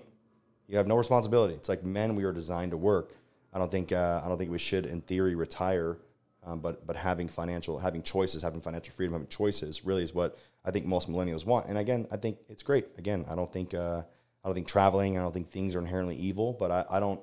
You 0.71 0.77
have 0.77 0.87
no 0.87 0.97
responsibility. 0.97 1.55
It's 1.55 1.69
like 1.69 1.83
men, 1.83 2.15
we 2.15 2.25
are 2.25 2.33
designed 2.33 2.71
to 2.71 2.77
work. 2.77 3.17
I 3.53 3.59
don't 3.59 3.71
think 3.71 3.91
uh, 3.93 4.23
I 4.25 4.29
don't 4.29 4.39
think 4.39 4.51
we 4.51 4.59
should, 4.59 4.87
in 4.87 5.01
theory, 5.01 5.35
retire. 5.35 5.99
Um, 6.47 6.61
but 6.61 6.87
but 6.87 6.97
having 6.97 7.29
financial 7.29 7.79
having 7.79 8.03
choices, 8.03 8.43
having 8.43 8.61
financial 8.61 8.95
freedom, 8.95 9.13
having 9.13 9.29
choices 9.29 9.85
really 9.85 10.03
is 10.03 10.15
what 10.15 10.39
I 10.65 10.71
think 10.71 10.87
most 10.87 11.11
millennials 11.11 11.45
want. 11.45 11.67
And 11.67 11.77
again, 11.77 12.07
I 12.11 12.17
think 12.17 12.39
it's 12.49 12.63
great. 12.63 12.87
Again, 12.99 13.27
I 13.29 13.35
don't 13.35 13.53
think 13.53 13.75
uh, 13.75 14.03
I 14.45 14.49
don't 14.49 14.55
think 14.55 14.69
traveling, 14.69 15.19
I 15.19 15.23
don't 15.23 15.33
think 15.33 15.51
things 15.51 15.75
are 15.75 15.81
inherently 15.81 16.17
evil. 16.17 16.53
But 16.53 16.71
I, 16.71 16.85
I 16.89 17.01
don't. 17.01 17.21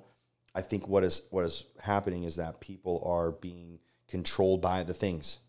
I 0.54 0.62
think 0.62 0.88
what 0.88 1.04
is 1.04 1.24
what 1.32 1.46
is 1.46 1.66
happening 1.82 2.24
is 2.26 2.36
that 2.36 2.60
people 2.60 3.02
are 3.06 3.32
being 3.32 3.80
controlled 4.10 4.62
by 4.62 4.84
the 4.84 4.94
things 4.94 5.40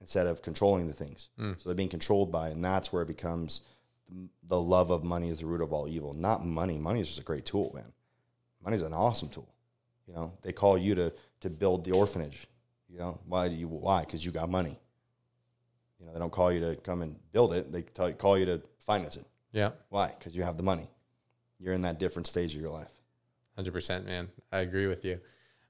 instead 0.00 0.26
of 0.26 0.42
controlling 0.42 0.86
the 0.86 0.92
things. 0.92 1.30
So 1.56 1.68
they're 1.68 1.74
being 1.74 1.88
controlled 1.88 2.30
by, 2.30 2.50
and 2.50 2.64
that's 2.64 2.92
where 2.92 3.02
it 3.02 3.08
becomes 3.08 3.62
the, 4.46 4.60
love 4.60 4.90
of 4.90 5.02
money 5.04 5.28
is 5.28 5.40
the 5.40 5.46
root 5.46 5.60
of 5.60 5.72
all 5.72 5.88
evil. 5.88 6.12
Not 6.14 6.44
money. 6.44 6.78
Money 6.78 7.00
is 7.00 7.08
just 7.08 7.20
a 7.20 7.24
great 7.24 7.44
tool, 7.44 7.72
man. 7.74 7.92
Money's 8.64 8.82
an 8.82 8.92
awesome 8.92 9.28
tool. 9.28 9.48
You 10.06 10.14
know, 10.14 10.32
they 10.42 10.52
call 10.52 10.78
you 10.78 10.94
to 10.94 11.12
to 11.40 11.50
build 11.50 11.84
the 11.84 11.92
orphanage. 11.92 12.46
You 12.88 12.98
know, 12.98 13.20
why 13.26 13.48
do 13.48 13.54
you 13.54 13.66
why? 13.68 14.00
Because 14.00 14.24
you 14.24 14.30
got 14.30 14.48
money. 14.48 14.78
You 15.98 16.06
know, 16.06 16.12
they 16.12 16.18
don't 16.18 16.30
call 16.30 16.52
you 16.52 16.60
to 16.60 16.76
come 16.76 17.02
and 17.02 17.18
build 17.32 17.52
it. 17.52 17.72
They 17.72 17.82
tell 17.82 18.12
call 18.12 18.38
you 18.38 18.46
to 18.46 18.62
finance 18.78 19.16
it. 19.16 19.26
Yeah, 19.52 19.70
Why? 19.88 20.12
Because 20.16 20.36
you 20.36 20.42
have 20.42 20.56
the 20.56 20.62
money. 20.62 20.88
You're 21.58 21.72
in 21.72 21.82
that 21.82 21.98
different 21.98 22.26
stage 22.26 22.54
of 22.54 22.60
your 22.60 22.70
life. 22.70 22.92
hundred 23.54 23.72
percent, 23.72 24.04
man. 24.04 24.28
I 24.52 24.58
agree 24.58 24.86
with 24.86 25.04
you, 25.04 25.18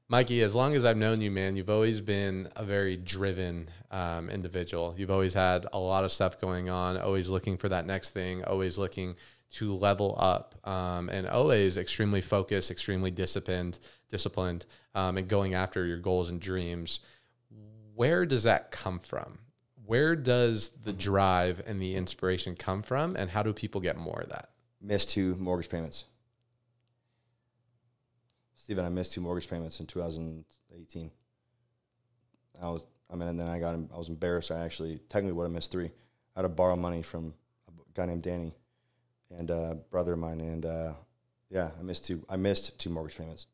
Mikey. 0.09 0.43
As 0.43 0.55
long 0.55 0.75
as 0.77 0.85
I've 0.85 0.97
known 0.97 1.21
you, 1.21 1.33
man, 1.33 1.57
you've 1.57 1.71
always 1.71 2.01
been 2.01 2.49
a 2.55 2.65
very 2.65 2.97
driven 2.97 3.69
um, 3.91 4.31
individual. 4.31 4.95
You've 4.97 5.11
always 5.11 5.35
had 5.35 5.67
a 5.73 5.79
lot 5.79 6.05
of 6.05 6.13
stuff 6.13 6.41
going 6.41 6.71
on. 6.71 6.97
Always 6.97 7.29
looking 7.29 7.57
for 7.57 7.69
that 7.69 7.87
next 7.87 8.11
thing. 8.11 8.45
Always 8.45 8.79
looking 8.79 9.17
to 9.55 9.75
level 9.75 10.17
up, 10.19 10.55
um, 10.69 11.09
and 11.09 11.27
always 11.27 11.77
extremely 11.77 12.21
focused, 12.21 12.71
extremely 12.71 13.11
disciplined, 13.11 13.79
disciplined, 14.09 14.67
um, 14.95 15.17
and 15.17 15.29
going 15.29 15.55
after 15.55 15.87
your 15.87 15.99
goals 15.99 16.29
and 16.29 16.41
dreams. 16.41 17.01
Where 17.95 18.27
does 18.27 18.45
that 18.45 18.71
come 18.71 19.01
from? 19.01 19.39
Where 19.87 20.15
does 20.17 20.69
the 20.85 20.93
drive 20.93 21.63
and 21.67 21.81
the 21.81 21.95
inspiration 21.95 22.55
come 22.55 22.83
from, 22.83 23.17
and 23.17 23.31
how 23.31 23.43
do 23.43 23.53
people 23.53 23.81
get 23.81 23.97
more 23.97 24.21
of 24.21 24.29
that? 24.29 24.51
Missed 24.81 25.11
two 25.11 25.37
mortgage 25.37 25.71
payments. 25.71 26.05
Steven, 28.67 28.85
I 28.85 28.89
missed 28.89 29.13
two 29.13 29.21
mortgage 29.21 29.49
payments 29.49 29.79
in 29.79 29.87
2018. 29.87 31.09
I 32.61 32.69
was, 32.69 32.89
I 33.09 33.15
mean, 33.15 33.29
and 33.29 33.39
then 33.39 33.47
I 33.47 33.61
got, 33.61 33.77
I 33.77 33.97
was 33.97 34.09
embarrassed. 34.09 34.51
I 34.51 34.65
actually 34.65 34.99
technically 35.09 35.35
would 35.35 35.45
have 35.45 35.53
missed 35.53 35.71
three. 35.71 35.93
I 36.35 36.41
had 36.41 36.43
to 36.43 36.49
borrow 36.49 36.75
money 36.75 37.01
from 37.01 37.33
a 37.69 37.71
guy 37.95 38.07
named 38.07 38.23
Danny 38.23 38.57
and 39.31 39.51
a 39.51 39.79
brother 39.93 40.15
of 40.15 40.19
mine. 40.19 40.41
And 40.41 40.67
uh, 40.67 40.95
yeah, 41.49 41.71
I 41.79 41.83
missed 41.85 42.07
two. 42.07 42.27
I 42.29 42.35
missed 42.35 42.77
two 42.81 42.91
mortgage 42.91 43.17
payments. 43.17 43.47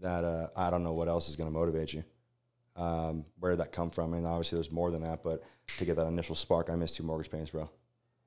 That 0.00 0.24
uh, 0.24 0.48
I 0.56 0.70
don't 0.70 0.82
know 0.82 0.94
what 0.94 1.06
else 1.06 1.28
is 1.28 1.36
going 1.36 1.46
to 1.46 1.56
motivate 1.56 1.92
you. 1.92 2.02
Um, 2.74 3.24
where 3.38 3.52
did 3.52 3.60
that 3.60 3.70
come 3.70 3.90
from? 3.90 4.14
And 4.14 4.26
obviously, 4.26 4.56
there's 4.56 4.72
more 4.72 4.90
than 4.90 5.02
that. 5.02 5.22
But 5.22 5.44
to 5.78 5.84
get 5.84 5.94
that 5.94 6.08
initial 6.08 6.34
spark, 6.34 6.68
I 6.68 6.74
missed 6.74 6.96
two 6.96 7.04
mortgage 7.04 7.30
payments, 7.30 7.52
bro. 7.52 7.70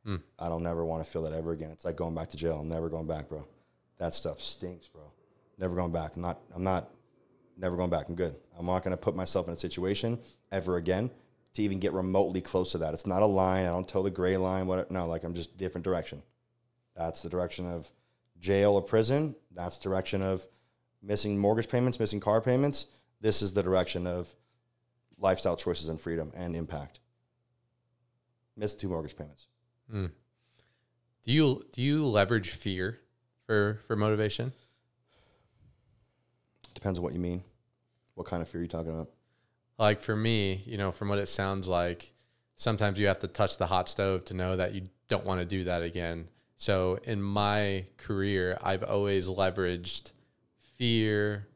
Hmm. 0.06 0.16
I 0.40 0.48
don't 0.48 0.64
never 0.64 0.86
want 0.86 1.04
to 1.04 1.12
feel 1.12 1.24
that 1.24 1.34
ever 1.34 1.52
again. 1.52 1.72
It's 1.72 1.84
like 1.84 1.98
going 1.98 2.16
back 2.16 2.30
to 2.30 2.38
jail. 2.38 2.62
I'm 2.62 2.70
never 2.70 2.88
going 2.88 3.06
back, 3.06 3.28
bro. 3.28 3.46
That 3.98 4.14
stuff 4.14 4.40
stinks, 4.40 4.88
bro. 4.88 5.12
Never 5.58 5.76
going 5.76 5.92
back. 5.92 6.16
I'm 6.16 6.22
not. 6.22 6.40
I'm 6.54 6.64
not. 6.64 6.90
Never 7.58 7.78
going 7.78 7.90
back. 7.90 8.10
I'm 8.10 8.16
good. 8.16 8.36
I'm 8.58 8.66
not 8.66 8.84
going 8.84 8.92
to 8.92 8.98
put 8.98 9.16
myself 9.16 9.48
in 9.48 9.54
a 9.54 9.60
situation 9.60 10.20
ever 10.52 10.78
again 10.78 11.12
to 11.54 11.62
even 11.62 11.80
get 11.80 11.94
remotely 11.94 12.42
close 12.42 12.72
to 12.72 12.80
that. 12.80 12.94
It's 12.94 13.06
not 13.06 13.22
a 13.22 13.28
line. 13.28 13.66
I 13.66 13.70
don't 13.70 13.88
tell 13.88 14.04
the 14.04 14.10
gray 14.10 14.38
line. 14.38 14.68
What? 14.68 14.90
No, 14.90 15.06
like 15.08 15.24
I'm 15.24 15.36
just 15.36 15.58
different 15.58 15.86
direction. 15.86 16.24
That's 16.96 17.22
the 17.22 17.30
direction 17.30 17.68
of 17.68 17.92
jail 18.40 18.74
or 18.74 18.82
prison. 18.82 19.36
That's 19.52 19.78
direction 19.78 20.22
of 20.22 20.46
missing 21.02 21.38
mortgage 21.38 21.70
payments, 21.70 22.00
missing 22.00 22.20
car 22.20 22.42
payments. 22.42 22.88
This 23.22 23.42
is 23.42 23.54
the 23.54 23.64
direction 23.64 24.08
of 24.08 24.34
lifestyle 25.18 25.56
choices 25.56 25.90
and 25.90 26.00
freedom 26.00 26.32
and 26.36 26.56
impact. 26.56 27.00
Missed 28.58 28.80
two 28.80 28.90
mortgage 28.90 29.18
payments. 29.18 29.48
Hmm. 29.90 30.08
Do 31.24 31.32
you 31.32 31.64
do 31.72 31.82
you 31.82 32.06
leverage 32.06 32.50
fear 32.50 33.00
for 33.46 33.80
for 33.88 33.96
motivation? 33.96 34.54
Depends 36.84 37.00
on 37.00 37.06
what 37.06 37.14
you 37.14 37.20
mean. 37.22 37.42
What 38.16 38.28
kind 38.28 38.42
of 38.42 38.50
fear 38.50 38.60
are 38.60 38.64
you 38.64 38.68
talking 38.68 38.92
about? 38.92 39.10
Like 39.80 40.02
for 40.02 40.18
me, 40.18 40.62
you 40.66 40.78
know, 40.78 40.92
from 40.92 41.08
what 41.08 41.18
it 41.18 41.30
sounds 41.30 41.66
like, 41.66 42.12
sometimes 42.58 43.00
you 43.00 43.08
have 43.08 43.20
to 43.20 43.28
touch 43.30 43.58
the 43.58 43.68
hot 43.68 43.88
stove 43.88 44.26
to 44.26 44.34
know 44.34 44.58
that 44.58 44.76
you 44.76 44.88
don't 45.08 45.26
want 45.26 45.40
to 45.40 45.46
do 45.46 45.64
that 45.64 45.82
again. 45.82 46.28
So 46.58 47.00
in 47.06 47.22
my 47.22 47.86
career, 47.96 48.58
I've 48.62 48.84
always 48.84 49.30
leveraged 49.30 50.12
fear 50.76 51.48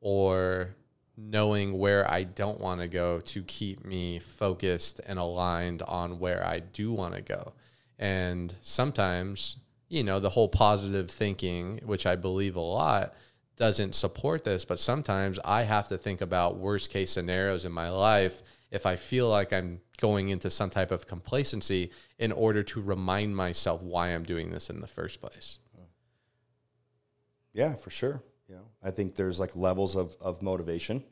or 0.00 0.76
knowing 1.16 1.76
where 1.76 2.08
I 2.08 2.22
don't 2.22 2.60
want 2.60 2.82
to 2.82 2.86
go 2.86 3.18
to 3.18 3.42
keep 3.42 3.84
me 3.84 4.20
focused 4.20 5.00
and 5.04 5.18
aligned 5.18 5.82
on 5.82 6.20
where 6.20 6.46
I 6.46 6.60
do 6.60 6.92
want 6.92 7.16
to 7.16 7.20
go. 7.20 7.52
And 7.98 8.54
sometimes, 8.62 9.56
you 9.88 10.04
know, 10.04 10.20
the 10.20 10.30
whole 10.30 10.48
positive 10.48 11.10
thinking, 11.10 11.80
which 11.84 12.06
I 12.06 12.14
believe 12.14 12.54
a 12.54 12.60
lot, 12.60 13.14
doesn't 13.56 13.94
support 13.94 14.44
this, 14.44 14.64
but 14.64 14.78
sometimes 14.78 15.38
I 15.44 15.62
have 15.62 15.88
to 15.88 15.98
think 15.98 16.20
about 16.20 16.56
worst 16.56 16.90
case 16.90 17.12
scenarios 17.12 17.64
in 17.64 17.72
my 17.72 17.88
life 17.90 18.42
if 18.70 18.86
I 18.86 18.96
feel 18.96 19.28
like 19.28 19.52
I'm 19.52 19.80
going 19.98 20.30
into 20.30 20.50
some 20.50 20.70
type 20.70 20.90
of 20.90 21.06
complacency 21.06 21.92
in 22.18 22.32
order 22.32 22.62
to 22.64 22.82
remind 22.82 23.36
myself 23.36 23.82
why 23.82 24.08
I'm 24.08 24.24
doing 24.24 24.50
this 24.50 24.68
in 24.70 24.80
the 24.80 24.88
first 24.88 25.20
place. 25.20 25.58
Yeah, 27.52 27.76
for 27.76 27.90
sure. 27.90 28.20
You 28.48 28.56
know, 28.56 28.66
I 28.82 28.90
think 28.90 29.14
there's 29.14 29.40
like 29.40 29.56
levels 29.56 29.94
of, 29.96 30.16
of 30.20 30.42
motivation. 30.42 31.04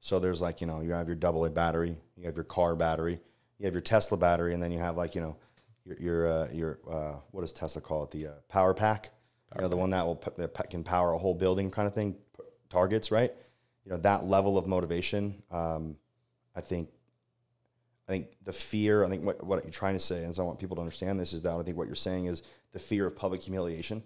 So 0.00 0.18
there's 0.18 0.40
like, 0.40 0.60
you 0.60 0.66
know, 0.66 0.80
you 0.80 0.92
have 0.92 1.08
your 1.08 1.16
double 1.16 1.44
A 1.44 1.50
battery, 1.50 1.96
you 2.16 2.24
have 2.26 2.36
your 2.36 2.44
car 2.44 2.74
battery, 2.74 3.20
you 3.58 3.66
have 3.66 3.74
your 3.74 3.82
Tesla 3.82 4.16
battery, 4.16 4.54
and 4.54 4.62
then 4.62 4.72
you 4.72 4.78
have 4.78 4.96
like, 4.96 5.14
you 5.14 5.20
know, 5.20 5.36
your, 5.84 5.98
your, 5.98 6.32
uh, 6.32 6.48
your 6.52 6.78
uh, 6.88 7.16
what 7.32 7.42
does 7.42 7.52
Tesla 7.52 7.82
call 7.82 8.04
it? 8.04 8.12
The 8.12 8.28
uh, 8.28 8.32
power 8.48 8.74
pack, 8.74 9.10
you 9.56 9.62
know, 9.62 9.68
the 9.68 9.76
one 9.76 9.90
that 9.90 10.04
will 10.04 10.16
p- 10.16 10.30
that 10.36 10.70
can 10.70 10.84
power 10.84 11.12
a 11.12 11.18
whole 11.18 11.34
building 11.34 11.70
kind 11.70 11.86
of 11.86 11.94
thing, 11.94 12.16
targets, 12.70 13.10
right? 13.10 13.32
You 13.84 13.92
know, 13.92 13.98
that 13.98 14.24
level 14.24 14.58
of 14.58 14.66
motivation, 14.66 15.42
um, 15.50 15.96
I 16.54 16.60
think, 16.60 16.88
I 18.08 18.12
think 18.12 18.28
the 18.44 18.52
fear, 18.52 19.04
I 19.04 19.08
think 19.08 19.24
what, 19.24 19.44
what 19.44 19.64
you're 19.64 19.72
trying 19.72 19.94
to 19.94 20.00
say, 20.00 20.24
and 20.24 20.34
so 20.34 20.42
I 20.42 20.46
want 20.46 20.58
people 20.58 20.76
to 20.76 20.82
understand 20.82 21.18
this, 21.18 21.32
is 21.32 21.42
that 21.42 21.52
I 21.52 21.62
think 21.62 21.76
what 21.76 21.86
you're 21.86 21.96
saying 21.96 22.26
is 22.26 22.42
the 22.72 22.78
fear 22.78 23.06
of 23.06 23.16
public 23.16 23.42
humiliation, 23.42 24.02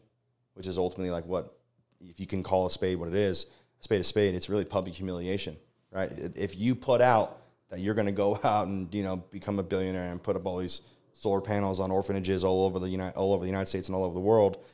which 0.55 0.67
is 0.67 0.79
ultimately 0.79 1.11
like 1.11 1.27
what, 1.27 1.59
if 2.01 2.19
you 2.19 2.27
can 2.27 2.43
call 2.43 2.67
a 2.67 2.71
spade 2.71 2.99
what 2.99 3.09
it 3.09 3.15
is, 3.15 3.47
a 3.81 3.83
spade 3.83 4.01
a 4.01 4.05
spade, 4.05 4.35
it's 4.35 4.49
really 4.49 4.65
public 4.65 4.95
humiliation, 4.95 5.57
right? 5.91 6.11
If 6.37 6.57
you 6.57 6.75
put 6.75 7.01
out 7.01 7.43
that 7.71 7.81
you're 7.81 7.95
going 7.95 8.07
to 8.07 8.13
go 8.13 8.39
out 8.45 8.67
and 8.67 8.93
you 8.95 9.03
know 9.03 9.17
become 9.17 9.59
a 9.59 9.63
billionaire 9.63 10.11
and 10.11 10.23
put 10.23 10.37
up 10.37 10.47
all 10.47 10.59
these 10.59 10.83
solar 11.13 11.41
panels 11.41 11.81
on 11.81 11.91
orphanages 11.91 12.45
all 12.45 12.67
over 12.67 12.79
the 12.79 12.89
United 12.89 13.17
all 13.17 13.33
over 13.33 13.43
the 13.43 13.51
United 13.51 13.67
States 13.67 13.89
and 13.89 13.97
all 13.97 14.05
over 14.05 14.15
the 14.15 14.21
world, 14.21 14.65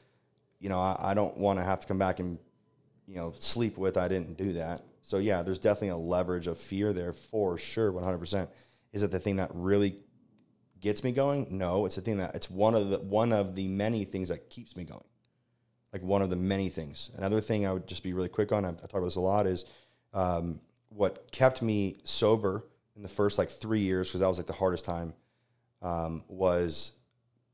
you 0.62 0.68
know, 0.68 0.78
I, 0.80 0.96
I 1.10 1.14
don't 1.14 1.36
want 1.36 1.58
to 1.58 1.64
have 1.64 1.80
to 1.80 1.86
come 1.86 1.98
back 1.98 2.20
and 2.20 2.38
you 3.06 3.16
know 3.16 3.34
sleep 3.36 3.76
with 3.76 3.98
I 3.98 4.08
didn't 4.08 4.38
do 4.38 4.54
that. 4.54 4.82
So 5.02 5.18
yeah, 5.18 5.42
there's 5.42 5.58
definitely 5.58 5.88
a 5.88 5.96
leverage 5.96 6.46
of 6.46 6.56
fear 6.56 6.92
there 6.92 7.12
for 7.12 7.58
sure, 7.58 7.90
100. 7.90 8.18
percent 8.18 8.48
Is 8.92 9.02
it 9.02 9.10
the 9.10 9.18
thing 9.18 9.36
that 9.36 9.50
really 9.52 9.98
gets 10.80 11.02
me 11.02 11.10
going? 11.10 11.48
No, 11.50 11.84
it's 11.84 11.96
the 11.96 12.00
thing 12.00 12.18
that 12.18 12.36
it's 12.36 12.48
one 12.48 12.76
of 12.76 12.90
the 12.90 13.00
one 13.00 13.32
of 13.32 13.56
the 13.56 13.66
many 13.66 14.04
things 14.04 14.28
that 14.28 14.48
keeps 14.48 14.76
me 14.76 14.84
going. 14.84 15.04
Like 15.92 16.02
one 16.02 16.22
of 16.22 16.30
the 16.30 16.36
many 16.36 16.68
things. 16.68 17.10
Another 17.16 17.40
thing 17.40 17.66
I 17.66 17.72
would 17.72 17.88
just 17.88 18.04
be 18.04 18.12
really 18.12 18.28
quick 18.28 18.52
on. 18.52 18.64
I, 18.64 18.68
I 18.68 18.72
talk 18.72 18.94
about 18.94 19.04
this 19.06 19.16
a 19.16 19.20
lot. 19.20 19.48
Is 19.48 19.64
um, 20.14 20.60
what 20.90 21.32
kept 21.32 21.60
me 21.60 21.96
sober 22.04 22.64
in 22.94 23.02
the 23.02 23.08
first 23.08 23.36
like 23.36 23.50
three 23.50 23.80
years 23.80 24.08
because 24.08 24.20
that 24.20 24.28
was 24.28 24.38
like 24.38 24.46
the 24.46 24.52
hardest 24.52 24.84
time. 24.84 25.12
Um, 25.82 26.22
was 26.28 26.92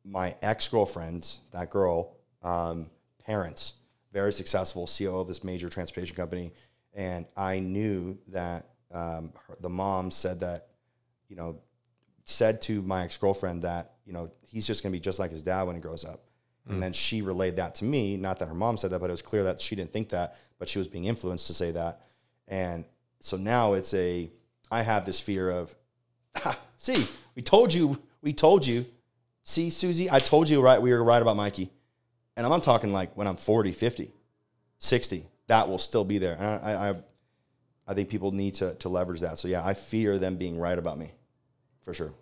my 0.05 0.37
ex 0.43 0.69
girlfriend, 0.69 1.27
that 1.53 1.71
girl 1.71 2.19
um, 2.43 2.91
parents, 3.29 3.75
very 4.13 4.33
successful 4.33 4.87
CEO 4.87 5.21
of 5.21 5.29
this 5.29 5.45
major 5.45 5.69
transportation 5.69 6.17
company, 6.17 6.53
and 6.95 7.27
I 7.37 7.61
knew 7.61 8.19
that 8.29 8.71
um, 8.93 9.33
her, 9.47 9.57
the 9.61 9.69
mom 9.69 10.11
said 10.11 10.41
that 10.41 10.69
you 11.29 11.37
know 11.37 11.61
said 12.25 12.61
to 12.63 12.83
my 12.83 13.05
ex 13.05 13.17
girlfriend 13.19 13.63
that 13.63 13.93
you 14.07 14.13
know 14.13 14.31
he's 14.41 14.67
just 14.67 14.83
going 14.83 14.93
to 14.93 14.97
be 14.97 15.01
just 15.01 15.19
like 15.19 15.31
his 15.31 15.43
dad 15.43 15.65
when 15.65 15.77
he 15.77 15.83
grows 15.83 16.05
up. 16.05 16.25
Mm. 16.67 16.73
And 16.73 16.83
then 16.83 16.93
she 16.93 17.23
relayed 17.23 17.57
that 17.57 17.75
to 17.77 17.85
me. 17.85 18.17
Not 18.17 18.39
that 18.39 18.49
her 18.49 18.55
mom 18.55 18.79
said 18.79 18.91
that, 18.91 18.99
but 18.99 19.11
it 19.11 19.13
was 19.13 19.23
clear 19.23 19.45
that 19.45 19.61
she 19.61 19.77
didn't 19.77 19.93
think 19.93 20.09
that, 20.11 20.37
but 20.59 20.69
she 20.69 20.79
was 20.79 20.89
being 20.89 21.05
influenced 21.05 21.47
to 21.49 21.55
say 21.55 21.71
that. 21.73 22.01
And 22.47 22.85
so 23.21 23.37
now 23.37 23.75
it's 23.75 23.93
a, 23.95 24.31
I 24.71 24.83
have 24.83 25.05
this 25.05 25.21
fear 25.21 25.51
of, 25.51 25.75
ah, 26.45 26.59
see, 26.77 27.07
we 27.35 27.43
told 27.43 27.73
you, 27.73 27.99
we 28.23 28.33
told 28.33 28.67
you. 28.67 28.87
See, 29.45 29.71
Susie, 29.71 30.11
I 30.11 30.19
told 30.19 30.49
you 30.51 30.61
right, 30.61 30.81
we 30.81 30.93
were 30.93 31.03
right 31.03 31.23
about 31.23 31.37
Mikey. 31.37 31.71
And 32.39 32.47
I'm, 32.47 32.61
talking 32.61 32.93
like 32.93 33.17
when 33.17 33.27
I'm 33.27 33.37
40, 33.37 33.73
50, 33.73 34.13
60, 34.79 35.27
that 35.49 35.69
will 35.69 35.79
still 35.79 36.05
be 36.05 36.19
there. 36.19 36.35
And 36.35 36.47
I, 36.47 36.91
I, 36.91 36.95
I 37.89 37.95
think 37.95 38.09
people 38.09 38.33
need 38.33 38.55
to, 38.57 38.75
to 38.77 38.89
leverage 38.89 39.21
that. 39.21 39.39
So 39.39 39.49
yeah, 39.49 39.65
I 39.65 39.75
fear 39.75 40.19
them 40.19 40.37
being 40.37 40.59
right 40.59 40.79
about 40.79 40.99
me 40.99 41.11
for 41.83 41.93
sure. 41.93 42.13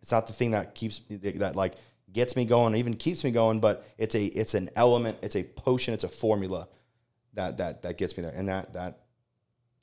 It's 0.00 0.12
not 0.12 0.26
the 0.28 0.32
thing 0.32 0.52
that 0.52 0.74
keeps 0.74 1.00
that 1.08 1.56
like 1.56 1.74
gets 2.12 2.36
me 2.36 2.44
going, 2.44 2.76
even 2.76 2.94
keeps 2.94 3.24
me 3.24 3.30
going, 3.30 3.58
but 3.58 3.84
it's 3.98 4.14
a 4.14 4.26
it's 4.26 4.54
an 4.54 4.70
element, 4.76 5.18
it's 5.22 5.34
a 5.34 5.42
potion, 5.42 5.92
it's 5.92 6.04
a 6.04 6.08
formula 6.08 6.68
that 7.34 7.56
that 7.56 7.82
that 7.82 7.98
gets 7.98 8.16
me 8.16 8.22
there. 8.22 8.32
And 8.32 8.48
that 8.48 8.74
that 8.74 9.00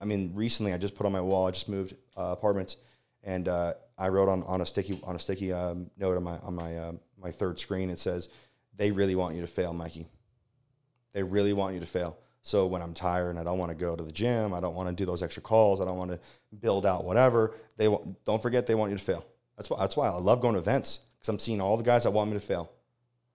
I 0.01 0.05
mean, 0.05 0.32
recently 0.34 0.73
I 0.73 0.78
just 0.78 0.95
put 0.95 1.05
on 1.05 1.11
my 1.11 1.21
wall. 1.21 1.47
I 1.47 1.51
just 1.51 1.67
moved 1.67 1.95
uh, 2.15 2.36
apartments, 2.38 2.78
and 3.23 3.47
uh, 3.47 3.73
I 3.97 4.09
wrote 4.09 4.30
on, 4.30 4.43
on 4.43 4.61
a 4.61 4.65
sticky 4.65 4.99
on 5.03 5.15
a 5.15 5.19
sticky 5.19 5.51
um, 5.51 5.89
note 5.97 6.17
on 6.17 6.23
my 6.23 6.38
on 6.39 6.55
my 6.55 6.78
uh, 6.78 6.91
my 7.17 7.32
third 7.32 7.59
screen. 7.59 7.89
It 7.89 7.99
says, 7.99 8.30
"They 8.76 8.91
really 8.91 9.15
want 9.15 9.36
you 9.36 9.41
to 9.41 9.47
fail, 9.47 9.73
Mikey. 9.73 10.07
They 11.13 11.23
really 11.23 11.53
want 11.53 11.73
you 11.73 11.80
to 11.80 11.86
fail." 11.86 12.17
So 12.41 12.67
when 12.67 12.84
I'm 12.84 12.93
tired 12.93 13.32
and 13.32 13.39
I 13.39 13.43
don't 13.43 13.57
want 13.57 13.71
to 13.71 13.76
go 13.76 13.95
to 13.95 14.03
the 14.03 14.11
gym, 14.11 14.53
I 14.53 14.59
don't 14.59 14.76
want 14.76 14.88
to 14.88 14.93
do 14.93 15.03
those 15.03 15.23
extra 15.23 15.41
calls, 15.41 15.82
I 15.82 15.86
don't 15.86 15.97
want 15.97 16.11
to 16.11 16.19
build 16.59 16.86
out 16.86 17.03
whatever. 17.03 17.55
They 17.76 17.88
don't 18.23 18.41
forget 18.41 18.67
they 18.67 18.76
want 18.76 18.91
you 18.91 18.97
to 18.97 19.03
fail. 19.03 19.26
That's 19.57 19.69
why 19.69 19.80
that's 19.80 19.97
why 19.97 20.07
I 20.07 20.11
love 20.11 20.41
going 20.41 20.53
to 20.53 20.59
events 20.59 20.99
because 21.17 21.30
I'm 21.30 21.39
seeing 21.39 21.59
all 21.59 21.76
the 21.76 21.84
guys 21.84 22.03
that 22.03 22.11
want 22.11 22.30
me 22.30 22.38
to 22.38 22.45
fail. 22.45 22.71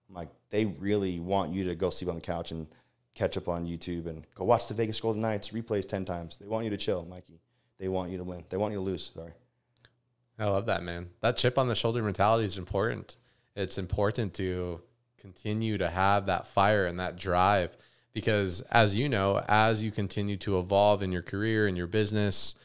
I'm 0.07 0.15
like, 0.15 0.29
they 0.49 0.65
really 0.65 1.19
want 1.19 1.51
you 1.51 1.65
to 1.65 1.75
go 1.75 1.89
sleep 1.89 2.09
on 2.09 2.15
the 2.15 2.21
couch 2.21 2.51
and 2.51 2.67
catch 3.13 3.35
up 3.35 3.49
on 3.49 3.65
YouTube 3.65 4.07
and 4.07 4.25
go 4.33 4.45
watch 4.45 4.67
the 4.67 4.73
Vegas 4.73 5.01
Golden 5.01 5.21
Knights 5.21 5.49
replays 5.49 5.87
ten 5.87 6.05
times. 6.05 6.37
They 6.37 6.47
want 6.47 6.63
you 6.63 6.69
to 6.69 6.77
chill, 6.77 7.05
Mikey. 7.05 7.41
They 7.79 7.89
want 7.89 8.11
you 8.11 8.17
to 8.17 8.23
win. 8.23 8.45
They 8.47 8.57
want 8.57 8.71
you 8.71 8.77
to 8.77 8.83
lose. 8.83 9.11
Sorry. 9.13 9.33
I 10.39 10.45
love 10.45 10.67
that, 10.67 10.83
man. 10.83 11.09
That 11.19 11.35
chip 11.35 11.57
on 11.57 11.67
the 11.67 11.75
shoulder 11.75 12.01
mentality 12.01 12.45
is 12.45 12.57
important. 12.57 13.17
It's 13.55 13.77
important 13.77 14.33
to 14.35 14.81
continue 15.21 15.77
to 15.77 15.89
have 15.89 16.25
that 16.25 16.45
fire 16.45 16.85
and 16.85 16.99
that 16.99 17.15
drive 17.15 17.77
because 18.13 18.61
as 18.71 18.95
you 18.95 19.07
know 19.07 19.41
as 19.47 19.81
you 19.81 19.91
continue 19.91 20.35
to 20.35 20.59
evolve 20.59 21.03
in 21.03 21.11
your 21.11 21.21
career 21.21 21.67
and 21.67 21.77
your 21.77 21.87
business 21.87 22.55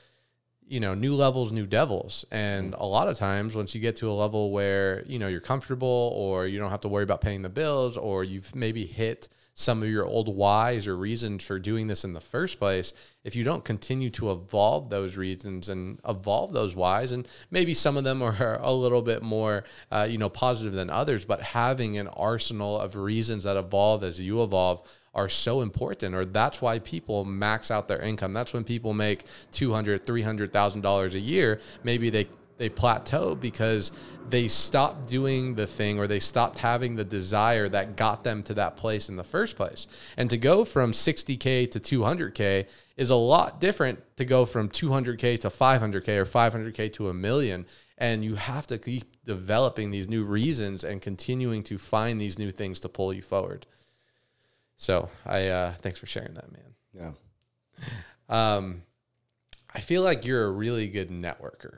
you 0.68 0.80
know 0.80 0.94
new 0.94 1.14
levels 1.14 1.52
new 1.52 1.66
devils. 1.66 2.24
And 2.30 2.72
mm-hmm. 2.72 2.80
a 2.80 2.86
lot 2.86 3.08
of 3.08 3.16
times 3.16 3.54
once 3.54 3.74
you 3.74 3.80
get 3.80 3.96
to 3.96 4.10
a 4.10 4.12
level 4.12 4.50
where 4.50 5.04
you 5.06 5.18
know 5.18 5.28
you're 5.28 5.40
comfortable 5.40 6.12
or 6.14 6.46
you 6.46 6.58
don't 6.58 6.70
have 6.70 6.80
to 6.80 6.88
worry 6.88 7.04
about 7.04 7.20
paying 7.20 7.42
the 7.42 7.48
bills 7.48 7.96
or 7.96 8.24
you've 8.24 8.54
maybe 8.54 8.84
hit 8.84 9.28
some 9.58 9.82
of 9.82 9.88
your 9.88 10.04
old 10.04 10.28
whys 10.28 10.86
or 10.86 10.94
reasons 10.96 11.42
for 11.42 11.58
doing 11.58 11.86
this 11.86 12.04
in 12.04 12.12
the 12.12 12.20
first 12.20 12.58
place 12.58 12.92
if 13.24 13.34
you 13.34 13.42
don't 13.42 13.64
continue 13.64 14.10
to 14.10 14.30
evolve 14.30 14.90
those 14.90 15.16
reasons 15.16 15.70
and 15.70 15.98
evolve 16.06 16.52
those 16.52 16.76
whys 16.76 17.10
and 17.10 17.26
maybe 17.50 17.72
some 17.72 17.96
of 17.96 18.04
them 18.04 18.22
are 18.22 18.58
a 18.62 18.72
little 18.72 19.02
bit 19.02 19.22
more 19.22 19.64
uh, 19.90 20.06
you 20.08 20.18
know 20.18 20.28
positive 20.28 20.74
than 20.74 20.90
others 20.90 21.24
but 21.24 21.40
having 21.40 21.96
an 21.96 22.06
arsenal 22.08 22.78
of 22.78 22.94
reasons 22.96 23.44
that 23.44 23.56
evolve 23.56 24.04
as 24.04 24.20
you 24.20 24.42
evolve 24.42 24.86
are 25.14 25.30
so 25.30 25.62
important 25.62 26.14
or 26.14 26.26
that's 26.26 26.60
why 26.60 26.78
people 26.78 27.24
max 27.24 27.70
out 27.70 27.88
their 27.88 28.02
income. 28.02 28.34
That's 28.34 28.52
when 28.52 28.64
people 28.64 28.92
make 28.92 29.24
200 29.50 30.04
300000 30.04 30.80
dollars 30.82 31.14
a 31.14 31.18
year. 31.18 31.58
Maybe 31.82 32.10
they 32.10 32.28
they 32.58 32.68
plateau 32.68 33.34
because 33.34 33.92
they 34.28 34.48
stopped 34.48 35.08
doing 35.08 35.54
the 35.54 35.66
thing 35.66 35.98
or 35.98 36.06
they 36.06 36.18
stopped 36.18 36.58
having 36.58 36.96
the 36.96 37.04
desire 37.04 37.68
that 37.68 37.96
got 37.96 38.24
them 38.24 38.42
to 38.44 38.54
that 38.54 38.76
place 38.76 39.08
in 39.08 39.16
the 39.16 39.24
first 39.24 39.56
place. 39.56 39.86
And 40.16 40.28
to 40.30 40.36
go 40.36 40.64
from 40.64 40.92
60K 40.92 41.70
to 41.70 41.80
200K 41.80 42.66
is 42.96 43.10
a 43.10 43.16
lot 43.16 43.60
different 43.60 44.02
to 44.16 44.24
go 44.24 44.46
from 44.46 44.68
200K 44.68 45.40
to 45.40 45.48
500K 45.48 46.18
or 46.18 46.24
500K 46.24 46.92
to 46.94 47.08
a 47.08 47.14
million. 47.14 47.66
And 47.98 48.24
you 48.24 48.34
have 48.34 48.66
to 48.68 48.78
keep 48.78 49.04
developing 49.24 49.90
these 49.90 50.08
new 50.08 50.24
reasons 50.24 50.84
and 50.84 51.00
continuing 51.00 51.62
to 51.64 51.78
find 51.78 52.20
these 52.20 52.38
new 52.38 52.50
things 52.50 52.80
to 52.80 52.88
pull 52.88 53.12
you 53.12 53.22
forward. 53.22 53.66
So 54.76 55.08
I 55.24 55.48
uh, 55.48 55.72
thanks 55.80 55.98
for 55.98 56.06
sharing 56.06 56.34
that, 56.34 56.52
man. 56.52 56.74
Yeah. 56.92 57.12
Um, 58.28 58.82
I 59.74 59.80
feel 59.80 60.02
like 60.02 60.24
you're 60.24 60.44
a 60.44 60.50
really 60.50 60.88
good 60.88 61.10
networker. 61.10 61.76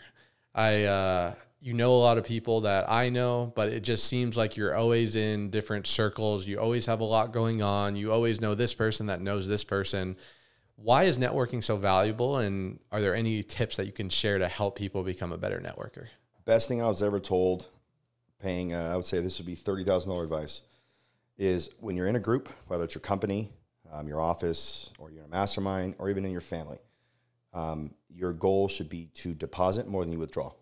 I 0.58 0.82
uh, 0.82 1.34
you 1.60 1.72
know 1.72 1.92
a 1.92 2.02
lot 2.02 2.18
of 2.18 2.24
people 2.24 2.62
that 2.62 2.90
I 2.90 3.10
know, 3.10 3.52
but 3.54 3.68
it 3.68 3.84
just 3.84 4.06
seems 4.06 4.36
like 4.36 4.56
you're 4.56 4.74
always 4.74 5.14
in 5.14 5.50
different 5.50 5.86
circles. 5.86 6.48
You 6.48 6.58
always 6.58 6.84
have 6.86 6.98
a 6.98 7.04
lot 7.04 7.32
going 7.32 7.62
on. 7.62 7.94
You 7.94 8.12
always 8.12 8.40
know 8.40 8.56
this 8.56 8.74
person 8.74 9.06
that 9.06 9.20
knows 9.20 9.46
this 9.46 9.62
person. 9.62 10.16
Why 10.74 11.04
is 11.04 11.16
networking 11.16 11.62
so 11.62 11.76
valuable? 11.76 12.38
And 12.38 12.80
are 12.90 13.00
there 13.00 13.14
any 13.14 13.44
tips 13.44 13.76
that 13.76 13.86
you 13.86 13.92
can 13.92 14.08
share 14.08 14.38
to 14.38 14.48
help 14.48 14.76
people 14.76 15.04
become 15.04 15.30
a 15.30 15.38
better 15.38 15.60
networker? 15.60 16.08
Best 16.44 16.66
thing 16.66 16.82
I 16.82 16.88
was 16.88 17.04
ever 17.04 17.20
told, 17.20 17.68
paying, 18.40 18.74
uh, 18.74 18.90
I 18.92 18.96
would 18.96 19.06
say 19.06 19.20
this 19.20 19.38
would 19.38 19.46
be 19.46 19.54
$30,000 19.54 20.24
advice 20.24 20.62
is 21.36 21.70
when 21.78 21.96
you're 21.96 22.08
in 22.08 22.16
a 22.16 22.20
group, 22.20 22.48
whether 22.66 22.82
it's 22.82 22.96
your 22.96 23.02
company, 23.02 23.52
um, 23.92 24.08
your 24.08 24.20
office, 24.20 24.90
or 24.98 25.12
you're 25.12 25.20
in 25.20 25.26
a 25.26 25.30
mastermind, 25.30 25.94
or 25.98 26.10
even 26.10 26.24
in 26.24 26.32
your 26.32 26.40
family, 26.40 26.78
um, 27.52 27.94
your 28.08 28.32
goal 28.32 28.68
should 28.68 28.88
be 28.88 29.06
to 29.14 29.34
deposit 29.34 29.86
more 29.88 30.04
than 30.04 30.12
you 30.12 30.18
withdraw. 30.18 30.52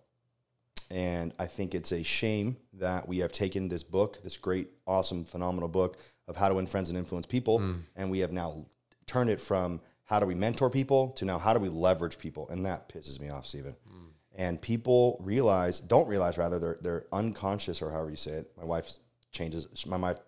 And 0.90 1.34
I 1.38 1.46
think 1.46 1.74
it's 1.74 1.92
a 1.92 2.02
shame 2.02 2.56
that 2.74 3.08
we 3.08 3.18
have 3.18 3.32
taken 3.32 3.68
this 3.68 3.82
book, 3.82 4.22
this 4.22 4.36
great, 4.36 4.68
awesome, 4.86 5.24
phenomenal 5.24 5.68
book 5.68 5.98
of 6.28 6.36
how 6.36 6.48
to 6.48 6.54
win 6.54 6.66
friends 6.66 6.90
and 6.90 6.98
influence 6.98 7.26
people, 7.26 7.58
mm. 7.58 7.80
and 7.96 8.10
we 8.10 8.20
have 8.20 8.32
now 8.32 8.66
turned 9.06 9.30
it 9.30 9.40
from 9.40 9.80
how 10.04 10.20
do 10.20 10.26
we 10.26 10.34
mentor 10.34 10.70
people 10.70 11.10
to 11.10 11.24
now 11.24 11.38
how 11.38 11.52
do 11.52 11.60
we 11.60 11.68
leverage 11.68 12.18
people, 12.18 12.48
and 12.48 12.64
that 12.66 12.88
pisses 12.88 13.20
me 13.20 13.28
off, 13.28 13.46
Stephen. 13.46 13.74
Mm. 13.88 14.06
And 14.36 14.62
people 14.62 15.18
realize, 15.20 15.80
don't 15.80 16.06
realize 16.08 16.38
rather, 16.38 16.58
they're 16.58 16.78
they're 16.80 17.04
unconscious 17.12 17.82
or 17.82 17.90
however 17.90 18.10
you 18.10 18.16
say 18.16 18.32
it. 18.32 18.52
My 18.56 18.64
wife 18.64 18.92
changes. 19.32 19.86
My 19.86 19.96
wife 19.96 20.18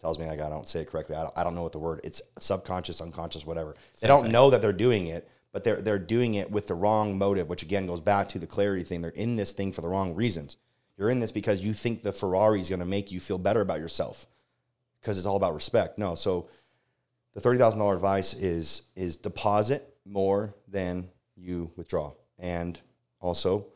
tells 0.00 0.18
me 0.18 0.26
like 0.26 0.40
I 0.40 0.50
don't 0.50 0.68
say 0.68 0.80
it 0.80 0.88
correctly. 0.88 1.16
I 1.16 1.22
don't, 1.22 1.38
I 1.38 1.44
don't 1.44 1.54
know 1.54 1.62
what 1.62 1.72
the 1.72 1.78
word. 1.78 2.00
It's 2.04 2.20
subconscious, 2.38 3.00
unconscious, 3.00 3.46
whatever. 3.46 3.76
Same 3.94 4.00
they 4.02 4.08
don't 4.08 4.24
thing. 4.24 4.32
know 4.32 4.50
that 4.50 4.60
they're 4.60 4.72
doing 4.72 5.06
it, 5.06 5.28
but 5.52 5.64
they're 5.64 5.80
they're 5.80 5.98
doing 5.98 6.34
it 6.34 6.50
with 6.50 6.66
the 6.66 6.74
wrong 6.74 7.18
motive, 7.18 7.48
which 7.48 7.62
again 7.62 7.86
goes 7.86 8.00
back 8.00 8.28
to 8.30 8.38
the 8.38 8.46
clarity 8.46 8.82
thing. 8.82 9.02
They're 9.02 9.10
in 9.10 9.36
this 9.36 9.52
thing 9.52 9.72
for 9.72 9.82
the 9.82 9.88
wrong 9.88 10.14
reasons. 10.14 10.56
You're 10.96 11.10
in 11.10 11.20
this 11.20 11.32
because 11.32 11.60
you 11.60 11.74
think 11.74 12.02
the 12.02 12.12
Ferrari 12.12 12.60
is 12.60 12.68
going 12.68 12.80
to 12.80 12.86
make 12.86 13.10
you 13.10 13.20
feel 13.20 13.38
better 13.38 13.60
about 13.60 13.80
yourself 13.80 14.26
because 15.00 15.18
it's 15.18 15.26
all 15.26 15.36
about 15.36 15.54
respect. 15.54 15.98
No, 15.98 16.14
so 16.14 16.48
the 17.34 17.40
thirty 17.40 17.58
thousand 17.58 17.80
dollar 17.80 17.94
advice 17.94 18.34
is 18.34 18.82
is 18.96 19.16
deposit 19.16 19.94
more 20.04 20.54
than 20.68 21.08
you 21.36 21.70
withdraw, 21.76 22.12
and 22.38 22.80
also 23.20 23.66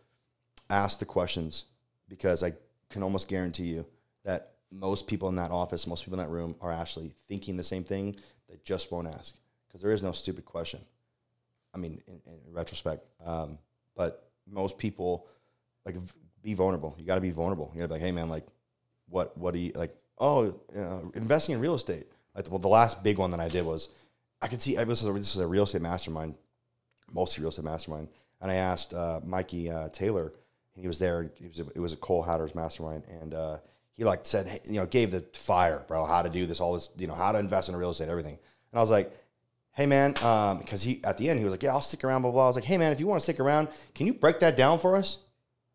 ask 0.70 0.99
the 0.99 1.05
questions 1.05 1.66
because 2.09 2.43
I 2.43 2.55
can 2.91 3.03
almost 3.03 3.29
guarantee 3.29 3.64
you 3.64 3.87
that 4.24 4.53
most 4.70 5.07
people 5.07 5.29
in 5.29 5.37
that 5.37 5.51
office, 5.51 5.87
most 5.87 6.05
people 6.05 6.18
in 6.18 6.24
that 6.24 6.33
room 6.33 6.57
are 6.61 6.72
actually 6.72 7.12
thinking 7.29 7.57
the 7.57 7.62
same 7.62 7.85
thing. 7.85 8.16
They 8.49 8.59
just 8.64 8.91
won't 8.91 9.09
ask 9.09 9.37
because 9.66 9.83
there 9.83 9.93
is 9.93 10.03
no 10.03 10.12
stupid 10.12 10.45
question. 10.45 10.81
I 11.77 11.79
mean, 11.79 12.01
in, 12.07 12.14
in 12.14 12.53
retrospect, 12.53 13.07
um, 13.24 13.59
but 13.95 14.31
most 14.47 14.79
people 14.79 15.27
like 15.85 15.97
be 16.43 16.55
vulnerable. 16.55 16.97
You 16.99 17.05
got 17.05 17.16
to 17.16 17.20
be 17.20 17.31
vulnerable. 17.31 17.70
You 17.74 17.81
got 17.81 17.85
to 17.85 17.89
be 17.89 17.95
like, 17.95 18.03
hey 18.03 18.12
man, 18.12 18.29
like, 18.29 18.47
what 19.09 19.37
what 19.37 19.53
do 19.55 19.61
you 19.61 19.72
like? 19.74 19.95
Oh, 20.18 20.55
uh, 20.74 21.01
investing 21.14 21.55
in 21.55 21.61
real 21.61 21.74
estate. 21.74 22.07
Like, 22.35 22.51
well, 22.51 22.59
the 22.59 22.68
last 22.68 23.03
big 23.03 23.18
one 23.18 23.31
that 23.33 23.41
I 23.41 23.49
did 23.49 23.64
was 23.64 23.91
I 24.41 24.49
could 24.49 24.62
see 24.62 24.77
this 24.77 25.03
is 25.03 25.09
a, 25.09 25.12
this 25.12 25.35
is 25.35 25.41
a 25.41 25.47
real 25.47 25.64
estate 25.64 25.83
mastermind. 25.83 26.35
mostly 27.12 27.43
real 27.43 27.51
estate 27.51 27.64
mastermind. 27.64 28.09
And 28.41 28.51
I 28.51 28.55
asked 28.55 28.95
uh, 28.95 29.20
Mikey 29.24 29.70
uh, 29.70 29.89
Taylor, 29.91 30.33
and 30.74 30.83
he 30.83 30.89
was 30.89 30.99
there. 30.99 31.22
It 31.22 31.49
was 31.49 31.61
a, 31.61 31.66
it 31.74 31.81
was 31.81 31.93
a 31.93 31.97
Cole 31.97 32.22
Hatter's 32.22 32.55
mastermind, 32.55 33.05
and 33.20 33.35
uh, 33.35 33.59
he 33.95 34.05
like 34.05 34.20
said, 34.24 34.47
hey, 34.47 34.61
you 34.64 34.79
know, 34.79 34.87
gave 34.87 35.11
the 35.11 35.24
fire, 35.35 35.85
bro, 35.89 36.05
how 36.05 36.22
to 36.22 36.29
do 36.29 36.47
this, 36.47 36.61
all 36.61 36.74
this, 36.74 36.91
you 36.99 37.07
know, 37.07 37.14
how 37.14 37.33
to 37.33 37.39
invest 37.39 37.68
in 37.68 37.77
real 37.77 37.91
estate, 37.91 38.09
everything. 38.09 38.39
And 38.72 38.79
I 38.79 38.81
was 38.81 38.91
like, 38.91 39.12
hey 39.77 39.87
man, 39.87 40.12
because 40.12 40.83
he 40.83 41.01
at 41.05 41.18
the 41.18 41.29
end 41.29 41.39
he 41.39 41.45
was 41.45 41.53
like, 41.53 41.62
yeah, 41.62 41.72
I'll 41.72 41.81
stick 41.81 42.03
around, 42.03 42.22
blah 42.22 42.31
blah. 42.31 42.45
I 42.45 42.47
was 42.47 42.57
like, 42.57 42.64
hey 42.64 42.79
man, 42.79 42.93
if 42.93 43.01
you 43.01 43.07
want 43.07 43.20
to 43.20 43.24
stick 43.24 43.41
around, 43.41 43.68
can 43.95 44.07
you 44.07 44.14
break 44.14 44.41
that 44.41 44.57
down 44.57 44.79
for 44.79 44.97
us? 44.97 45.18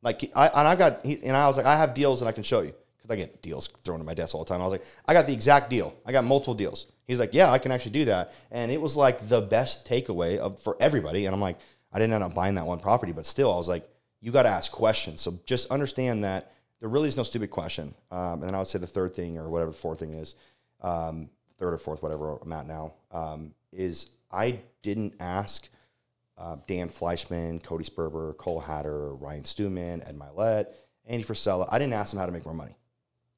Like, 0.02 0.32
I 0.36 0.48
and 0.48 0.68
I 0.68 0.76
got, 0.76 1.06
he, 1.06 1.22
and 1.24 1.38
I 1.38 1.48
was 1.48 1.58
like, 1.58 1.68
I 1.68 1.78
have 1.78 1.94
deals 1.94 2.20
that 2.20 2.26
I 2.26 2.32
can 2.32 2.44
show 2.44 2.62
you 2.62 2.74
because 2.98 3.12
I 3.12 3.16
get 3.16 3.42
deals 3.44 3.68
thrown 3.84 4.00
at 4.00 4.06
my 4.06 4.16
desk 4.16 4.34
all 4.34 4.44
the 4.44 4.50
time. 4.50 4.60
I 4.60 4.64
was 4.64 4.72
like, 4.72 4.86
I 5.06 5.14
got 5.14 5.28
the 5.28 5.34
exact 5.34 5.70
deal. 5.70 5.94
I 6.06 6.12
got 6.12 6.24
multiple 6.24 6.56
deals. 6.56 6.88
He's 7.06 7.20
like, 7.20 7.34
yeah, 7.34 7.52
I 7.52 7.60
can 7.60 7.72
actually 7.72 7.92
do 7.92 8.06
that, 8.06 8.34
and 8.50 8.72
it 8.72 8.82
was 8.82 8.98
like 8.98 9.28
the 9.28 9.42
best 9.42 9.88
takeaway 9.88 10.38
of, 10.38 10.60
for 10.60 10.76
everybody. 10.80 11.28
And 11.28 11.36
I'm 11.36 11.42
like, 11.42 11.60
I 11.94 12.00
didn't 12.00 12.14
end 12.14 12.24
up 12.24 12.34
buying 12.34 12.56
that 12.56 12.66
one 12.66 12.80
property, 12.80 13.12
but 13.12 13.26
still, 13.26 13.54
I 13.54 13.58
was 13.58 13.70
like, 13.70 13.88
you 14.22 14.32
got 14.32 14.44
to 14.44 14.50
ask 14.50 14.72
questions. 14.72 15.22
So 15.22 15.40
just 15.46 15.70
understand 15.70 16.24
that 16.24 16.52
there 16.80 16.90
really 16.90 17.08
is 17.08 17.18
no 17.18 17.24
stupid 17.24 17.50
question. 17.52 17.94
Um, 18.12 18.34
and 18.34 18.44
then 18.44 18.56
I 18.56 18.58
would 18.58 18.68
say 18.68 18.80
the 18.80 18.88
third 18.88 19.14
thing, 19.14 19.38
or 19.38 19.50
whatever 19.50 19.72
the 19.72 19.78
fourth 19.78 20.00
thing 20.00 20.14
is, 20.14 20.36
um, 20.82 21.30
third 21.60 21.74
or 21.74 21.78
fourth, 21.78 22.02
whatever 22.02 22.38
I'm 22.42 22.54
at 22.54 22.66
now, 22.66 22.94
um, 23.12 23.54
is 23.72 24.12
I 24.32 24.60
didn't 24.82 25.16
ask 25.20 25.70
uh, 26.38 26.58
Dan 26.68 26.90
Fleyshman, 26.90 27.64
Cody 27.64 27.84
Sperber, 27.84 28.36
Cole 28.38 28.60
Hatter, 28.60 29.14
Ryan 29.16 29.46
Stewman, 29.46 30.02
Ed 30.06 30.18
Mylett, 30.18 30.74
Andy 31.06 31.24
Frisella. 31.24 31.68
I 31.72 31.78
didn't 31.78 31.94
ask 31.94 32.12
them 32.12 32.20
how 32.20 32.26
to 32.26 32.32
make 32.32 32.46
more 32.46 32.54
money. 32.54 32.78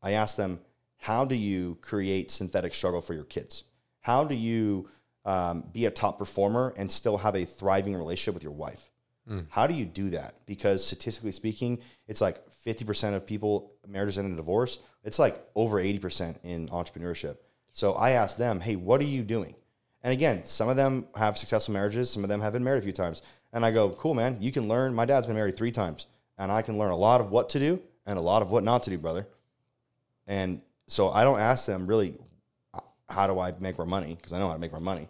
I 0.01 0.11
asked 0.11 0.37
them, 0.37 0.59
how 0.97 1.25
do 1.25 1.35
you 1.35 1.77
create 1.81 2.31
synthetic 2.31 2.73
struggle 2.73 3.01
for 3.01 3.13
your 3.13 3.25
kids? 3.25 3.63
How 3.99 4.23
do 4.23 4.35
you 4.35 4.89
um, 5.25 5.65
be 5.71 5.85
a 5.85 5.91
top 5.91 6.17
performer 6.17 6.73
and 6.77 6.91
still 6.91 7.17
have 7.17 7.35
a 7.35 7.45
thriving 7.45 7.95
relationship 7.95 8.33
with 8.33 8.43
your 8.43 8.53
wife? 8.53 8.89
Mm. 9.29 9.45
How 9.49 9.67
do 9.67 9.73
you 9.73 9.85
do 9.85 10.09
that? 10.11 10.35
Because 10.45 10.85
statistically 10.85 11.31
speaking, 11.31 11.79
it's 12.07 12.21
like 12.21 12.37
50% 12.65 13.15
of 13.15 13.25
people, 13.25 13.73
marriages 13.87 14.17
end 14.17 14.27
in 14.27 14.35
divorce. 14.35 14.79
It's 15.03 15.19
like 15.19 15.43
over 15.55 15.77
80% 15.77 16.37
in 16.43 16.67
entrepreneurship. 16.67 17.37
So 17.71 17.93
I 17.93 18.11
asked 18.11 18.37
them, 18.37 18.59
hey, 18.59 18.75
what 18.75 19.01
are 19.01 19.05
you 19.05 19.23
doing? 19.23 19.55
And 20.03 20.11
again, 20.11 20.43
some 20.43 20.67
of 20.67 20.75
them 20.75 21.07
have 21.15 21.37
successful 21.37 21.73
marriages, 21.73 22.09
some 22.09 22.23
of 22.23 22.29
them 22.29 22.41
have 22.41 22.53
been 22.53 22.63
married 22.63 22.79
a 22.79 22.83
few 22.83 22.91
times. 22.91 23.21
And 23.53 23.65
I 23.65 23.71
go, 23.71 23.89
cool, 23.91 24.13
man, 24.13 24.37
you 24.41 24.51
can 24.51 24.67
learn. 24.67 24.93
My 24.93 25.05
dad's 25.05 25.27
been 25.27 25.35
married 25.35 25.55
three 25.55 25.71
times, 25.71 26.07
and 26.37 26.51
I 26.51 26.61
can 26.61 26.77
learn 26.77 26.91
a 26.91 26.97
lot 26.97 27.21
of 27.21 27.31
what 27.31 27.49
to 27.49 27.59
do 27.59 27.81
and 28.05 28.17
a 28.17 28.21
lot 28.21 28.41
of 28.41 28.51
what 28.51 28.63
not 28.63 28.83
to 28.83 28.89
do, 28.89 28.97
brother. 28.97 29.27
And 30.27 30.61
so 30.87 31.09
I 31.09 31.23
don't 31.23 31.39
ask 31.39 31.65
them 31.65 31.87
really, 31.87 32.15
how 33.07 33.27
do 33.27 33.39
I 33.39 33.53
make 33.59 33.77
more 33.77 33.87
money? 33.87 34.15
Because 34.15 34.33
I 34.33 34.39
know 34.39 34.47
how 34.47 34.53
to 34.53 34.59
make 34.59 34.71
more 34.71 34.81
money. 34.81 35.07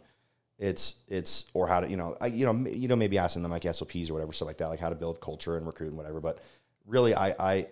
It's 0.60 0.96
it's 1.08 1.46
or 1.54 1.68
how 1.68 1.80
to 1.80 1.90
you 1.90 1.98
know 1.98 2.16
I, 2.22 2.28
you 2.28 2.46
know 2.46 2.70
you 2.70 2.88
know 2.88 2.96
maybe 2.96 3.18
asking 3.18 3.42
them 3.42 3.52
like 3.52 3.64
SOPs 3.64 4.10
or 4.10 4.14
whatever 4.14 4.32
stuff 4.34 4.48
like 4.48 4.58
that, 4.60 4.68
like 4.68 4.80
how 4.80 4.90
to 4.90 4.96
build 4.96 5.20
culture 5.20 5.58
and 5.58 5.66
recruit 5.66 5.88
and 5.88 5.98
whatever. 5.98 6.20
But 6.20 6.40
really, 6.86 7.16
I 7.16 7.36
I 7.40 7.68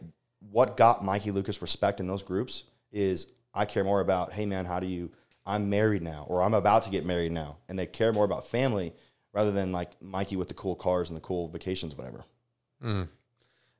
what 0.51 0.77
got 0.77 1.03
Mikey 1.03 1.31
Lucas 1.31 1.61
respect 1.61 1.99
in 1.99 2.07
those 2.07 2.23
groups 2.23 2.63
is 2.91 3.27
I 3.53 3.65
care 3.65 3.83
more 3.83 4.01
about 4.01 4.33
hey 4.33 4.45
man, 4.45 4.65
how 4.65 4.79
do 4.79 4.87
you 4.87 5.11
I'm 5.51 5.69
married 5.69 6.01
now, 6.01 6.25
or 6.29 6.41
I'm 6.41 6.53
about 6.53 6.83
to 6.83 6.89
get 6.89 7.05
married 7.05 7.33
now, 7.33 7.57
and 7.67 7.77
they 7.77 7.85
care 7.85 8.13
more 8.13 8.25
about 8.25 8.47
family 8.47 8.93
rather 9.33 9.51
than 9.51 9.71
like 9.71 10.01
Mikey 10.01 10.37
with 10.37 10.47
the 10.47 10.53
cool 10.53 10.75
cars 10.75 11.09
and 11.09 11.17
the 11.17 11.21
cool 11.21 11.47
vacations, 11.49 11.95
whatever. 11.95 12.23
Mm. 12.83 13.09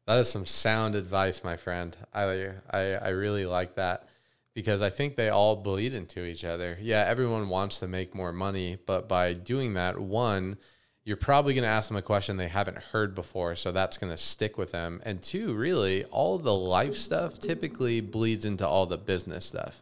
That 0.05 0.19
is 0.19 0.29
some 0.29 0.45
sound 0.45 0.95
advice, 0.95 1.43
my 1.43 1.55
friend. 1.55 1.95
I, 2.13 2.49
I 2.69 2.79
I 2.95 3.09
really 3.09 3.45
like 3.45 3.75
that 3.75 4.09
because 4.53 4.81
I 4.81 4.89
think 4.89 5.15
they 5.15 5.29
all 5.29 5.55
bleed 5.55 5.93
into 5.93 6.25
each 6.25 6.43
other. 6.43 6.77
Yeah, 6.81 7.05
everyone 7.07 7.47
wants 7.47 7.79
to 7.79 7.87
make 7.87 8.13
more 8.13 8.33
money, 8.33 8.77
but 8.85 9.07
by 9.07 9.33
doing 9.33 9.75
that, 9.75 9.97
one, 9.97 10.57
you're 11.05 11.17
probably 11.17 11.53
going 11.53 11.63
to 11.63 11.69
ask 11.69 11.87
them 11.87 11.97
a 11.97 12.01
question 12.01 12.35
they 12.35 12.47
haven't 12.47 12.77
heard 12.77 13.15
before, 13.15 13.55
so 13.55 13.71
that's 13.71 13.97
going 13.97 14.11
to 14.11 14.17
stick 14.17 14.57
with 14.57 14.71
them. 14.71 15.01
And 15.05 15.21
two, 15.21 15.53
really, 15.53 16.03
all 16.05 16.37
the 16.37 16.53
life 16.53 16.95
stuff 16.95 17.39
typically 17.39 18.01
bleeds 18.01 18.43
into 18.43 18.67
all 18.67 18.85
the 18.85 18.97
business 18.97 19.45
stuff. 19.45 19.81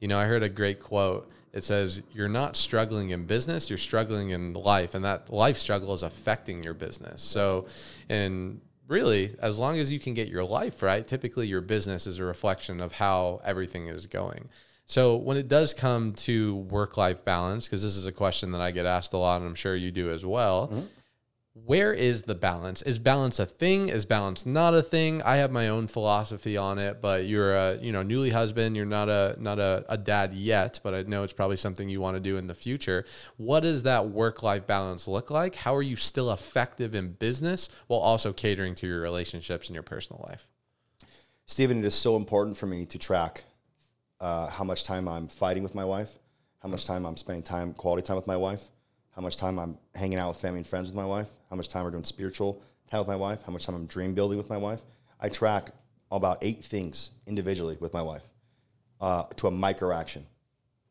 You 0.00 0.08
know, 0.08 0.18
I 0.18 0.24
heard 0.24 0.42
a 0.42 0.48
great 0.48 0.80
quote. 0.80 1.30
It 1.52 1.62
says, 1.62 2.02
You're 2.12 2.28
not 2.28 2.56
struggling 2.56 3.10
in 3.10 3.26
business, 3.26 3.68
you're 3.68 3.78
struggling 3.78 4.30
in 4.30 4.54
life, 4.54 4.94
and 4.94 5.04
that 5.04 5.30
life 5.30 5.58
struggle 5.58 5.94
is 5.94 6.02
affecting 6.02 6.64
your 6.64 6.74
business. 6.74 7.22
So, 7.22 7.66
and 8.08 8.60
really, 8.88 9.34
as 9.40 9.58
long 9.58 9.78
as 9.78 9.90
you 9.90 9.98
can 9.98 10.14
get 10.14 10.28
your 10.28 10.44
life 10.44 10.82
right, 10.82 11.06
typically 11.06 11.46
your 11.46 11.60
business 11.60 12.06
is 12.06 12.18
a 12.18 12.24
reflection 12.24 12.80
of 12.80 12.92
how 12.92 13.40
everything 13.44 13.88
is 13.88 14.06
going. 14.06 14.48
So, 14.86 15.16
when 15.16 15.36
it 15.36 15.48
does 15.48 15.74
come 15.74 16.14
to 16.14 16.56
work 16.56 16.96
life 16.96 17.24
balance, 17.24 17.66
because 17.66 17.82
this 17.82 17.96
is 17.96 18.06
a 18.06 18.12
question 18.12 18.52
that 18.52 18.60
I 18.60 18.70
get 18.70 18.86
asked 18.86 19.12
a 19.12 19.18
lot, 19.18 19.40
and 19.40 19.48
I'm 19.48 19.54
sure 19.54 19.76
you 19.76 19.90
do 19.90 20.10
as 20.10 20.24
well. 20.24 20.68
Mm-hmm 20.68 20.86
where 21.66 21.92
is 21.92 22.22
the 22.22 22.34
balance? 22.34 22.82
Is 22.82 22.98
balance 22.98 23.38
a 23.38 23.46
thing? 23.46 23.88
Is 23.88 24.04
balance 24.04 24.46
not 24.46 24.74
a 24.74 24.82
thing? 24.82 25.22
I 25.22 25.36
have 25.36 25.50
my 25.50 25.68
own 25.68 25.86
philosophy 25.86 26.56
on 26.56 26.78
it, 26.78 27.00
but 27.00 27.26
you're 27.26 27.54
a 27.54 27.78
you 27.80 27.92
know 27.92 28.02
newly 28.02 28.30
husband. 28.30 28.76
You're 28.76 28.86
not 28.86 29.08
a 29.08 29.36
not 29.38 29.58
a, 29.58 29.84
a 29.88 29.98
dad 29.98 30.34
yet, 30.34 30.80
but 30.82 30.94
I 30.94 31.02
know 31.02 31.22
it's 31.22 31.32
probably 31.32 31.56
something 31.56 31.88
you 31.88 32.00
want 32.00 32.16
to 32.16 32.20
do 32.20 32.36
in 32.36 32.46
the 32.46 32.54
future. 32.54 33.04
What 33.36 33.60
does 33.60 33.82
that 33.84 34.08
work 34.10 34.42
life 34.42 34.66
balance 34.66 35.08
look 35.08 35.30
like? 35.30 35.54
How 35.54 35.74
are 35.74 35.82
you 35.82 35.96
still 35.96 36.32
effective 36.32 36.94
in 36.94 37.12
business 37.12 37.68
while 37.86 38.00
also 38.00 38.32
catering 38.32 38.74
to 38.76 38.86
your 38.86 39.00
relationships 39.00 39.68
and 39.68 39.74
your 39.74 39.82
personal 39.82 40.24
life? 40.28 40.46
Stephen, 41.46 41.78
it 41.78 41.84
is 41.84 41.94
so 41.94 42.16
important 42.16 42.56
for 42.56 42.66
me 42.66 42.86
to 42.86 42.98
track 42.98 43.44
uh, 44.20 44.48
how 44.48 44.64
much 44.64 44.84
time 44.84 45.08
I'm 45.08 45.28
fighting 45.28 45.62
with 45.62 45.74
my 45.74 45.84
wife, 45.84 46.18
how 46.62 46.68
much 46.68 46.86
time 46.86 47.04
I'm 47.04 47.16
spending 47.16 47.42
time 47.42 47.74
quality 47.74 48.06
time 48.06 48.16
with 48.16 48.26
my 48.26 48.36
wife 48.36 48.70
how 49.14 49.22
much 49.22 49.36
time 49.36 49.58
I'm 49.58 49.78
hanging 49.94 50.18
out 50.18 50.28
with 50.28 50.38
family 50.38 50.58
and 50.58 50.66
friends 50.66 50.88
with 50.88 50.96
my 50.96 51.04
wife, 51.04 51.28
how 51.48 51.56
much 51.56 51.68
time 51.68 51.84
we're 51.84 51.90
doing 51.90 52.04
spiritual 52.04 52.62
time 52.90 53.00
with 53.00 53.08
my 53.08 53.16
wife, 53.16 53.42
how 53.42 53.52
much 53.52 53.66
time 53.66 53.74
I'm 53.74 53.86
dream 53.86 54.14
building 54.14 54.38
with 54.38 54.50
my 54.50 54.56
wife. 54.56 54.82
I 55.20 55.28
track 55.28 55.70
about 56.10 56.38
eight 56.42 56.64
things 56.64 57.10
individually 57.26 57.76
with 57.80 57.92
my 57.92 58.02
wife 58.02 58.24
uh, 59.00 59.24
to 59.36 59.46
a 59.46 59.50
micro 59.50 59.94
action. 59.94 60.26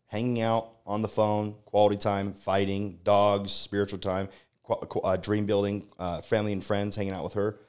Hanging 0.07 0.41
out 0.41 0.71
on 0.85 1.01
the 1.01 1.07
phone, 1.07 1.55
quality 1.65 1.97
time, 1.97 2.33
fighting, 2.33 2.99
dogs, 3.03 3.51
spiritual 3.51 3.99
time, 3.99 4.29
uh, 5.03 5.17
dream 5.17 5.45
building, 5.45 5.85
uh, 5.99 6.21
family 6.21 6.53
and 6.53 6.63
friends, 6.63 6.95
hanging 6.95 7.13
out 7.13 7.23
with 7.23 7.33
her. 7.33 7.59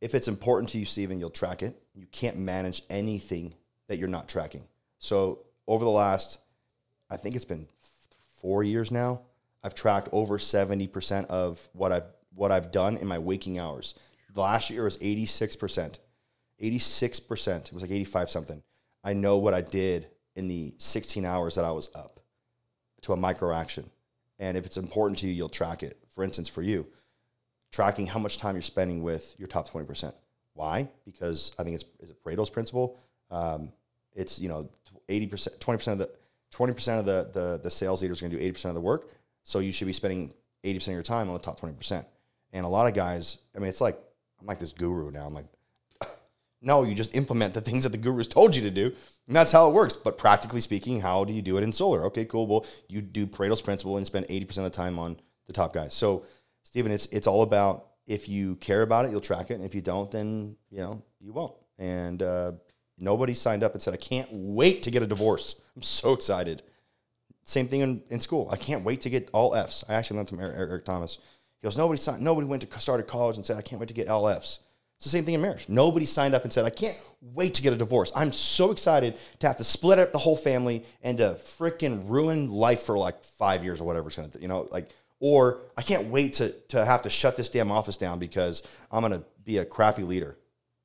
If 0.00 0.14
it's 0.14 0.28
important 0.28 0.70
to 0.70 0.78
you, 0.78 0.84
Stephen, 0.84 1.18
you'll 1.18 1.30
track 1.30 1.62
it. 1.62 1.80
You 1.94 2.06
can't 2.12 2.38
manage 2.38 2.82
anything 2.88 3.54
that 3.88 3.98
you're 3.98 4.08
not 4.08 4.28
tracking. 4.28 4.64
So 4.98 5.40
over 5.66 5.84
the 5.84 5.90
last, 5.90 6.38
I 7.10 7.16
think 7.16 7.34
it's 7.34 7.44
been 7.44 7.66
four 8.36 8.62
years 8.62 8.90
now, 8.90 9.22
I've 9.62 9.74
tracked 9.74 10.08
over 10.12 10.38
70% 10.38 11.26
of 11.26 11.68
what 11.72 11.92
I've 11.92 12.06
what 12.32 12.52
I've 12.52 12.70
done 12.70 12.96
in 12.96 13.08
my 13.08 13.18
waking 13.18 13.58
hours. 13.58 13.94
Last 14.34 14.70
year 14.70 14.84
was 14.84 14.96
86%. 14.98 15.98
86%. 16.62 17.64
It 17.66 17.72
was 17.72 17.82
like 17.82 17.90
85 17.90 18.30
something. 18.30 18.62
I 19.02 19.14
know 19.14 19.38
what 19.38 19.52
I 19.52 19.60
did 19.60 20.06
in 20.36 20.46
the 20.46 20.74
16 20.78 21.24
hours 21.24 21.56
that 21.56 21.64
I 21.64 21.72
was 21.72 21.90
up 21.94 22.20
to 23.02 23.12
a 23.12 23.16
micro 23.16 23.52
action. 23.52 23.90
And 24.38 24.56
if 24.56 24.64
it's 24.64 24.76
important 24.76 25.18
to 25.18 25.26
you, 25.26 25.32
you'll 25.32 25.48
track 25.48 25.82
it. 25.82 25.98
For 26.14 26.22
instance, 26.22 26.48
for 26.48 26.62
you, 26.62 26.86
tracking 27.72 28.06
how 28.06 28.18
much 28.18 28.38
time 28.38 28.54
you're 28.54 28.62
spending 28.62 29.02
with 29.02 29.34
your 29.38 29.48
top 29.48 29.68
20%. 29.68 30.12
Why? 30.54 30.88
Because 31.04 31.52
I 31.58 31.64
think 31.64 31.76
it's 31.76 31.84
is 32.00 32.10
it 32.10 32.22
Pareto's 32.22 32.50
principle. 32.50 32.98
Um, 33.30 33.72
it's 34.14 34.38
you 34.38 34.48
know 34.48 34.68
80%, 35.08 35.58
20% 35.58 35.92
of 35.92 35.98
the 35.98 36.10
20% 36.52 36.98
of 36.98 37.06
the 37.06 37.30
the, 37.32 37.60
the 37.62 37.70
sales 37.70 38.02
leaders 38.02 38.20
are 38.20 38.28
going 38.28 38.38
to 38.38 38.38
do 38.38 38.52
80% 38.52 38.66
of 38.66 38.74
the 38.74 38.80
work. 38.80 39.08
So 39.50 39.58
you 39.58 39.72
should 39.72 39.88
be 39.88 39.92
spending 39.92 40.32
80% 40.62 40.88
of 40.88 40.92
your 40.94 41.02
time 41.02 41.28
on 41.28 41.34
the 41.34 41.40
top 41.40 41.58
20%. 41.58 42.04
And 42.52 42.64
a 42.64 42.68
lot 42.68 42.86
of 42.86 42.94
guys, 42.94 43.38
I 43.54 43.58
mean, 43.58 43.68
it's 43.68 43.80
like, 43.80 43.98
I'm 44.40 44.46
like 44.46 44.60
this 44.60 44.70
guru 44.70 45.10
now. 45.10 45.26
I'm 45.26 45.34
like, 45.34 45.46
no, 46.62 46.84
you 46.84 46.94
just 46.94 47.16
implement 47.16 47.54
the 47.54 47.60
things 47.60 47.82
that 47.82 47.90
the 47.90 47.98
gurus 47.98 48.28
told 48.28 48.54
you 48.54 48.62
to 48.62 48.70
do. 48.70 48.92
And 49.26 49.34
that's 49.34 49.50
how 49.50 49.68
it 49.68 49.74
works. 49.74 49.96
But 49.96 50.18
practically 50.18 50.60
speaking, 50.60 51.00
how 51.00 51.24
do 51.24 51.32
you 51.32 51.42
do 51.42 51.56
it 51.58 51.64
in 51.64 51.72
solar? 51.72 52.04
Okay, 52.04 52.24
cool. 52.26 52.46
Well, 52.46 52.64
you 52.88 53.02
do 53.02 53.26
Pareto's 53.26 53.60
principle 53.60 53.96
and 53.96 54.06
spend 54.06 54.28
80% 54.28 54.58
of 54.58 54.64
the 54.64 54.70
time 54.70 55.00
on 55.00 55.18
the 55.48 55.52
top 55.52 55.72
guys. 55.72 55.94
So, 55.94 56.24
Stephen, 56.62 56.92
it's, 56.92 57.06
it's 57.06 57.26
all 57.26 57.42
about 57.42 57.88
if 58.06 58.28
you 58.28 58.54
care 58.56 58.82
about 58.82 59.04
it, 59.04 59.10
you'll 59.10 59.20
track 59.20 59.50
it. 59.50 59.54
And 59.54 59.64
if 59.64 59.74
you 59.74 59.80
don't, 59.80 60.12
then, 60.12 60.54
you 60.70 60.78
know, 60.78 61.02
you 61.18 61.32
won't. 61.32 61.54
And 61.76 62.22
uh, 62.22 62.52
nobody 62.98 63.34
signed 63.34 63.64
up 63.64 63.72
and 63.72 63.82
said, 63.82 63.94
I 63.94 63.96
can't 63.96 64.28
wait 64.30 64.84
to 64.84 64.92
get 64.92 65.02
a 65.02 65.08
divorce. 65.08 65.60
I'm 65.74 65.82
so 65.82 66.12
excited. 66.12 66.62
Same 67.50 67.66
thing 67.66 67.80
in, 67.80 68.00
in 68.10 68.20
school. 68.20 68.48
I 68.52 68.56
can't 68.56 68.84
wait 68.84 69.00
to 69.00 69.10
get 69.10 69.28
all 69.32 69.56
Fs. 69.56 69.82
I 69.88 69.94
actually 69.94 70.18
learned 70.18 70.28
from 70.28 70.38
Eric, 70.38 70.54
Eric 70.56 70.84
Thomas. 70.84 71.18
He 71.60 71.66
goes, 71.66 71.76
nobody 71.76 72.00
signed, 72.00 72.22
nobody 72.22 72.46
went 72.46 72.62
to 72.62 72.80
started 72.80 73.08
college 73.08 73.36
and 73.36 73.44
said, 73.44 73.56
I 73.56 73.60
can't 73.60 73.80
wait 73.80 73.88
to 73.88 73.94
get 73.94 74.06
all 74.06 74.28
Fs. 74.28 74.60
It's 74.94 75.04
the 75.04 75.10
same 75.10 75.24
thing 75.24 75.34
in 75.34 75.42
marriage. 75.42 75.68
Nobody 75.68 76.06
signed 76.06 76.32
up 76.32 76.44
and 76.44 76.52
said, 76.52 76.64
I 76.64 76.70
can't 76.70 76.96
wait 77.20 77.54
to 77.54 77.62
get 77.62 77.72
a 77.72 77.76
divorce. 77.76 78.12
I'm 78.14 78.30
so 78.30 78.70
excited 78.70 79.18
to 79.40 79.48
have 79.48 79.56
to 79.56 79.64
split 79.64 79.98
up 79.98 80.12
the 80.12 80.18
whole 80.18 80.36
family 80.36 80.84
and 81.02 81.18
to 81.18 81.38
freaking 81.40 82.08
ruin 82.08 82.52
life 82.52 82.82
for 82.82 82.96
like 82.96 83.24
five 83.24 83.64
years 83.64 83.80
or 83.80 83.84
whatever 83.84 84.06
it's 84.06 84.16
to, 84.16 84.40
you 84.40 84.46
know, 84.46 84.68
like, 84.70 84.90
or 85.18 85.62
I 85.76 85.82
can't 85.82 86.06
wait 86.06 86.34
to, 86.34 86.52
to 86.68 86.84
have 86.84 87.02
to 87.02 87.10
shut 87.10 87.36
this 87.36 87.48
damn 87.48 87.72
office 87.72 87.96
down 87.96 88.20
because 88.20 88.62
I'm 88.92 89.02
to 89.10 89.24
be 89.44 89.58
a 89.58 89.64
crappy 89.64 90.04
leader. 90.04 90.36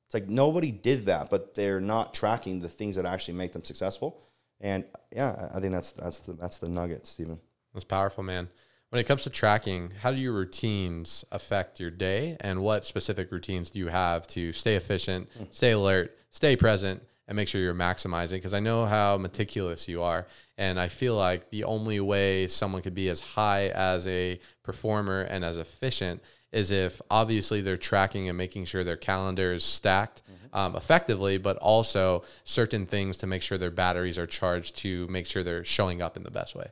It's 0.06 0.14
like 0.14 0.28
nobody 0.28 0.72
did 0.72 1.06
that, 1.06 1.30
but 1.30 1.54
they're 1.54 1.80
not 1.80 2.12
tracking 2.12 2.58
the 2.58 2.68
things 2.68 2.96
that 2.96 3.06
actually 3.06 3.34
make 3.34 3.52
them 3.52 3.62
successful. 3.62 4.20
And 4.60 4.84
yeah, 5.12 5.50
I 5.54 5.60
think 5.60 5.72
that's 5.72 5.92
that's 5.92 6.20
the 6.20 6.32
that's 6.32 6.58
the 6.58 6.68
nugget, 6.68 7.06
Stephen. 7.06 7.38
That's 7.74 7.84
powerful, 7.84 8.22
man. 8.22 8.48
When 8.90 9.00
it 9.00 9.04
comes 9.04 9.24
to 9.24 9.30
tracking, 9.30 9.92
how 10.00 10.12
do 10.12 10.18
your 10.18 10.32
routines 10.32 11.24
affect 11.32 11.80
your 11.80 11.90
day 11.90 12.36
and 12.40 12.62
what 12.62 12.86
specific 12.86 13.32
routines 13.32 13.70
do 13.70 13.78
you 13.78 13.88
have 13.88 14.26
to 14.28 14.52
stay 14.52 14.76
efficient, 14.76 15.28
mm. 15.38 15.52
stay 15.52 15.72
alert, 15.72 16.16
stay 16.30 16.54
present, 16.56 17.02
and 17.26 17.34
make 17.34 17.48
sure 17.48 17.60
you're 17.60 17.74
maximizing? 17.74 18.34
Because 18.34 18.54
I 18.54 18.60
know 18.60 18.86
how 18.86 19.18
meticulous 19.18 19.88
you 19.88 20.02
are. 20.02 20.26
And 20.56 20.78
I 20.78 20.86
feel 20.86 21.16
like 21.16 21.50
the 21.50 21.64
only 21.64 21.98
way 21.98 22.46
someone 22.46 22.80
could 22.80 22.94
be 22.94 23.08
as 23.08 23.20
high 23.20 23.68
as 23.68 24.06
a 24.06 24.38
performer 24.62 25.22
and 25.22 25.44
as 25.44 25.56
efficient 25.56 26.22
is 26.52 26.70
if 26.70 27.00
obviously 27.10 27.60
they're 27.60 27.76
tracking 27.76 28.28
and 28.28 28.38
making 28.38 28.64
sure 28.64 28.84
their 28.84 28.96
calendar 28.96 29.52
is 29.52 29.64
stacked 29.64 30.22
um, 30.52 30.74
effectively, 30.76 31.38
but 31.38 31.56
also 31.58 32.24
certain 32.44 32.86
things 32.86 33.18
to 33.18 33.26
make 33.26 33.42
sure 33.42 33.58
their 33.58 33.70
batteries 33.70 34.16
are 34.16 34.26
charged 34.26 34.76
to 34.78 35.06
make 35.08 35.26
sure 35.26 35.42
they're 35.42 35.64
showing 35.64 36.00
up 36.00 36.16
in 36.16 36.22
the 36.22 36.30
best 36.30 36.54
way. 36.54 36.66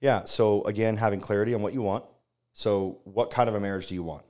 Yeah. 0.00 0.24
So 0.24 0.62
again, 0.64 0.96
having 0.96 1.20
clarity 1.20 1.54
on 1.54 1.62
what 1.62 1.72
you 1.72 1.82
want. 1.82 2.04
So 2.52 2.98
what 3.04 3.30
kind 3.30 3.48
of 3.48 3.54
a 3.54 3.60
marriage 3.60 3.86
do 3.86 3.94
you 3.94 4.02
want? 4.02 4.24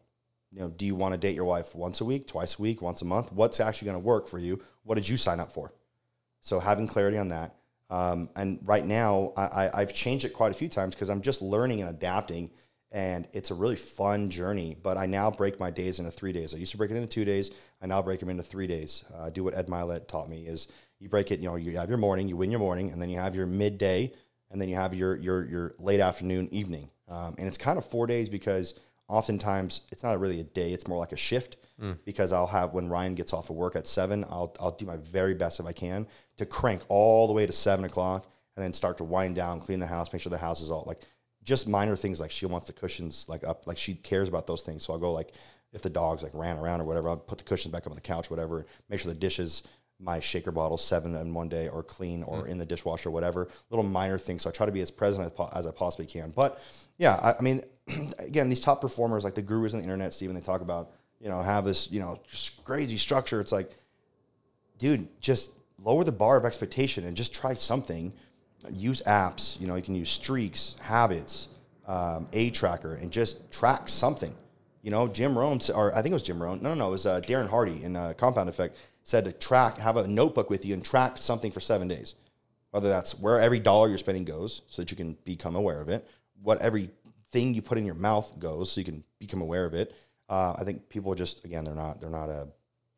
You 0.53 0.61
know, 0.61 0.69
do 0.69 0.85
you 0.85 0.95
want 0.95 1.15
to 1.15 1.19
date 1.19 1.35
your 1.35 1.45
wife 1.45 1.75
once 1.75 2.01
a 2.01 2.05
week, 2.05 2.27
twice 2.27 2.59
a 2.59 2.63
week, 2.63 2.83
once 2.83 3.03
a 3.03 3.05
month? 3.05 3.33
What's 3.33 3.61
actually 3.61 3.87
going 3.87 3.97
to 3.97 4.05
work 4.07 4.29
for 4.29 4.39
you? 4.39 4.61
What 4.83 4.97
did 4.97 5.09
you 5.09 5.17
sign 5.17 5.41
up 5.41 5.53
for? 5.53 5.73
So 6.41 6.61
having 6.61 6.87
clarity 6.87 7.19
on 7.19 7.29
that. 7.29 7.55
Um, 7.89 8.31
and 8.37 8.61
right 8.63 8.85
now, 8.85 9.33
I, 9.37 9.43
I, 9.43 9.81
I've 9.81 9.93
changed 9.93 10.25
it 10.25 10.31
quite 10.31 10.51
a 10.51 10.55
few 10.55 10.69
times 10.69 10.95
because 10.95 11.11
I'm 11.11 11.23
just 11.23 11.43
learning 11.43 11.81
and 11.81 11.91
adapting, 11.91 12.51
and 12.93 13.29
it's 13.33 13.51
a 13.51 13.55
really 13.55 13.77
fun 13.77 14.31
journey. 14.31 14.77
But 14.83 14.97
I 14.97 15.07
now 15.07 15.31
break 15.31 15.61
my 15.61 15.71
days 15.71 15.99
into 15.99 16.11
three 16.11 16.33
days. 16.33 16.55
I 16.55 16.59
used 16.59 16.73
to 16.73 16.79
break 16.79 16.91
it 16.91 16.97
into 16.97 17.09
two 17.09 17.25
days. 17.25 17.51
I 17.81 17.87
now 17.87 18.03
break 18.03 18.21
them 18.21 18.31
into 18.31 18.43
three 18.43 18.67
days. 18.67 19.05
Uh, 19.15 19.25
I 19.25 19.31
do 19.31 19.45
what 19.45 19.55
Ed 19.55 19.69
Mylett 19.69 20.09
taught 20.09 20.29
me: 20.29 20.47
is 20.47 20.69
you 20.99 21.09
break 21.09 21.31
it. 21.31 21.41
You 21.41 21.49
know, 21.49 21.57
you 21.57 21.77
have 21.77 21.89
your 21.89 21.99
morning, 21.99 22.29
you 22.29 22.37
win 22.37 22.51
your 22.51 22.61
morning, 22.61 22.91
and 22.91 23.01
then 23.01 23.09
you 23.09 23.19
have 23.19 23.35
your 23.35 23.47
midday, 23.47 24.13
and 24.51 24.61
then 24.61 24.69
you 24.69 24.77
have 24.77 24.95
your 24.95 25.17
your 25.17 25.45
your 25.45 25.73
late 25.79 26.01
afternoon, 26.01 26.49
evening, 26.53 26.91
um, 27.09 27.35
and 27.39 27.47
it's 27.47 27.59
kind 27.59 27.79
of 27.79 27.85
four 27.85 28.07
days 28.07 28.29
because 28.29 28.75
oftentimes 29.09 29.83
it's 29.93 30.03
not 30.03 30.19
really 30.19 30.41
a 30.41 30.45
day; 30.45 30.73
it's 30.73 30.89
more 30.89 30.99
like 30.99 31.13
a 31.13 31.17
shift. 31.17 31.57
Because 32.05 32.31
I'll 32.31 32.47
have 32.47 32.75
when 32.75 32.91
Ryan 32.91 33.15
gets 33.15 33.33
off 33.33 33.49
of 33.49 33.57
work 33.57 33.75
at 33.75 33.87
seven, 33.87 34.25
I'll 34.29 34.55
I'll 34.61 34.73
do 34.73 34.85
my 34.85 34.97
very 34.99 35.33
best 35.35 35.61
if 35.61 35.67
I 35.67 35.73
can 35.73 36.07
to 36.37 36.45
crank 36.45 36.83
all 36.89 37.27
the 37.27 37.33
way 37.33 37.47
to 37.47 37.53
seven 37.53 37.87
o'clock, 37.87 38.29
and 38.57 38.63
then 38.63 38.75
start 38.75 38.99
to 38.99 39.05
wind 39.05 39.35
down, 39.35 39.61
clean 39.61 39.81
the 39.81 39.87
house, 39.87 40.13
make 40.13 40.21
sure 40.21 40.29
the 40.29 40.37
house 40.37 40.61
is 40.61 40.71
all 40.71 40.85
like 40.87 41.01
just 41.51 41.69
minor 41.69 41.97
things 41.97 42.21
like 42.21 42.31
she 42.31 42.47
wants 42.47 42.69
the 42.69 42.73
cushions 42.73 43.27
like 43.29 43.43
up, 43.45 43.67
like 43.67 43.77
she 43.77 43.95
cares 43.95 44.29
about 44.29 44.47
those 44.47 44.63
things. 44.63 44.85
So 44.85 44.93
I'll 44.93 45.01
go 45.01 45.13
like 45.13 45.33
if 45.73 45.83
the 45.83 45.91
dogs 45.91 46.23
like 46.23 46.33
ran 46.33 46.57
around 46.57 46.81
or 46.81 46.85
whatever, 46.85 47.09
I'll 47.09 47.17
put 47.17 47.39
the 47.39 47.45
cushions 47.45 47.73
back 47.73 47.83
up 47.87 47.91
on 47.91 47.97
the 47.97 48.01
couch, 48.01 48.31
whatever. 48.31 48.67
Make 48.89 49.01
sure 49.01 49.13
the 49.13 49.19
dishes 49.19 49.65
my 49.99 50.21
shaker 50.21 50.53
bottle 50.53 50.79
seven 50.79 51.17
in 51.17 51.35
one 51.35 51.49
day 51.49 51.69
or 51.69 51.83
clean 51.83 52.23
or 52.23 52.45
mm. 52.45 52.49
in 52.49 52.59
the 52.59 52.65
dishwasher, 52.65 53.11
whatever. 53.11 53.49
Little 53.69 53.85
minor 53.85 54.17
things. 54.17 54.43
So 54.43 54.51
I 54.51 54.53
try 54.53 54.65
to 54.65 54.73
be 54.73 54.81
as 54.81 54.93
present 54.93 55.27
as, 55.27 55.33
po- 55.33 55.51
as 55.53 55.67
I 55.67 55.73
possibly 55.73 56.07
can. 56.07 56.31
But 56.31 56.63
yeah, 56.99 57.17
I, 57.17 57.35
I 57.39 57.43
mean, 57.43 57.63
again, 58.21 58.49
these 58.49 58.61
top 58.61 58.81
performers 58.81 59.25
like 59.25 59.35
the 59.35 59.43
gurus 59.43 59.75
on 59.75 59.81
the 59.81 59.85
internet, 59.85 60.15
Stephen, 60.15 60.37
they 60.37 60.41
talk 60.41 60.61
about 60.61 60.93
you 61.21 61.29
know 61.29 61.43
have 61.43 61.65
this 61.65 61.91
you 61.91 61.99
know 61.99 62.21
just 62.31 62.65
crazy 62.65 62.97
structure. 62.97 63.41
It's 63.41 63.53
like, 63.53 63.73
dude, 64.79 65.09
just 65.21 65.51
lower 65.83 66.05
the 66.05 66.13
bar 66.13 66.37
of 66.37 66.45
expectation 66.45 67.05
and 67.05 67.17
just 67.17 67.35
try 67.35 67.55
something. 67.55 68.13
Use 68.73 69.03
apps. 69.07 69.59
You 69.61 69.67
know, 69.67 69.75
you 69.75 69.83
can 69.83 69.95
use 69.95 70.11
streaks, 70.11 70.77
habits, 70.83 71.49
um, 71.87 72.27
a 72.33 72.51
tracker, 72.51 72.95
and 72.95 73.11
just 73.11 73.51
track 73.53 73.89
something. 73.89 74.35
You 74.83 74.91
know, 74.91 75.09
Jim 75.09 75.37
Rohn, 75.37 75.61
or 75.75 75.93
I 75.95 76.03
think 76.03 76.13
it 76.13 76.15
was 76.15 76.23
Jim 76.23 76.43
Rohn. 76.43 76.63
No, 76.63 76.71
no, 76.71 76.75
no, 76.75 76.89
it 76.89 76.93
was 76.93 77.07
uh, 77.07 77.21
Darren 77.21 77.49
Hardy 77.49 77.83
in 77.83 77.97
uh, 77.97 78.15
Compound 78.17 78.49
Effect 78.49 78.77
said 79.03 79.25
to 79.25 79.33
track, 79.33 79.79
have 79.79 79.97
a 79.97 80.07
notebook 80.07 80.51
with 80.51 80.65
you 80.65 80.75
and 80.75 80.85
track 80.85 81.19
something 81.19 81.51
for 81.51 81.61
seven 81.61 81.89
days. 81.89 82.15
Whether 82.71 82.89
that's 82.89 83.19
where 83.19 83.41
every 83.41 83.59
dollar 83.59 83.89
you're 83.89 83.99
spending 83.99 84.25
goes, 84.25 84.63
so 84.69 84.83
that 84.83 84.91
you 84.91 84.97
can 84.97 85.17
become 85.25 85.57
aware 85.57 85.81
of 85.81 85.89
it. 85.89 86.09
What 86.43 86.61
every 86.61 86.91
thing 87.33 87.55
you 87.55 87.63
put 87.63 87.79
in 87.79 87.85
your 87.85 87.95
mouth 87.95 88.39
goes, 88.39 88.71
so 88.71 88.81
you 88.81 88.85
can 88.85 89.03
become 89.19 89.43
aware 89.43 89.65
of 89.65 89.75
it. 89.75 89.95
Uh, 90.29 90.55
I 90.57 90.65
think 90.65 90.89
people 90.89 91.15
just 91.15 91.45
again, 91.45 91.65
they're 91.65 91.75
not, 91.75 92.01
they're 92.01 92.09
not 92.09 92.29
a, 92.29 92.49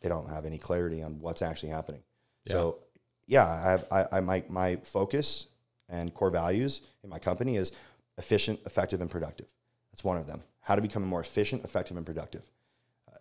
they 0.02 0.08
don't 0.08 0.28
have 0.28 0.44
any 0.44 0.58
clarity 0.58 1.02
on 1.02 1.20
what's 1.20 1.40
actually 1.40 1.70
happening. 1.70 2.02
So 2.46 2.80
yeah, 3.26 3.46
I 3.48 3.70
have, 3.70 3.86
I, 3.90 4.06
I 4.12 4.20
my 4.20 4.44
my 4.48 4.76
focus 4.82 5.46
and 5.92 6.12
core 6.12 6.30
values 6.30 6.80
in 7.04 7.10
my 7.10 7.20
company 7.20 7.56
is 7.56 7.70
efficient, 8.18 8.58
effective, 8.66 9.00
and 9.00 9.10
productive. 9.10 9.46
That's 9.92 10.02
one 10.02 10.16
of 10.16 10.26
them. 10.26 10.42
How 10.60 10.74
to 10.74 10.82
become 10.82 11.04
more 11.04 11.20
efficient, 11.20 11.62
effective, 11.64 11.96
and 11.96 12.04
productive. 12.04 12.50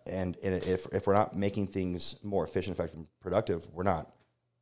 And, 0.06 0.36
and 0.42 0.54
if, 0.64 0.86
if 0.92 1.06
we're 1.06 1.14
not 1.14 1.36
making 1.36 1.68
things 1.68 2.16
more 2.24 2.42
efficient, 2.42 2.76
effective, 2.76 2.98
and 2.98 3.06
productive, 3.20 3.68
we're 3.72 3.84
not. 3.84 4.10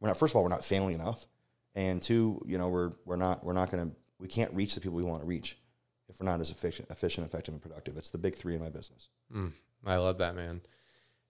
We're 0.01 0.09
not. 0.09 0.19
First 0.19 0.33
of 0.33 0.37
all, 0.37 0.43
we're 0.43 0.51
not 0.51 0.65
failing 0.65 0.95
enough, 0.95 1.27
and 1.75 2.03
two, 2.03 2.43
you 2.47 2.59
know, 2.59 2.69
we're 2.69 2.91
we're 3.05 3.17
not 3.17 3.45
we're 3.45 3.53
not 3.53 3.71
going 3.71 3.91
to 3.91 3.97
we 4.19 4.29
can't 4.29 4.53
reach 4.55 4.75
the 4.75 4.81
people 4.81 4.97
we 4.97 5.05
want 5.05 5.21
to 5.21 5.27
reach 5.27 5.59
if 6.09 6.21
we're 6.21 6.27
not 6.27 6.41
as 6.41 6.51
efficient, 6.51 6.91
efficient, 6.91 7.27
effective, 7.27 7.53
and 7.55 7.63
productive. 7.63 7.97
It's 7.97 8.11
the 8.11 8.19
big 8.19 8.35
three 8.35 8.55
in 8.55 8.63
my 8.63 8.71
business. 8.71 9.09
Mm, 9.35 9.53
I 9.87 9.97
love 9.97 10.19
that, 10.19 10.35
man. 10.35 10.63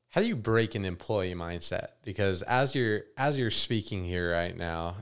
How 0.08 0.20
do 0.20 0.26
you 0.26 0.36
break 0.36 0.74
an 0.76 0.84
employee 0.84 1.34
mindset? 1.34 1.88
Because 2.04 2.42
as 2.42 2.74
you're 2.74 3.02
as 3.16 3.36
you're 3.36 3.50
speaking 3.50 4.04
here 4.04 4.32
right 4.32 4.56
now, 4.56 4.96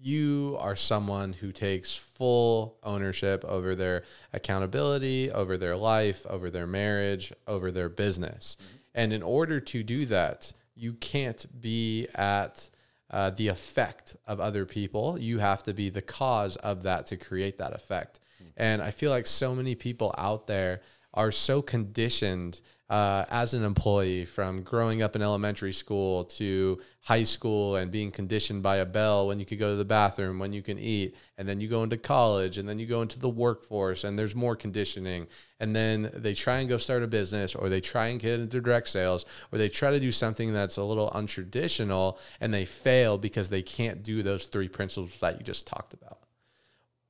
you 0.00 0.56
are 0.60 0.76
someone 0.76 1.32
who 1.32 1.52
takes 1.52 1.96
full 1.96 2.78
ownership 2.82 3.44
over 3.44 3.74
their 3.74 4.04
accountability, 4.32 5.30
over 5.30 5.56
their 5.56 5.76
life, 5.76 6.26
over 6.28 6.50
their 6.50 6.66
marriage, 6.66 7.32
over 7.46 7.70
their 7.70 7.88
business. 7.88 8.56
And 8.94 9.12
in 9.12 9.22
order 9.22 9.60
to 9.60 9.82
do 9.82 10.06
that, 10.06 10.52
you 10.74 10.94
can't 10.94 11.44
be 11.60 12.06
at 12.14 12.68
uh, 13.10 13.30
the 13.30 13.48
effect 13.48 14.16
of 14.26 14.40
other 14.40 14.64
people. 14.66 15.18
You 15.18 15.38
have 15.38 15.62
to 15.64 15.74
be 15.74 15.90
the 15.90 16.02
cause 16.02 16.56
of 16.56 16.82
that 16.84 17.06
to 17.06 17.16
create 17.16 17.58
that 17.58 17.72
effect. 17.72 18.20
And 18.56 18.82
I 18.82 18.90
feel 18.90 19.10
like 19.10 19.26
so 19.26 19.54
many 19.54 19.74
people 19.74 20.14
out 20.16 20.46
there 20.46 20.80
are 21.16 21.32
so 21.32 21.62
conditioned 21.62 22.60
uh, 22.88 23.24
as 23.30 23.52
an 23.52 23.64
employee 23.64 24.24
from 24.24 24.62
growing 24.62 25.02
up 25.02 25.16
in 25.16 25.22
elementary 25.22 25.72
school 25.72 26.24
to 26.24 26.80
high 27.00 27.24
school 27.24 27.76
and 27.76 27.90
being 27.90 28.12
conditioned 28.12 28.62
by 28.62 28.76
a 28.76 28.86
bell 28.86 29.26
when 29.26 29.40
you 29.40 29.46
could 29.46 29.58
go 29.58 29.70
to 29.70 29.76
the 29.76 29.84
bathroom, 29.84 30.38
when 30.38 30.52
you 30.52 30.62
can 30.62 30.78
eat, 30.78 31.16
and 31.36 31.48
then 31.48 31.60
you 31.60 31.66
go 31.66 31.82
into 31.82 31.96
college 31.96 32.58
and 32.58 32.68
then 32.68 32.78
you 32.78 32.86
go 32.86 33.02
into 33.02 33.18
the 33.18 33.28
workforce 33.28 34.04
and 34.04 34.16
there's 34.16 34.36
more 34.36 34.54
conditioning. 34.54 35.26
And 35.58 35.74
then 35.74 36.10
they 36.14 36.32
try 36.32 36.58
and 36.58 36.68
go 36.68 36.76
start 36.76 37.02
a 37.02 37.08
business 37.08 37.56
or 37.56 37.68
they 37.68 37.80
try 37.80 38.08
and 38.08 38.20
get 38.20 38.38
into 38.38 38.60
direct 38.60 38.88
sales 38.88 39.24
or 39.50 39.58
they 39.58 39.68
try 39.68 39.90
to 39.90 39.98
do 39.98 40.12
something 40.12 40.52
that's 40.52 40.76
a 40.76 40.84
little 40.84 41.10
untraditional 41.10 42.18
and 42.40 42.54
they 42.54 42.64
fail 42.64 43.18
because 43.18 43.48
they 43.48 43.62
can't 43.62 44.04
do 44.04 44.22
those 44.22 44.44
three 44.44 44.68
principles 44.68 45.18
that 45.18 45.38
you 45.38 45.42
just 45.42 45.66
talked 45.66 45.92
about. 45.92 46.20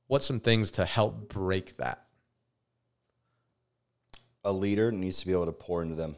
What's 0.07 0.25
some 0.25 0.39
things 0.39 0.71
to 0.71 0.85
help 0.85 1.29
break 1.29 1.77
that? 1.77 2.06
A 4.47 4.51
leader 4.51 4.93
needs 4.93 5.19
to 5.19 5.25
be 5.25 5.33
able 5.33 5.45
to 5.45 5.51
pour 5.51 5.83
into 5.83 5.95
them. 5.95 6.15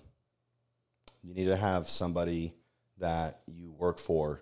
You 1.23 1.33
need 1.33 1.47
to 1.47 1.57
have 1.57 1.89
somebody 1.89 2.53
that 2.99 3.41
you 3.47 3.71
work 3.71 3.97
for, 3.97 4.39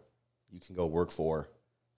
you 0.50 0.60
can 0.60 0.76
go 0.76 0.86
work 0.86 1.10
for, 1.10 1.48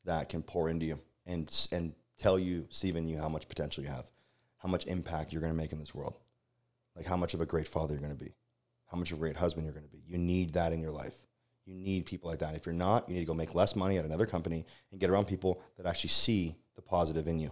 that 0.06 0.30
can 0.30 0.44
pour 0.44 0.70
into 0.70 0.86
you 0.86 1.00
and 1.26 1.50
and 1.72 1.94
tell 2.18 2.38
you, 2.38 2.68
Stephen, 2.70 3.08
you 3.08 3.18
how 3.18 3.28
much 3.28 3.48
potential 3.50 3.84
you 3.84 3.90
have, 3.90 4.10
how 4.60 4.70
much 4.70 4.86
impact 4.86 5.34
you're 5.34 5.42
going 5.42 5.52
to 5.52 5.58
make 5.58 5.72
in 5.72 5.80
this 5.80 5.96
world, 5.96 6.16
like 6.96 7.08
how 7.08 7.18
much 7.18 7.34
of 7.34 7.42
a 7.42 7.46
great 7.46 7.68
father 7.68 7.94
you're 7.94 8.02
going 8.02 8.16
to 8.16 8.24
be, 8.24 8.36
how 8.92 8.98
much 8.98 9.12
of 9.12 9.18
a 9.18 9.20
great 9.20 9.38
husband 9.38 9.66
you're 9.66 9.74
going 9.74 9.86
to 9.86 9.92
be. 9.92 10.04
You 10.08 10.20
need 10.20 10.54
that 10.54 10.72
in 10.72 10.82
your 10.82 10.92
life. 10.92 11.16
You 11.66 11.74
need 11.74 12.06
people 12.06 12.30
like 12.30 12.40
that. 12.40 12.56
If 12.56 12.68
you're 12.68 12.74
not, 12.74 13.10
you 13.10 13.16
need 13.16 13.22
to 13.22 13.26
go 13.26 13.34
make 13.34 13.56
less 13.56 13.76
money 13.76 13.98
at 13.98 14.06
another 14.06 14.28
company 14.28 14.64
and 14.92 15.00
get 15.00 15.10
around 15.10 15.26
people 15.26 15.60
that 15.78 15.88
actually 15.88 16.10
see 16.10 16.56
the 16.76 16.84
positive 16.84 17.28
in 17.28 17.40
you. 17.40 17.52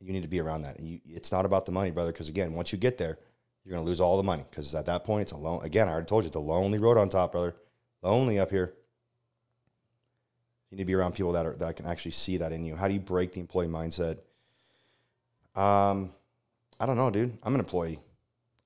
You 0.00 0.12
need 0.12 0.22
to 0.22 0.28
be 0.28 0.40
around 0.40 0.62
that. 0.62 0.80
You, 0.80 1.00
it's 1.06 1.30
not 1.30 1.44
about 1.44 1.66
the 1.66 1.72
money, 1.72 1.92
brother, 1.92 2.10
because 2.10 2.28
again, 2.28 2.52
once 2.52 2.72
you 2.72 2.78
get 2.78 2.98
there, 2.98 3.18
you're 3.66 3.74
going 3.74 3.84
to 3.84 3.88
lose 3.88 4.00
all 4.00 4.16
the 4.16 4.22
money 4.22 4.44
because 4.48 4.72
at 4.76 4.86
that 4.86 5.02
point, 5.02 5.22
it's 5.22 5.32
a 5.32 5.36
lone. 5.36 5.60
Again, 5.64 5.88
I 5.88 5.90
already 5.90 6.06
told 6.06 6.22
you, 6.22 6.28
it's 6.28 6.36
a 6.36 6.40
lonely 6.40 6.78
road 6.78 6.96
on 6.96 7.08
top, 7.08 7.32
brother. 7.32 7.56
Lonely 8.00 8.38
up 8.38 8.50
here. 8.50 8.72
You 10.70 10.76
need 10.76 10.84
to 10.84 10.86
be 10.86 10.94
around 10.94 11.14
people 11.14 11.32
that 11.32 11.46
are 11.46 11.56
that 11.56 11.74
can 11.74 11.84
actually 11.86 12.12
see 12.12 12.36
that 12.36 12.52
in 12.52 12.64
you. 12.64 12.76
How 12.76 12.86
do 12.86 12.94
you 12.94 13.00
break 13.00 13.32
the 13.32 13.40
employee 13.40 13.66
mindset? 13.66 14.18
Um, 15.56 16.12
I 16.78 16.86
don't 16.86 16.96
know, 16.96 17.10
dude. 17.10 17.36
I'm 17.42 17.54
an 17.54 17.60
employee. 17.60 17.98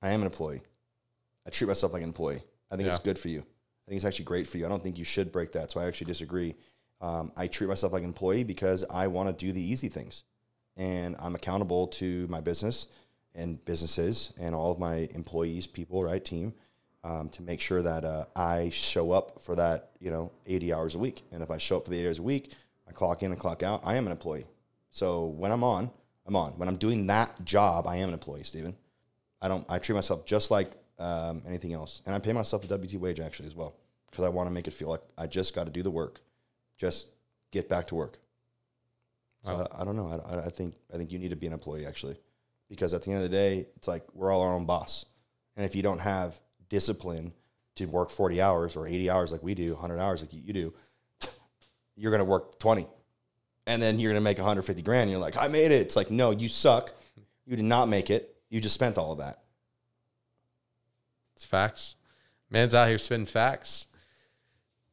I 0.03 0.11
am 0.11 0.21
an 0.21 0.27
employee. 0.27 0.61
I 1.47 1.49
treat 1.49 1.67
myself 1.67 1.93
like 1.93 2.03
an 2.03 2.09
employee. 2.09 2.43
I 2.69 2.75
think 2.75 2.87
it's 2.87 2.99
good 2.99 3.17
for 3.17 3.29
you. 3.29 3.39
I 3.39 3.89
think 3.89 3.95
it's 3.97 4.05
actually 4.05 4.25
great 4.25 4.45
for 4.45 4.59
you. 4.59 4.65
I 4.67 4.69
don't 4.69 4.83
think 4.83 4.99
you 4.99 5.03
should 5.03 5.31
break 5.31 5.51
that. 5.53 5.71
So 5.71 5.79
I 5.79 5.87
actually 5.87 6.05
disagree. 6.05 6.53
Um, 7.01 7.31
I 7.35 7.47
treat 7.47 7.67
myself 7.67 7.91
like 7.93 8.03
an 8.03 8.09
employee 8.09 8.43
because 8.43 8.83
I 8.87 9.07
want 9.07 9.29
to 9.29 9.45
do 9.45 9.51
the 9.51 9.61
easy 9.61 9.89
things, 9.89 10.23
and 10.77 11.15
I'm 11.19 11.33
accountable 11.33 11.87
to 11.87 12.27
my 12.27 12.41
business 12.41 12.87
and 13.35 13.63
businesses 13.65 14.33
and 14.39 14.53
all 14.53 14.71
of 14.71 14.79
my 14.79 15.09
employees, 15.13 15.67
people, 15.67 16.03
right, 16.03 16.23
team, 16.23 16.53
um, 17.03 17.29
to 17.29 17.41
make 17.41 17.59
sure 17.59 17.81
that 17.81 18.03
uh, 18.03 18.25
I 18.35 18.69
show 18.69 19.11
up 19.11 19.41
for 19.41 19.55
that, 19.55 19.91
you 19.99 20.11
know, 20.11 20.31
80 20.45 20.73
hours 20.73 20.95
a 20.95 20.99
week. 20.99 21.23
And 21.31 21.41
if 21.41 21.49
I 21.49 21.57
show 21.57 21.77
up 21.77 21.85
for 21.85 21.91
the 21.91 21.97
80 21.97 22.07
hours 22.07 22.19
a 22.19 22.23
week, 22.23 22.53
I 22.87 22.91
clock 22.91 23.23
in 23.23 23.31
and 23.31 23.39
clock 23.39 23.63
out. 23.63 23.81
I 23.83 23.95
am 23.95 24.05
an 24.05 24.11
employee. 24.11 24.45
So 24.91 25.25
when 25.25 25.51
I'm 25.51 25.63
on, 25.63 25.89
I'm 26.25 26.35
on. 26.35 26.51
When 26.53 26.67
I'm 26.67 26.75
doing 26.75 27.07
that 27.07 27.43
job, 27.45 27.87
I 27.87 27.97
am 27.97 28.09
an 28.09 28.13
employee, 28.13 28.43
Stephen. 28.43 28.75
I 29.41 29.47
don't. 29.47 29.65
I 29.69 29.79
treat 29.79 29.95
myself 29.95 30.25
just 30.25 30.51
like 30.51 30.73
um, 30.99 31.41
anything 31.47 31.73
else, 31.73 32.01
and 32.05 32.13
I 32.13 32.19
pay 32.19 32.33
myself 32.33 32.63
a 32.63 32.67
W 32.67 32.89
two 32.89 32.99
wage 32.99 33.19
actually 33.19 33.47
as 33.47 33.55
well 33.55 33.75
because 34.09 34.23
I 34.25 34.29
want 34.29 34.47
to 34.47 34.53
make 34.53 34.67
it 34.67 34.71
feel 34.71 34.89
like 34.89 35.01
I 35.17 35.25
just 35.25 35.55
got 35.55 35.63
to 35.63 35.71
do 35.71 35.81
the 35.81 35.89
work, 35.89 36.21
just 36.77 37.07
get 37.49 37.67
back 37.67 37.87
to 37.87 37.95
work. 37.95 38.19
So 39.43 39.67
I, 39.71 39.81
I 39.81 39.83
don't 39.83 39.95
know. 39.95 40.21
I, 40.29 40.45
I 40.45 40.49
think 40.49 40.75
I 40.93 40.97
think 40.97 41.11
you 41.11 41.17
need 41.17 41.29
to 41.29 41.35
be 41.35 41.47
an 41.47 41.53
employee 41.53 41.87
actually 41.87 42.17
because 42.71 42.93
at 42.93 43.03
the 43.03 43.11
end 43.11 43.17
of 43.17 43.29
the 43.29 43.37
day, 43.37 43.67
it's 43.75 43.87
like 43.87 44.03
we're 44.13 44.31
all 44.31 44.41
our 44.41 44.55
own 44.55 44.65
boss. 44.65 45.05
And 45.57 45.65
if 45.65 45.75
you 45.75 45.83
don't 45.83 45.99
have 45.99 46.39
discipline 46.69 47.33
to 47.75 47.85
work 47.85 48.09
40 48.09 48.41
hours 48.41 48.77
or 48.77 48.87
80 48.87 49.09
hours 49.09 49.31
like 49.33 49.43
we 49.43 49.53
do, 49.53 49.73
100 49.73 49.99
hours 49.99 50.21
like 50.21 50.31
you 50.31 50.53
do, 50.53 50.73
you're 51.97 52.11
going 52.11 52.19
to 52.19 52.25
work 52.25 52.57
20. 52.59 52.87
And 53.67 53.81
then 53.81 53.99
you're 53.99 54.11
going 54.11 54.21
to 54.21 54.23
make 54.23 54.37
150 54.37 54.81
grand. 54.83 55.01
And 55.01 55.11
you're 55.11 55.19
like, 55.19 55.35
I 55.35 55.49
made 55.49 55.71
it. 55.71 55.81
It's 55.81 55.97
like, 55.97 56.09
no, 56.09 56.31
you 56.31 56.47
suck. 56.47 56.93
You 57.45 57.57
did 57.57 57.65
not 57.65 57.89
make 57.89 58.09
it. 58.09 58.35
You 58.49 58.61
just 58.61 58.75
spent 58.75 58.97
all 58.97 59.11
of 59.11 59.17
that. 59.17 59.41
It's 61.35 61.43
facts. 61.43 61.95
Man's 62.49 62.73
out 62.73 62.87
here 62.87 62.97
spitting 62.97 63.25
facts. 63.25 63.87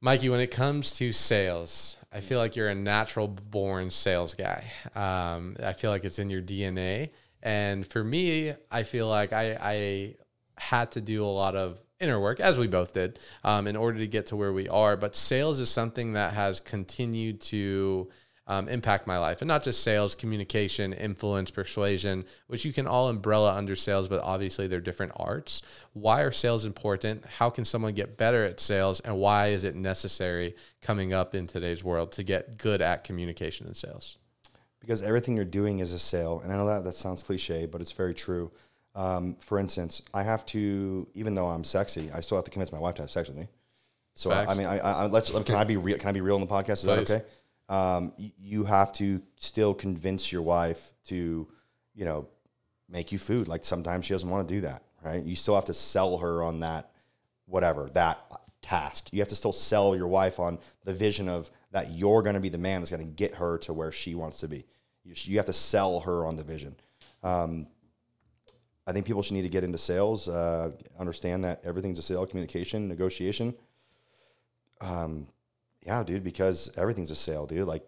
Mikey, 0.01 0.29
when 0.29 0.41
it 0.41 0.51
comes 0.51 0.97
to 0.97 1.12
sales, 1.12 1.97
I 2.12 2.20
feel 2.20 2.41
like 2.41 2.57
you're 2.57 2.70
a 2.70 2.74
natural 2.74 3.29
born 3.29 3.91
sales 3.93 4.35
guy. 4.35 4.64
Um, 4.97 5.57
I 5.62 5.72
feel 5.72 5.91
like 5.91 6.05
it's 6.05 6.18
in 6.18 6.29
your 6.29 6.43
DNA. 6.43 7.11
And 7.43 7.86
for 7.86 8.03
me, 8.03 8.55
I 8.70 8.82
feel 8.82 9.09
like 9.09 9.32
I, 9.32 9.57
I 9.61 10.14
had 10.57 10.93
to 10.93 11.01
do 11.01 11.24
a 11.24 11.26
lot 11.26 11.55
of 11.55 11.80
inner 12.01 12.20
work, 12.20 12.41
as 12.41 12.59
we 12.59 12.66
both 12.66 12.93
did, 12.93 13.18
um, 13.45 13.66
in 13.66 13.76
order 13.76 13.99
to 13.99 14.07
get 14.07 14.26
to 14.26 14.36
where 14.36 14.53
we 14.53 14.68
are. 14.68 14.97
But 14.97 15.16
sales 15.16 15.61
is 15.61 15.70
something 15.70 16.12
that 16.14 16.34
has 16.34 16.61
continued 16.61 17.41
to 17.43 18.09
um, 18.49 18.66
impact 18.68 19.07
my 19.07 19.18
life. 19.18 19.43
And 19.43 19.49
not 19.49 19.62
just 19.62 19.82
sales, 19.82 20.14
communication, 20.14 20.93
influence, 20.95 21.51
persuasion, 21.51 22.24
which 22.47 22.64
you 22.64 22.72
can 22.72 22.86
all 22.86 23.09
umbrella 23.09 23.55
under 23.55 23.76
sales, 23.76 24.09
but 24.09 24.22
obviously 24.22 24.66
they're 24.66 24.80
different 24.80 25.12
arts. 25.16 25.61
Why 25.93 26.22
are 26.22 26.32
sales 26.32 26.64
important? 26.64 27.24
How 27.26 27.51
can 27.51 27.64
someone 27.64 27.93
get 27.93 28.16
better 28.16 28.45
at 28.45 28.59
sales? 28.59 29.01
And 29.01 29.18
why 29.18 29.49
is 29.49 29.64
it 29.64 29.76
necessary 29.76 30.57
coming 30.80 31.12
up 31.12 31.34
in 31.34 31.47
today's 31.47 31.84
world 31.84 32.12
to 32.12 32.22
get 32.22 32.57
good 32.57 32.80
at 32.80 33.05
communication 33.05 33.66
and 33.66 33.76
sales? 33.76 34.16
Because 34.81 35.03
everything 35.03 35.37
you're 35.37 35.45
doing 35.45 35.81
is 35.81 35.93
a 35.93 35.99
sale. 35.99 36.41
And 36.43 36.53
I 36.53 36.57
know 36.57 36.66
that 36.66 36.85
that 36.85 36.93
sounds 36.95 37.22
cliche, 37.22 37.66
but 37.66 37.81
it's 37.81 37.93
very 37.93 38.14
true. 38.14 38.51
Um, 38.95 39.37
for 39.41 39.59
instance, 39.59 40.03
I 40.14 40.22
have 40.22 40.47
to, 40.47 41.07
even 41.14 41.35
though 41.35 41.49
I'm 41.49 41.64
sexy, 41.64 42.11
I 42.12 42.20
still 42.20 42.39
have 42.39 42.45
to 42.45 42.51
convince 42.51 42.72
my 42.72 42.79
wife 42.79 42.95
to 42.97 43.03
have 43.03 43.11
sex 43.11 43.29
with 43.29 43.39
me. 43.39 43.49
So 44.14 44.31
I, 44.31 44.47
I 44.47 44.55
mean, 44.55 44.66
I, 44.66 44.79
I 44.79 45.07
let's 45.07 45.31
can 45.31 45.55
I 45.55 45.62
be 45.62 45.76
real? 45.76 45.97
Can 45.99 46.09
I 46.09 46.12
be 46.12 46.20
real 46.20 46.35
in 46.35 46.41
the 46.41 46.49
podcast? 46.49 46.70
Is 46.70 46.85
Please. 46.85 47.09
that 47.09 47.14
okay? 47.14 47.24
um, 47.68 48.12
you 48.16 48.64
have 48.64 48.93
to 48.95 49.22
still 49.37 49.74
convince 49.74 50.33
your 50.33 50.43
wife 50.43 50.93
to, 51.07 51.47
you 51.95 52.05
know, 52.05 52.26
make 52.89 53.12
you 53.12 53.18
food. 53.18 53.47
Like 53.47 53.64
sometimes 53.64 54.07
she 54.07 54.14
doesn't 54.14 54.29
want 54.29 54.49
to 54.49 54.55
do 54.55 54.61
that, 54.62 54.83
right? 55.05 55.22
You 55.22 55.37
still 55.37 55.55
have 55.55 55.66
to 55.66 55.74
sell 55.74 56.18
her 56.18 56.43
on 56.43 56.61
that, 56.61 56.91
whatever, 57.47 57.89
that 57.91 58.18
task. 58.62 59.09
You 59.12 59.20
have 59.20 59.29
to 59.29 59.37
still 59.37 59.53
sell 59.53 59.95
your 59.95 60.09
wife 60.09 60.41
on 60.41 60.59
the 60.85 60.95
vision 60.95 61.29
of 61.29 61.51
that 61.70 61.92
you're 61.92 62.22
going 62.22 62.34
to 62.34 62.40
be 62.40 62.48
the 62.48 62.58
man 62.58 62.80
that's 62.80 62.90
going 62.90 63.06
to 63.06 63.14
get 63.14 63.34
her 63.34 63.58
to 63.58 63.72
where 63.72 63.92
she 63.92 64.14
wants 64.14 64.38
to 64.38 64.48
be. 64.48 64.64
You, 65.04 65.14
you 65.16 65.36
have 65.36 65.46
to 65.46 65.52
sell 65.52 66.00
her 66.00 66.26
on 66.26 66.36
the 66.36 66.44
vision. 66.44 66.76
Um, 67.22 67.66
I 68.86 68.92
think 68.92 69.04
people 69.04 69.22
should 69.22 69.34
need 69.34 69.42
to 69.42 69.50
get 69.50 69.64
into 69.64 69.76
sales, 69.76 70.28
uh, 70.28 70.70
understand 70.98 71.44
that 71.44 71.60
everything's 71.62 71.98
a 71.98 72.02
sale, 72.02 72.26
communication, 72.26 72.88
negotiation. 72.88 73.54
Um, 74.80 75.28
yeah, 75.84 76.02
dude, 76.02 76.24
because 76.24 76.72
everything's 76.76 77.10
a 77.10 77.14
sale, 77.14 77.46
dude. 77.46 77.66
Like 77.66 77.84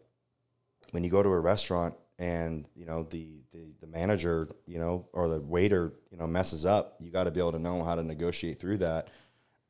when 0.90 1.02
you 1.02 1.10
go 1.10 1.22
to 1.22 1.28
a 1.30 1.40
restaurant 1.40 1.94
and 2.18 2.66
you 2.74 2.84
know 2.84 3.04
the 3.04 3.42
the, 3.52 3.72
the 3.80 3.86
manager, 3.86 4.48
you 4.66 4.78
know, 4.78 5.06
or 5.12 5.28
the 5.28 5.40
waiter, 5.40 5.94
you 6.10 6.18
know, 6.18 6.26
messes 6.26 6.66
up, 6.66 6.96
you 7.00 7.10
got 7.10 7.24
to 7.24 7.30
be 7.30 7.40
able 7.40 7.52
to 7.52 7.58
know 7.58 7.82
how 7.82 7.94
to 7.94 8.02
negotiate 8.02 8.60
through 8.60 8.78
that. 8.78 9.08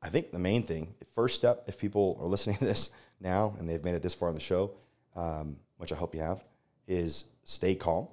I 0.03 0.09
think 0.09 0.33
the 0.33 0.39
main 0.39 0.63
thing, 0.63 0.95
first 1.13 1.37
step, 1.37 1.65
if 1.67 1.79
people 1.79 2.19
are 2.21 2.27
listening 2.27 2.57
to 2.57 2.65
this 2.65 2.91
now 3.21 3.55
and 3.59 3.69
they've 3.69 3.85
made 3.85 3.95
it 3.95 4.03
this 4.03 4.15
far 4.15 4.29
in 4.29 4.35
the 4.35 4.41
show, 4.41 4.73
um, 5.15 5.57
which 5.77 5.93
I 5.93 5.97
hope 5.97 6.15
you 6.15 6.21
have, 6.21 6.43
is 6.87 7.25
stay 7.45 7.75
calm 7.75 8.09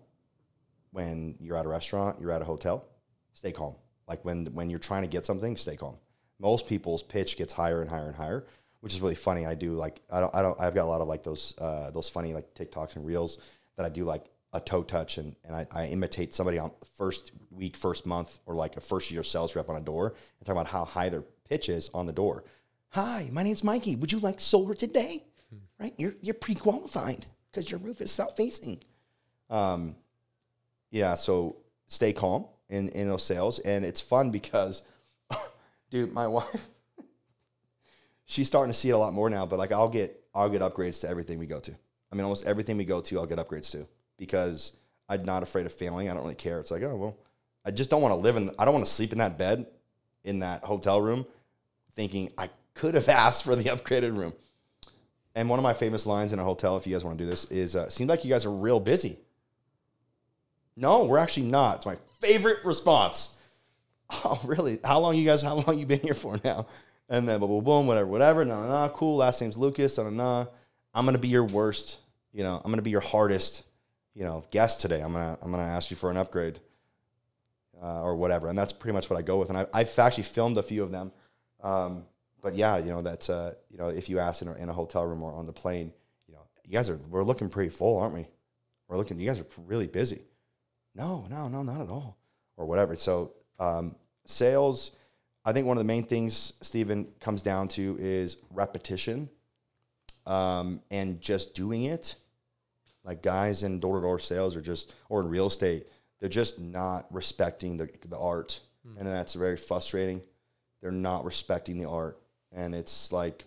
when 0.92 1.36
you're 1.40 1.58
at 1.58 1.66
a 1.66 1.70
restaurant, 1.70 2.20
you're 2.20 2.32
at 2.32 2.42
a 2.42 2.46
hotel. 2.46 2.86
Stay 3.34 3.52
calm. 3.52 3.76
Like 4.08 4.24
when 4.26 4.46
when 4.48 4.70
you're 4.70 4.80
trying 4.80 5.04
to 5.04 5.08
get 5.08 5.26
something, 5.26 5.56
stay 5.58 5.76
calm. 5.76 5.98
Most 6.40 6.68
people's 6.68 7.04
pitch 7.04 7.38
gets 7.38 7.54
higher 7.54 7.82
and 7.82 7.90
higher 7.90 8.08
and 8.08 8.16
higher 8.16 8.46
which 8.82 8.94
is 8.94 9.02
really 9.02 9.16
funny. 9.16 9.46
I 9.46 9.56
do 9.56 9.74
like 9.74 10.02
I 10.10 10.20
don't 10.20 10.34
I 10.36 10.42
don't 10.42 10.60
I've 10.60 10.76
got 10.76 10.84
a 10.84 10.90
lot 10.90 11.02
of 11.02 11.08
like 11.08 11.24
those 11.24 11.54
uh, 11.58 11.92
those 11.92 12.10
funny 12.10 12.34
like 12.34 12.54
TikToks 12.54 12.96
and 12.96 13.06
reels 13.06 13.38
that 13.76 13.86
I 13.86 13.90
do 13.90 14.04
like 14.04 14.26
a 14.54 14.60
toe 14.60 14.82
touch 14.82 15.18
and, 15.18 15.36
and 15.44 15.56
I, 15.56 15.68
I 15.72 15.86
imitate 15.88 16.34
somebody 16.34 16.58
on 16.58 16.72
first 16.96 17.32
week, 17.52 17.76
first 17.76 18.06
month, 18.06 18.40
or 18.46 18.56
like 18.56 18.78
a 18.78 18.82
first 18.82 19.12
year 19.12 19.24
sales 19.24 19.56
rep 19.56 19.70
on 19.70 19.76
a 19.76 19.82
door 19.82 20.16
and 20.40 20.46
talk 20.46 20.54
about 20.54 20.68
how 20.68 20.86
high 20.86 21.10
their 21.10 21.24
pitch 21.48 21.70
is 21.70 21.90
on 21.94 22.06
the 22.06 22.14
door. 22.14 22.44
Hi, 22.90 23.30
my 23.32 23.44
name's 23.44 23.64
Mikey. 23.64 23.96
Would 23.96 24.12
you 24.12 24.20
like 24.20 24.40
solar 24.40 24.74
today? 24.74 25.24
Hmm. 25.50 25.58
Right? 25.80 25.94
You're 25.98 26.16
you're 26.22 26.34
pre 26.34 26.56
qualified 26.56 27.26
because 27.52 27.70
your 27.70 27.80
roof 27.80 28.02
is 28.02 28.12
south 28.12 28.36
facing. 28.36 28.80
Um, 29.50 29.96
yeah. 30.92 31.16
So 31.16 31.58
stay 31.88 32.14
calm 32.14 32.46
in 32.70 32.90
in 32.90 33.08
those 33.08 33.24
sales, 33.24 33.60
and 33.60 33.86
it's 33.86 34.02
fun 34.02 34.32
because, 34.32 34.84
dude, 35.92 36.14
my 36.14 36.28
wife 36.40 36.70
she's 38.28 38.48
starting 38.48 38.72
to 38.72 38.78
see 38.78 38.90
it 38.90 38.94
a 38.94 38.98
lot 38.98 39.14
more 39.14 39.30
now. 39.30 39.48
But 39.48 39.58
like 39.58 39.72
I'll 39.72 39.90
get 39.90 40.24
I'll 40.36 40.50
get 40.50 40.62
upgrades 40.62 41.02
to 41.02 41.10
everything 41.10 41.40
we 41.40 41.48
go 41.48 41.60
to. 41.60 41.72
I 42.12 42.16
mean, 42.16 42.24
almost 42.24 42.46
everything 42.46 42.78
we 42.78 42.86
go 42.86 43.02
to, 43.02 43.20
I'll 43.20 43.26
get 43.26 43.40
upgrades 43.40 43.72
to 43.72 43.88
because 44.18 44.74
I'm 45.10 45.26
not 45.26 45.42
afraid 45.42 45.66
of 45.66 45.72
failing. 45.72 46.10
I 46.10 46.14
don't 46.14 46.22
really 46.22 46.36
care. 46.36 46.60
It's 46.60 46.70
like, 46.70 46.84
oh 46.84 46.96
well, 46.96 47.18
I 47.66 47.72
just 47.72 47.90
don't 47.90 48.02
want 48.02 48.12
to 48.12 48.20
live 48.20 48.36
in. 48.36 48.52
I 48.60 48.66
don't 48.66 48.74
want 48.74 48.86
to 48.86 48.92
sleep 48.92 49.12
in 49.12 49.18
that 49.18 49.38
bed 49.38 49.66
in 50.24 50.40
that 50.40 50.64
hotel 50.64 51.02
room, 51.02 51.26
thinking 51.98 52.32
I 52.38 52.50
could 52.74 52.96
have 52.96 53.10
asked 53.26 53.44
for 53.44 53.58
the 53.58 53.66
upgraded 53.66 54.16
room. 54.16 54.32
And 55.36 55.50
one 55.50 55.60
of 55.60 55.64
my 55.64 55.74
famous 55.74 56.06
lines 56.06 56.32
in 56.32 56.40
a 56.40 56.44
hotel, 56.44 56.78
if 56.78 56.88
you 56.88 56.94
guys 56.94 57.04
want 57.04 57.18
to 57.18 57.24
do 57.24 57.30
this, 57.30 57.46
is 57.52 57.76
uh, 57.76 57.90
"Seems 57.90 58.10
like 58.10 58.24
you 58.24 58.30
guys 58.32 58.46
are 58.46 58.52
real 58.52 58.80
busy." 58.80 59.20
No, 60.76 61.04
we're 61.04 61.18
actually 61.18 61.48
not. 61.48 61.78
It's 61.78 61.86
my 61.86 61.98
favorite 62.22 62.64
response. 62.64 63.34
Oh, 64.24 64.40
really? 64.46 64.80
How 64.86 65.02
long 65.02 65.18
you 65.18 65.26
guys? 65.26 65.42
How 65.42 65.56
long 65.56 65.78
you 65.78 65.86
been 65.86 66.00
here 66.00 66.14
for 66.14 66.40
now? 66.42 66.66
and 67.10 67.28
then 67.28 67.42
boom, 67.42 67.50
boom, 67.50 67.64
boom, 67.66 67.88
whatever, 67.88 68.08
whatever. 68.08 68.46
No, 68.46 68.62
no, 68.62 68.86
no, 68.86 68.90
cool. 68.94 69.18
Last 69.18 69.42
name's 69.42 69.58
Lucas. 69.58 69.98
No, 69.98 70.06
no, 70.06 70.10
no. 70.12 70.50
I'm 70.94 71.04
gonna 71.04 71.18
be 71.18 71.28
your 71.28 71.44
worst. 71.44 72.00
You 72.32 72.44
know, 72.44 72.62
I'm 72.64 72.72
gonna 72.72 72.82
be 72.82 72.90
your 72.90 73.02
hardest. 73.02 73.64
You 74.14 74.24
know, 74.24 74.46
guest 74.50 74.80
today. 74.80 75.02
I'm 75.02 75.12
gonna 75.12 75.38
I'm 75.42 75.52
gonna 75.52 75.64
ask 75.64 75.92
you 75.92 75.98
for 75.98 76.10
an 76.10 76.16
upgrade, 76.16 76.60
uh, 77.84 78.02
or 78.02 78.16
whatever. 78.16 78.48
And 78.48 78.58
that's 78.58 78.72
pretty 78.72 78.94
much 78.94 79.10
what 79.10 79.20
I 79.20 79.22
go 79.22 79.38
with. 79.38 79.50
And 79.50 79.58
I, 79.58 79.68
I've 79.74 80.00
actually 80.00 80.24
filmed 80.24 80.58
a 80.58 80.64
few 80.64 80.84
of 80.84 80.92
them. 80.92 81.12
Um, 81.68 82.06
but 82.42 82.56
yeah, 82.56 82.78
you 82.78 82.90
know, 82.90 83.02
that's 83.02 83.30
uh, 83.30 83.54
you 83.70 83.78
know, 83.78 83.90
if 83.90 84.10
you 84.10 84.20
ask 84.20 84.42
in 84.42 84.48
a, 84.48 84.54
in 84.56 84.70
a 84.70 84.74
hotel 84.74 85.06
room 85.06 85.24
or 85.24 85.34
on 85.34 85.46
the 85.46 85.54
plane, 85.54 85.92
you 86.28 86.34
know, 86.34 86.42
you 86.66 86.74
guys 86.74 86.90
are 86.90 86.98
we're 87.10 87.24
looking 87.24 87.50
pretty 87.50 87.70
full, 87.70 87.98
aren't 88.00 88.14
we? 88.14 88.28
We're 88.88 88.98
looking. 88.98 89.20
You 89.20 89.28
guys 89.28 89.40
are 89.40 89.48
really 89.66 89.88
busy. 89.88 90.22
No, 90.96 91.26
no, 91.30 91.48
no, 91.48 91.64
not 91.64 91.82
at 91.82 91.90
all, 91.90 92.18
or 92.56 92.66
whatever. 92.66 92.96
So 92.96 93.34
um, 93.60 93.96
sales 94.26 94.92
I 95.48 95.54
think 95.54 95.66
one 95.66 95.78
of 95.78 95.80
the 95.80 95.88
main 95.88 96.04
things, 96.04 96.52
Stephen, 96.62 97.08
comes 97.22 97.42
down 97.42 97.70
to 97.70 97.96
is 98.02 98.36
repetition 98.52 99.30
um, 100.26 100.82
and 100.92 101.22
just 101.22 101.56
doing 101.56 101.86
it. 101.86 102.18
Like 103.06 103.24
guys 103.24 103.64
in 103.64 103.80
door 103.80 103.96
to 103.96 104.02
door 104.02 104.20
sales 104.20 104.58
or 104.58 104.62
just, 104.62 104.94
or 105.08 105.22
in 105.22 105.30
real 105.30 105.48
estate, 105.48 105.88
they're 106.20 106.28
just 106.28 106.60
not 106.60 107.06
respecting 107.12 107.78
the, 107.78 107.90
the 108.10 108.18
art. 108.18 108.60
Mm. 108.86 108.98
And 108.98 109.08
that's 109.08 109.36
very 109.36 109.56
frustrating. 109.56 110.22
They're 110.82 110.92
not 110.92 111.26
respecting 111.26 111.78
the 111.78 111.90
art. 111.90 112.20
And 112.52 112.74
it's 112.74 113.12
like 113.12 113.46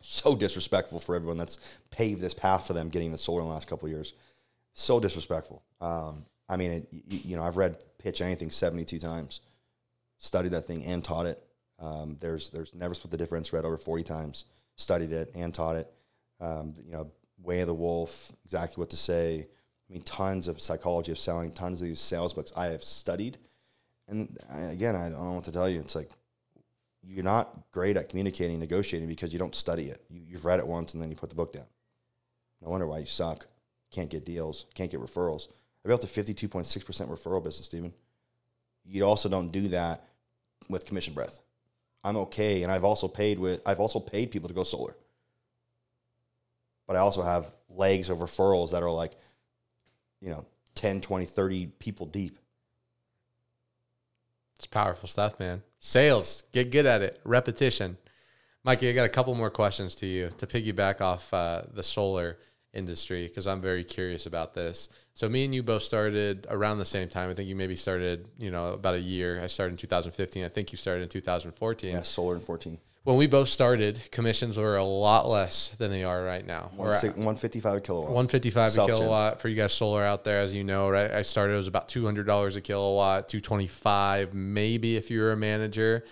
so 0.00 0.34
disrespectful 0.36 0.98
for 0.98 1.14
everyone 1.14 1.36
that's 1.38 1.58
paved 1.90 2.20
this 2.20 2.34
path 2.34 2.66
for 2.66 2.72
them 2.72 2.88
getting 2.88 3.06
into 3.06 3.18
solar 3.18 3.42
in 3.42 3.48
the 3.48 3.52
last 3.52 3.68
couple 3.68 3.86
of 3.86 3.92
years. 3.92 4.14
So 4.72 5.00
disrespectful. 5.00 5.62
Um, 5.80 6.24
I 6.48 6.56
mean, 6.56 6.72
it, 6.72 6.88
you, 6.90 7.36
know, 7.36 7.42
I've 7.42 7.56
read 7.56 7.82
pitch 7.98 8.20
anything 8.20 8.50
72 8.50 8.98
times 8.98 9.40
studied 10.20 10.52
that 10.52 10.66
thing 10.66 10.84
and 10.84 11.02
taught 11.02 11.26
it. 11.26 11.42
Um, 11.80 12.16
there's 12.20 12.50
there's 12.50 12.74
never 12.74 12.94
split 12.94 13.10
the 13.10 13.16
difference. 13.16 13.52
Read 13.52 13.64
over 13.64 13.78
forty 13.78 14.04
times, 14.04 14.44
studied 14.76 15.12
it 15.12 15.32
and 15.34 15.52
taught 15.52 15.76
it. 15.76 15.92
Um, 16.40 16.74
you 16.84 16.92
know, 16.92 17.10
Way 17.42 17.60
of 17.60 17.66
the 17.66 17.74
Wolf, 17.74 18.30
exactly 18.44 18.80
what 18.80 18.90
to 18.90 18.96
say. 18.96 19.48
I 19.88 19.92
mean, 19.92 20.02
tons 20.02 20.46
of 20.46 20.60
psychology 20.60 21.10
of 21.10 21.18
selling, 21.18 21.50
tons 21.50 21.80
of 21.80 21.88
these 21.88 22.00
sales 22.00 22.34
books 22.34 22.52
I 22.54 22.66
have 22.66 22.84
studied. 22.84 23.38
And 24.06 24.38
I, 24.52 24.60
again, 24.60 24.94
I 24.94 25.08
don't 25.08 25.24
know 25.24 25.32
what 25.32 25.44
to 25.44 25.52
tell 25.52 25.68
you. 25.68 25.80
It's 25.80 25.96
like 25.96 26.10
you're 27.02 27.24
not 27.24 27.70
great 27.72 27.96
at 27.96 28.08
communicating, 28.08 28.58
negotiating 28.58 29.08
because 29.08 29.32
you 29.32 29.38
don't 29.38 29.54
study 29.54 29.88
it. 29.88 30.02
You, 30.10 30.22
you've 30.26 30.44
read 30.44 30.58
it 30.58 30.66
once 30.66 30.94
and 30.94 31.02
then 31.02 31.10
you 31.10 31.16
put 31.16 31.30
the 31.30 31.36
book 31.36 31.52
down. 31.52 31.66
No 32.62 32.70
wonder 32.70 32.86
why 32.86 32.98
you 32.98 33.06
suck. 33.06 33.46
Can't 33.90 34.10
get 34.10 34.24
deals. 34.24 34.66
Can't 34.74 34.90
get 34.90 35.00
referrals. 35.00 35.48
I 35.84 35.88
built 35.88 36.04
a 36.04 36.06
52.6% 36.06 36.66
referral 37.08 37.42
business, 37.42 37.66
Stephen. 37.66 37.92
You 38.84 39.04
also 39.04 39.28
don't 39.28 39.50
do 39.50 39.68
that 39.68 40.04
with 40.68 40.84
commission 40.84 41.14
breath. 41.14 41.40
I'm 42.04 42.16
okay. 42.16 42.62
And 42.62 42.72
I've 42.72 42.84
also 42.84 43.08
paid 43.08 43.38
with, 43.38 43.62
I've 43.64 43.80
also 43.80 43.98
paid 43.98 44.30
people 44.30 44.48
to 44.48 44.54
go 44.54 44.62
solar. 44.62 44.94
But 46.86 46.96
I 46.96 47.00
also 47.00 47.22
have 47.22 47.52
legs 47.68 48.10
of 48.10 48.18
referrals 48.18 48.72
that 48.72 48.82
are 48.82 48.90
like, 48.90 49.12
you 50.20 50.30
know, 50.30 50.44
10, 50.74 51.00
20, 51.00 51.24
30 51.24 51.66
people 51.78 52.06
deep. 52.06 52.38
It's 54.56 54.66
powerful 54.66 55.08
stuff, 55.08 55.38
man. 55.38 55.62
Sales, 55.80 56.44
get 56.52 56.70
good 56.70 56.86
at 56.86 57.02
it. 57.02 57.20
Repetition. 57.24 57.96
Mikey, 58.62 58.90
I 58.90 58.92
got 58.92 59.06
a 59.06 59.10
couple 59.10 59.34
more 59.34 59.50
questions 59.50 59.94
to 59.96 60.06
you 60.06 60.28
to 60.36 60.46
piggyback 60.46 61.00
off 61.00 61.32
uh, 61.34 61.62
the 61.72 61.82
solar. 61.82 62.38
industry 62.72 63.26
because 63.26 63.46
I'm 63.46 63.60
very 63.60 63.82
curious 63.82 64.26
about 64.26 64.54
this. 64.54 64.88
So 65.14 65.28
me 65.28 65.44
and 65.44 65.54
you 65.54 65.62
both 65.62 65.82
started 65.82 66.46
around 66.50 66.78
the 66.78 66.84
same 66.84 67.08
time. 67.08 67.28
I 67.30 67.34
think 67.34 67.48
you 67.48 67.56
maybe 67.56 67.74
started, 67.76 68.28
you 68.38 68.50
know, 68.50 68.74
about 68.74 68.94
a 68.94 69.00
year. 69.00 69.42
I 69.42 69.48
started 69.48 69.72
in 69.72 69.78
2015. 69.78 70.44
I 70.44 70.48
think 70.48 70.70
you 70.72 70.78
started 70.78 71.02
in 71.02 71.08
2014. 71.08 71.90
Yeah, 71.90 72.02
solar 72.02 72.36
in 72.36 72.40
14. 72.40 72.78
When 73.02 73.16
we 73.16 73.26
both 73.26 73.48
started, 73.48 74.10
commissions 74.12 74.58
were 74.58 74.76
a 74.76 74.84
lot 74.84 75.26
less 75.26 75.70
than 75.70 75.90
they 75.90 76.04
are 76.04 76.22
right 76.22 76.46
now. 76.46 76.70
We're 76.76 76.90
155 76.90 77.74
a 77.76 77.80
kilowatt. 77.80 78.08
155 78.10 78.68
a 78.68 78.70
Self-gen. 78.70 78.96
kilowatt 78.96 79.40
for 79.40 79.48
you 79.48 79.56
guys 79.56 79.72
solar 79.72 80.04
out 80.04 80.22
there, 80.24 80.40
as 80.40 80.52
you 80.54 80.64
know, 80.64 80.90
right? 80.90 81.10
I 81.10 81.22
started 81.22 81.54
it 81.54 81.56
was 81.56 81.66
about 81.66 81.88
$200 81.88 82.56
a 82.56 82.60
kilowatt, 82.60 83.28
225 83.28 84.34
maybe 84.34 84.96
if 84.96 85.10
you're 85.10 85.32
a 85.32 85.36
manager. 85.36 86.04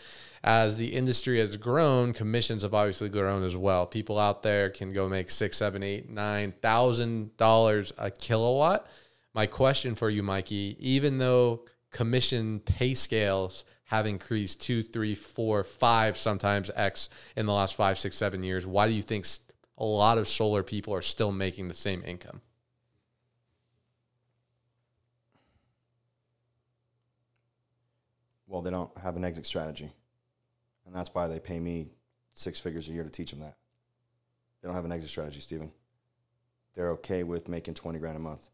As 0.42 0.76
the 0.76 0.86
industry 0.86 1.40
has 1.40 1.56
grown, 1.58 2.14
commissions 2.14 2.62
have 2.62 2.72
obviously 2.72 3.10
grown 3.10 3.42
as 3.42 3.56
well. 3.56 3.86
People 3.86 4.18
out 4.18 4.42
there 4.42 4.70
can 4.70 4.92
go 4.92 5.08
make 5.10 5.30
six, 5.30 5.58
seven, 5.58 5.82
eight, 5.82 6.08
nine 6.08 6.52
thousand 6.62 7.36
dollars 7.36 7.92
a 7.98 8.10
kilowatt. 8.10 8.86
My 9.34 9.46
question 9.46 9.94
for 9.94 10.08
you, 10.08 10.22
Mikey, 10.22 10.76
even 10.78 11.18
though 11.18 11.64
commission 11.90 12.60
pay 12.60 12.94
scales 12.94 13.64
have 13.88 14.06
increased 14.06 14.60
two, 14.60 14.82
three, 14.82 15.14
four, 15.14 15.64
five, 15.64 16.16
sometimes 16.16 16.70
X 16.74 17.08
in 17.36 17.46
the 17.46 17.52
last 17.52 17.74
five, 17.74 17.98
six, 17.98 18.16
seven 18.16 18.42
years, 18.42 18.66
why 18.66 18.86
do 18.86 18.92
you 18.92 19.02
think 19.02 19.26
a 19.78 19.84
lot 19.84 20.18
of 20.18 20.28
solar 20.28 20.62
people 20.62 20.94
are 20.94 21.02
still 21.02 21.32
making 21.32 21.68
the 21.68 21.74
same 21.74 22.02
income? 22.04 22.42
Well, 28.46 28.60
they 28.60 28.70
don't 28.70 28.96
have 28.98 29.16
an 29.16 29.24
exit 29.24 29.46
strategy. 29.46 29.90
And 30.86 30.94
that's 30.94 31.14
why 31.14 31.26
they 31.26 31.40
pay 31.40 31.58
me 31.58 31.88
six 32.34 32.60
figures 32.60 32.88
a 32.88 32.92
year 32.92 33.04
to 33.04 33.10
teach 33.10 33.30
them 33.30 33.40
that. 33.40 33.56
They 34.60 34.68
don't 34.68 34.76
have 34.76 34.84
an 34.84 34.92
exit 34.92 35.10
strategy, 35.10 35.40
Steven. 35.40 35.70
They're 36.74 36.90
okay 36.92 37.22
with 37.22 37.48
making 37.48 37.74
20 37.74 37.98
grand 37.98 38.16
a 38.16 38.20
month. 38.20 38.48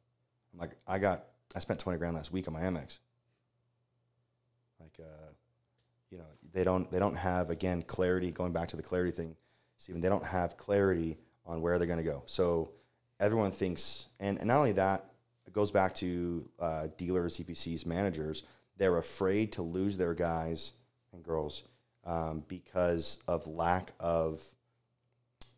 I'm 0.52 0.60
like, 0.60 0.76
I 0.86 0.98
got, 0.98 1.24
I 1.56 1.58
spent 1.58 1.80
20 1.80 1.98
grand 1.98 2.14
last 2.14 2.32
week 2.32 2.46
on 2.46 2.54
my 2.54 2.60
Amex. 2.60 2.98
Like, 4.80 4.98
uh, 5.00 5.23
you 6.10 6.18
know, 6.18 6.24
they 6.52 6.64
don't, 6.64 6.90
they 6.90 6.98
don't 6.98 7.16
have, 7.16 7.50
again, 7.50 7.82
clarity, 7.82 8.30
going 8.30 8.52
back 8.52 8.68
to 8.68 8.76
the 8.76 8.82
clarity 8.82 9.10
thing, 9.10 9.36
Steven, 9.76 10.00
they 10.00 10.08
don't 10.08 10.24
have 10.24 10.56
clarity 10.56 11.18
on 11.46 11.60
where 11.60 11.78
they're 11.78 11.86
going 11.86 11.98
to 11.98 12.04
go. 12.04 12.22
So 12.26 12.72
everyone 13.20 13.50
thinks, 13.50 14.06
and, 14.20 14.38
and 14.38 14.48
not 14.48 14.58
only 14.58 14.72
that, 14.72 15.04
it 15.46 15.52
goes 15.52 15.70
back 15.70 15.94
to 15.96 16.48
uh, 16.58 16.86
dealers, 16.96 17.38
CPCs, 17.38 17.86
managers. 17.86 18.44
They're 18.76 18.98
afraid 18.98 19.52
to 19.52 19.62
lose 19.62 19.96
their 19.98 20.14
guys 20.14 20.72
and 21.12 21.22
girls 21.22 21.64
um, 22.04 22.44
because 22.48 23.18
of 23.28 23.46
lack 23.46 23.92
of 24.00 24.42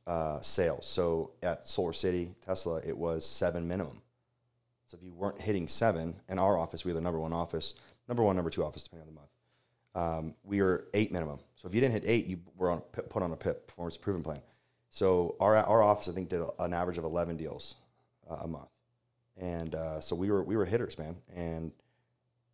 uh, 0.06 0.40
sales. 0.40 0.86
So 0.86 1.32
at 1.42 1.66
Solar 1.66 1.92
City, 1.92 2.34
Tesla, 2.44 2.80
it 2.86 2.96
was 2.96 3.24
seven 3.24 3.66
minimum. 3.66 4.02
So 4.86 4.96
if 4.96 5.02
you 5.02 5.12
weren't 5.12 5.40
hitting 5.40 5.66
seven, 5.66 6.16
in 6.28 6.38
our 6.38 6.56
office, 6.56 6.84
we 6.84 6.90
were 6.90 6.94
the 6.94 7.00
number 7.00 7.18
one 7.18 7.32
office, 7.32 7.74
number 8.08 8.22
one, 8.22 8.36
number 8.36 8.50
two 8.50 8.64
office, 8.64 8.84
depending 8.84 9.08
on 9.08 9.14
the 9.14 9.20
month. 9.20 9.30
Um, 9.96 10.34
we 10.44 10.60
were 10.60 10.88
eight 10.92 11.10
minimum. 11.10 11.38
So 11.54 11.66
if 11.66 11.74
you 11.74 11.80
didn't 11.80 11.94
hit 11.94 12.04
eight, 12.06 12.26
you 12.26 12.38
were 12.56 12.70
on 12.70 12.82
a, 12.98 13.02
put 13.02 13.22
on 13.22 13.32
a 13.32 13.36
PIP, 13.36 13.66
performance 13.66 13.96
improvement 13.96 14.26
plan. 14.26 14.40
So 14.90 15.36
our 15.40 15.56
our 15.56 15.82
office, 15.82 16.08
I 16.08 16.12
think, 16.12 16.28
did 16.28 16.42
an 16.58 16.74
average 16.74 16.98
of 16.98 17.04
eleven 17.04 17.38
deals 17.38 17.76
uh, 18.30 18.36
a 18.42 18.46
month, 18.46 18.68
and 19.38 19.74
uh, 19.74 20.00
so 20.00 20.14
we 20.14 20.30
were 20.30 20.42
we 20.44 20.54
were 20.54 20.66
hitters, 20.66 20.98
man. 20.98 21.16
And 21.34 21.72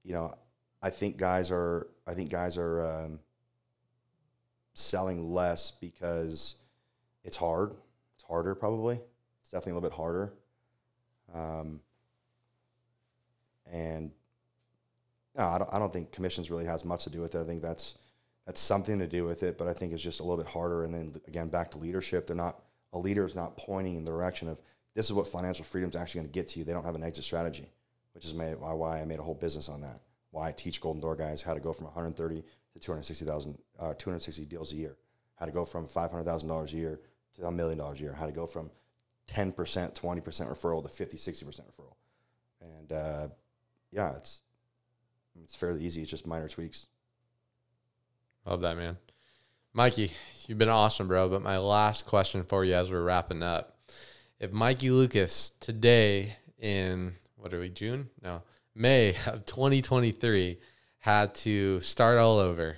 you 0.04 0.12
know, 0.12 0.34
I 0.80 0.90
think 0.90 1.16
guys 1.16 1.50
are 1.50 1.88
I 2.06 2.14
think 2.14 2.30
guys 2.30 2.56
are 2.58 2.86
um, 2.86 3.18
selling 4.74 5.32
less 5.32 5.72
because 5.72 6.54
it's 7.24 7.36
hard. 7.36 7.74
It's 8.14 8.24
harder, 8.24 8.54
probably. 8.54 9.00
It's 9.40 9.50
definitely 9.50 9.72
a 9.72 9.74
little 9.74 9.90
bit 9.90 9.96
harder. 9.96 10.32
Um, 11.34 11.80
and 13.70 14.12
no, 15.36 15.44
I 15.44 15.58
don't, 15.58 15.70
I 15.72 15.78
don't 15.78 15.92
think 15.92 16.12
commissions 16.12 16.50
really 16.50 16.66
has 16.66 16.84
much 16.84 17.04
to 17.04 17.10
do 17.10 17.20
with 17.20 17.34
it. 17.34 17.40
I 17.40 17.44
think 17.44 17.62
that's 17.62 17.98
that's 18.46 18.60
something 18.60 18.98
to 18.98 19.06
do 19.06 19.24
with 19.24 19.42
it, 19.42 19.56
but 19.56 19.68
I 19.68 19.72
think 19.72 19.92
it's 19.92 20.02
just 20.02 20.20
a 20.20 20.24
little 20.24 20.36
bit 20.36 20.50
harder. 20.50 20.82
And 20.84 20.92
then 20.92 21.14
again, 21.28 21.48
back 21.48 21.70
to 21.72 21.78
leadership, 21.78 22.26
they're 22.26 22.36
not 22.36 22.60
a 22.92 22.98
leader 22.98 23.24
is 23.24 23.34
not 23.34 23.56
pointing 23.56 23.96
in 23.96 24.04
the 24.04 24.10
direction 24.10 24.48
of 24.48 24.60
this 24.94 25.06
is 25.06 25.12
what 25.12 25.28
financial 25.28 25.64
freedom 25.64 25.88
is 25.88 25.96
actually 25.96 26.20
going 26.20 26.28
to 26.28 26.32
get 26.32 26.48
to 26.48 26.58
you. 26.58 26.64
They 26.64 26.72
don't 26.72 26.84
have 26.84 26.94
an 26.94 27.02
exit 27.02 27.24
strategy, 27.24 27.70
which 28.12 28.24
is 28.24 28.34
made, 28.34 28.58
why 28.58 29.00
I 29.00 29.04
made 29.04 29.18
a 29.18 29.22
whole 29.22 29.34
business 29.34 29.68
on 29.68 29.80
that. 29.82 30.00
Why 30.30 30.48
I 30.48 30.52
teach 30.52 30.80
Golden 30.80 31.00
Door 31.00 31.16
guys 31.16 31.42
how 31.42 31.54
to 31.54 31.60
go 31.60 31.72
from 31.72 31.86
130 31.86 32.42
to 32.42 32.78
260,000, 32.78 33.58
uh, 33.78 33.94
260 33.94 34.44
deals 34.46 34.72
a 34.72 34.76
year. 34.76 34.96
How 35.36 35.46
to 35.46 35.52
go 35.52 35.64
from 35.64 35.86
$500,000 35.86 36.72
a 36.72 36.76
year 36.76 37.00
to 37.36 37.46
a 37.46 37.52
million 37.52 37.78
dollars 37.78 38.00
a 38.00 38.02
year. 38.02 38.12
How 38.12 38.26
to 38.26 38.32
go 38.32 38.46
from 38.46 38.70
10%, 39.28 39.54
20% 39.54 39.94
referral 39.94 40.82
to 40.82 40.88
50, 40.88 41.16
60% 41.16 41.44
referral. 41.44 41.96
And 42.60 42.92
uh, 42.92 43.28
yeah, 43.90 44.16
it's 44.16 44.42
it's 45.42 45.54
fairly 45.54 45.82
easy. 45.82 46.02
It's 46.02 46.10
just 46.10 46.26
minor 46.26 46.48
tweaks. 46.48 46.86
Love 48.44 48.62
that, 48.62 48.76
man. 48.76 48.96
Mikey, 49.72 50.12
you've 50.46 50.58
been 50.58 50.68
awesome, 50.68 51.08
bro. 51.08 51.28
But 51.28 51.42
my 51.42 51.58
last 51.58 52.06
question 52.06 52.44
for 52.44 52.64
you 52.64 52.74
as 52.74 52.90
we're 52.90 53.02
wrapping 53.02 53.42
up. 53.42 53.78
If 54.38 54.52
Mikey 54.52 54.90
Lucas 54.90 55.52
today 55.60 56.36
in, 56.58 57.14
what 57.36 57.54
are 57.54 57.60
we, 57.60 57.68
June? 57.68 58.10
No, 58.22 58.42
May 58.74 59.10
of 59.26 59.46
2023 59.46 60.58
had 60.98 61.34
to 61.36 61.80
start 61.80 62.18
all 62.18 62.38
over, 62.38 62.76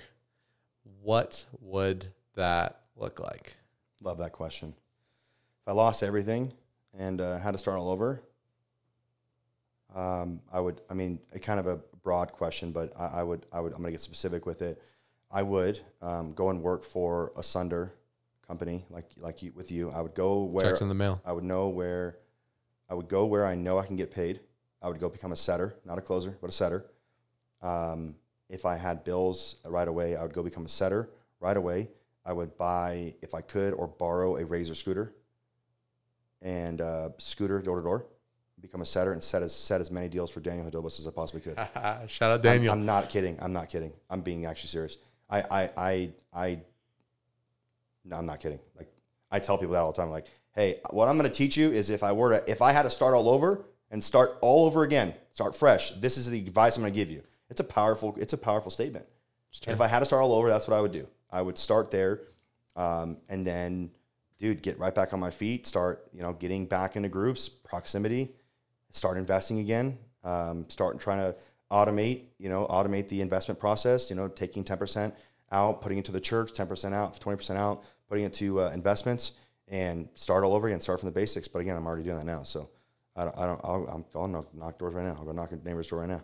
what 1.01 1.45
would 1.59 2.07
that 2.35 2.81
look 2.95 3.19
like? 3.19 3.55
Love 4.01 4.19
that 4.19 4.31
question. 4.31 4.69
If 4.69 5.67
I 5.67 5.71
lost 5.71 6.03
everything 6.03 6.53
and 6.97 7.19
uh, 7.21 7.39
had 7.39 7.51
to 7.51 7.57
start 7.57 7.77
all 7.77 7.89
over, 7.89 8.21
um, 9.95 10.41
I 10.51 10.59
would. 10.59 10.81
I 10.89 10.93
mean, 10.93 11.19
a 11.33 11.39
kind 11.39 11.59
of 11.59 11.67
a 11.67 11.79
broad 12.05 12.31
question, 12.31 12.71
but 12.71 12.93
I, 12.97 13.19
I 13.19 13.23
would. 13.23 13.45
I 13.51 13.59
would. 13.59 13.73
I'm 13.73 13.79
going 13.79 13.87
to 13.87 13.91
get 13.91 13.99
specific 13.99 14.45
with 14.45 14.61
it. 14.61 14.81
I 15.29 15.43
would 15.43 15.81
um, 16.01 16.31
go 16.31 16.49
and 16.51 16.61
work 16.63 16.85
for 16.85 17.33
a 17.35 17.43
Sunder 17.43 17.91
company 18.47 18.85
like 18.89 19.09
like 19.17 19.41
you, 19.43 19.51
with 19.53 19.71
you. 19.71 19.91
I 19.91 19.99
would 19.99 20.15
go 20.15 20.43
where 20.43 20.65
Checks 20.65 20.79
in 20.79 20.87
the 20.87 20.95
mail. 20.95 21.19
I 21.25 21.33
would 21.33 21.43
know 21.43 21.67
where. 21.67 22.19
I 22.89 22.93
would 22.93 23.09
go 23.09 23.25
where 23.25 23.45
I 23.45 23.55
know 23.55 23.79
I 23.79 23.85
can 23.85 23.97
get 23.97 24.11
paid. 24.11 24.39
I 24.81 24.87
would 24.87 24.99
go 24.99 25.09
become 25.09 25.31
a 25.31 25.35
setter, 25.35 25.75
not 25.83 25.97
a 25.97 26.01
closer, 26.01 26.37
but 26.39 26.49
a 26.49 26.53
setter. 26.53 26.85
Um, 27.63 28.15
if 28.47 28.63
I 28.63 28.75
had 28.77 29.03
bills 29.03 29.55
right 29.65 29.87
away, 29.87 30.15
I 30.15 30.21
would 30.21 30.33
go 30.33 30.43
become 30.43 30.65
a 30.65 30.69
setter 30.69 31.09
right 31.39 31.57
away. 31.57 31.89
I 32.23 32.33
would 32.33 32.55
buy, 32.57 33.15
if 33.23 33.33
I 33.33 33.41
could, 33.41 33.73
or 33.73 33.87
borrow 33.87 34.37
a 34.37 34.45
Razor 34.45 34.75
scooter 34.75 35.15
and 36.43 36.79
uh, 36.79 37.09
scooter 37.17 37.59
door 37.59 37.77
to 37.77 37.83
door, 37.83 38.05
become 38.61 38.81
a 38.81 38.85
setter 38.85 39.13
and 39.13 39.23
set 39.23 39.43
as 39.43 39.53
set 39.53 39.81
as 39.81 39.91
many 39.91 40.07
deals 40.07 40.31
for 40.31 40.39
Daniel 40.39 40.69
Hodobos 40.69 40.99
as 40.99 41.07
I 41.07 41.11
possibly 41.11 41.41
could. 41.41 41.57
Shout 42.09 42.31
out 42.31 42.35
I'm, 42.37 42.41
Daniel. 42.41 42.73
I'm 42.73 42.85
not 42.85 43.09
kidding. 43.09 43.37
I'm 43.41 43.53
not 43.53 43.69
kidding. 43.69 43.93
I'm 44.09 44.21
being 44.21 44.45
actually 44.45 44.69
serious. 44.69 44.97
I, 45.29 45.41
I, 45.41 45.69
I, 45.77 46.09
I, 46.33 46.59
no, 48.03 48.17
I'm 48.17 48.25
not 48.25 48.39
kidding. 48.39 48.59
Like 48.77 48.87
I 49.31 49.39
tell 49.39 49.57
people 49.57 49.73
that 49.73 49.79
all 49.79 49.91
the 49.91 50.01
time. 50.01 50.09
Like, 50.09 50.27
hey, 50.53 50.79
what 50.91 51.07
I'm 51.07 51.17
going 51.17 51.29
to 51.29 51.35
teach 51.35 51.57
you 51.57 51.71
is 51.71 51.89
if 51.89 52.03
I 52.03 52.11
were 52.11 52.39
to, 52.39 52.51
if 52.51 52.61
I 52.61 52.71
had 52.71 52.83
to 52.83 52.89
start 52.89 53.13
all 53.13 53.29
over 53.29 53.65
and 53.91 54.03
start 54.03 54.37
all 54.41 54.65
over 54.65 54.83
again, 54.83 55.13
start 55.31 55.55
fresh. 55.55 55.91
This 55.91 56.17
is 56.17 56.29
the 56.29 56.39
advice 56.39 56.77
I'm 56.77 56.83
going 56.83 56.93
to 56.93 56.99
give 56.99 57.11
you. 57.11 57.23
It's 57.49 57.59
a 57.59 57.65
powerful, 57.65 58.15
it's 58.19 58.33
a 58.33 58.37
powerful 58.37 58.71
statement. 58.71 59.05
And 59.65 59.73
if 59.73 59.81
I 59.81 59.87
had 59.87 59.99
to 59.99 60.05
start 60.05 60.21
all 60.21 60.33
over, 60.33 60.49
that's 60.49 60.67
what 60.67 60.75
I 60.75 60.81
would 60.81 60.91
do. 60.91 61.07
I 61.31 61.41
would 61.41 61.57
start 61.57 61.91
there, 61.91 62.21
um, 62.75 63.17
and 63.29 63.47
then, 63.47 63.91
dude, 64.37 64.61
get 64.61 64.77
right 64.79 64.93
back 64.93 65.13
on 65.13 65.19
my 65.19 65.31
feet. 65.31 65.65
Start, 65.65 66.07
you 66.13 66.21
know, 66.21 66.33
getting 66.33 66.65
back 66.65 66.95
into 66.95 67.09
groups, 67.09 67.47
proximity, 67.47 68.31
start 68.95 69.17
investing 69.17 69.59
again. 69.59 69.97
Um, 70.23 70.65
start 70.69 70.99
trying 70.99 71.19
to 71.19 71.35
automate, 71.71 72.23
you 72.39 72.49
know, 72.49 72.65
automate 72.67 73.07
the 73.07 73.21
investment 73.21 73.59
process. 73.59 74.09
You 74.09 74.15
know, 74.15 74.27
taking 74.27 74.63
ten 74.63 74.77
percent 74.77 75.13
out, 75.51 75.81
putting 75.81 75.97
it 75.97 76.05
to 76.05 76.11
the 76.11 76.21
church, 76.21 76.53
ten 76.53 76.67
percent 76.67 76.93
out, 76.95 77.19
twenty 77.19 77.37
percent 77.37 77.59
out, 77.59 77.83
putting 78.09 78.25
it 78.25 78.33
to 78.33 78.61
uh, 78.61 78.71
investments, 78.71 79.33
and 79.67 80.09
start 80.15 80.43
all 80.43 80.53
over 80.53 80.67
again. 80.67 80.81
Start 80.81 80.99
from 80.99 81.07
the 81.07 81.13
basics. 81.13 81.47
But 81.47 81.59
again, 81.59 81.75
I'm 81.75 81.85
already 81.85 82.03
doing 82.03 82.17
that 82.17 82.25
now, 82.25 82.43
so 82.43 82.69
I 83.15 83.25
don't. 83.25 83.37
I 83.37 83.45
don't 83.45 83.61
I'll, 83.63 83.85
I'm 83.87 84.05
going 84.13 84.31
to 84.33 84.45
knock 84.57 84.79
doors 84.79 84.95
right 84.95 85.05
now. 85.05 85.15
I'll 85.19 85.25
go 85.25 85.31
knock 85.31 85.51
a 85.51 85.57
neighbor's 85.57 85.87
door 85.87 85.99
right 85.99 86.09
now. 86.09 86.23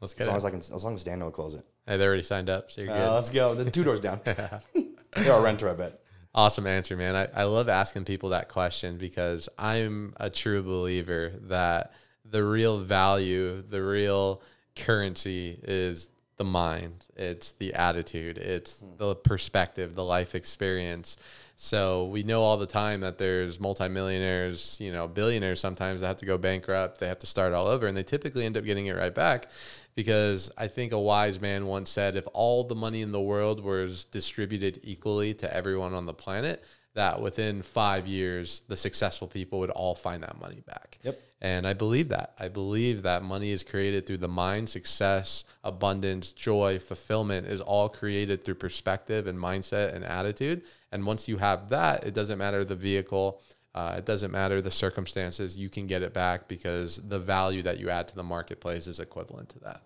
Let's 0.00 0.14
get 0.14 0.22
As 0.22 0.28
long 0.28 0.34
it. 0.34 0.38
as 0.38 0.44
I 0.46 0.50
can, 0.50 0.58
as 0.58 0.84
long 0.84 0.94
as 0.94 1.04
Daniel 1.04 1.26
will 1.26 1.32
close 1.32 1.54
it. 1.54 1.64
Hey, 1.86 1.96
they 1.98 2.06
already 2.06 2.22
signed 2.22 2.48
up, 2.48 2.70
so 2.70 2.80
you're 2.80 2.88
good. 2.88 2.96
Uh, 3.08 3.14
let's 3.14 3.28
go. 3.30 3.54
The 3.54 3.70
two 3.70 3.84
doors 3.84 4.00
down. 4.00 4.20
They're 4.24 5.32
a 5.32 5.40
renter, 5.42 5.68
I 5.68 5.74
bet. 5.74 5.99
Awesome 6.34 6.66
answer, 6.66 6.96
man. 6.96 7.16
I, 7.16 7.28
I 7.34 7.44
love 7.44 7.68
asking 7.68 8.04
people 8.04 8.28
that 8.30 8.48
question 8.48 8.98
because 8.98 9.48
I'm 9.58 10.14
a 10.18 10.30
true 10.30 10.62
believer 10.62 11.32
that 11.48 11.92
the 12.24 12.44
real 12.44 12.78
value, 12.78 13.62
the 13.62 13.82
real 13.82 14.42
currency 14.76 15.58
is 15.62 16.08
the 16.36 16.44
mind, 16.44 17.06
it's 17.16 17.52
the 17.52 17.74
attitude, 17.74 18.38
it's 18.38 18.78
hmm. 18.78 18.96
the 18.96 19.14
perspective, 19.16 19.94
the 19.94 20.04
life 20.04 20.34
experience. 20.34 21.16
So 21.56 22.06
we 22.06 22.22
know 22.22 22.42
all 22.42 22.56
the 22.56 22.66
time 22.66 23.00
that 23.00 23.18
there's 23.18 23.60
multimillionaires, 23.60 24.78
you 24.80 24.92
know, 24.92 25.06
billionaires 25.06 25.60
sometimes 25.60 26.00
that 26.00 26.06
have 26.06 26.16
to 26.18 26.26
go 26.26 26.38
bankrupt, 26.38 26.98
they 26.98 27.08
have 27.08 27.18
to 27.18 27.26
start 27.26 27.52
all 27.52 27.66
over, 27.66 27.86
and 27.86 27.96
they 27.96 28.04
typically 28.04 28.46
end 28.46 28.56
up 28.56 28.64
getting 28.64 28.86
it 28.86 28.96
right 28.96 29.14
back 29.14 29.50
because 29.94 30.50
I 30.56 30.66
think 30.68 30.92
a 30.92 30.98
wise 30.98 31.40
man 31.40 31.66
once 31.66 31.90
said 31.90 32.16
if 32.16 32.26
all 32.32 32.64
the 32.64 32.74
money 32.74 33.02
in 33.02 33.12
the 33.12 33.20
world 33.20 33.62
was 33.62 34.04
distributed 34.04 34.80
equally 34.82 35.34
to 35.34 35.54
everyone 35.54 35.94
on 35.94 36.06
the 36.06 36.14
planet, 36.14 36.64
that 36.94 37.20
within 37.20 37.62
five 37.62 38.06
years, 38.06 38.62
the 38.68 38.76
successful 38.76 39.28
people 39.28 39.60
would 39.60 39.70
all 39.70 39.94
find 39.94 40.22
that 40.22 40.40
money 40.40 40.60
back. 40.66 40.98
Yep. 41.02 41.20
And 41.42 41.66
I 41.66 41.72
believe 41.72 42.08
that. 42.10 42.34
I 42.38 42.48
believe 42.48 43.02
that 43.02 43.22
money 43.22 43.50
is 43.50 43.62
created 43.62 44.06
through 44.06 44.18
the 44.18 44.28
mind, 44.28 44.68
success, 44.68 45.44
abundance, 45.64 46.32
joy, 46.32 46.78
fulfillment 46.78 47.46
is 47.46 47.60
all 47.60 47.88
created 47.88 48.44
through 48.44 48.56
perspective 48.56 49.26
and 49.26 49.38
mindset 49.38 49.94
and 49.94 50.04
attitude. 50.04 50.62
And 50.92 51.06
once 51.06 51.28
you 51.28 51.38
have 51.38 51.70
that, 51.70 52.04
it 52.04 52.12
doesn't 52.12 52.38
matter 52.38 52.64
the 52.64 52.76
vehicle, 52.76 53.40
uh, 53.74 53.94
it 53.98 54.04
doesn't 54.04 54.32
matter 54.32 54.60
the 54.60 54.70
circumstances, 54.70 55.56
you 55.56 55.68
can 55.68 55.86
get 55.86 56.02
it 56.02 56.12
back 56.12 56.48
because 56.48 56.96
the 56.96 57.18
value 57.18 57.62
that 57.62 57.78
you 57.78 57.88
add 57.90 58.08
to 58.08 58.16
the 58.16 58.22
marketplace 58.22 58.86
is 58.86 59.00
equivalent 59.00 59.48
to 59.50 59.58
that. 59.60 59.82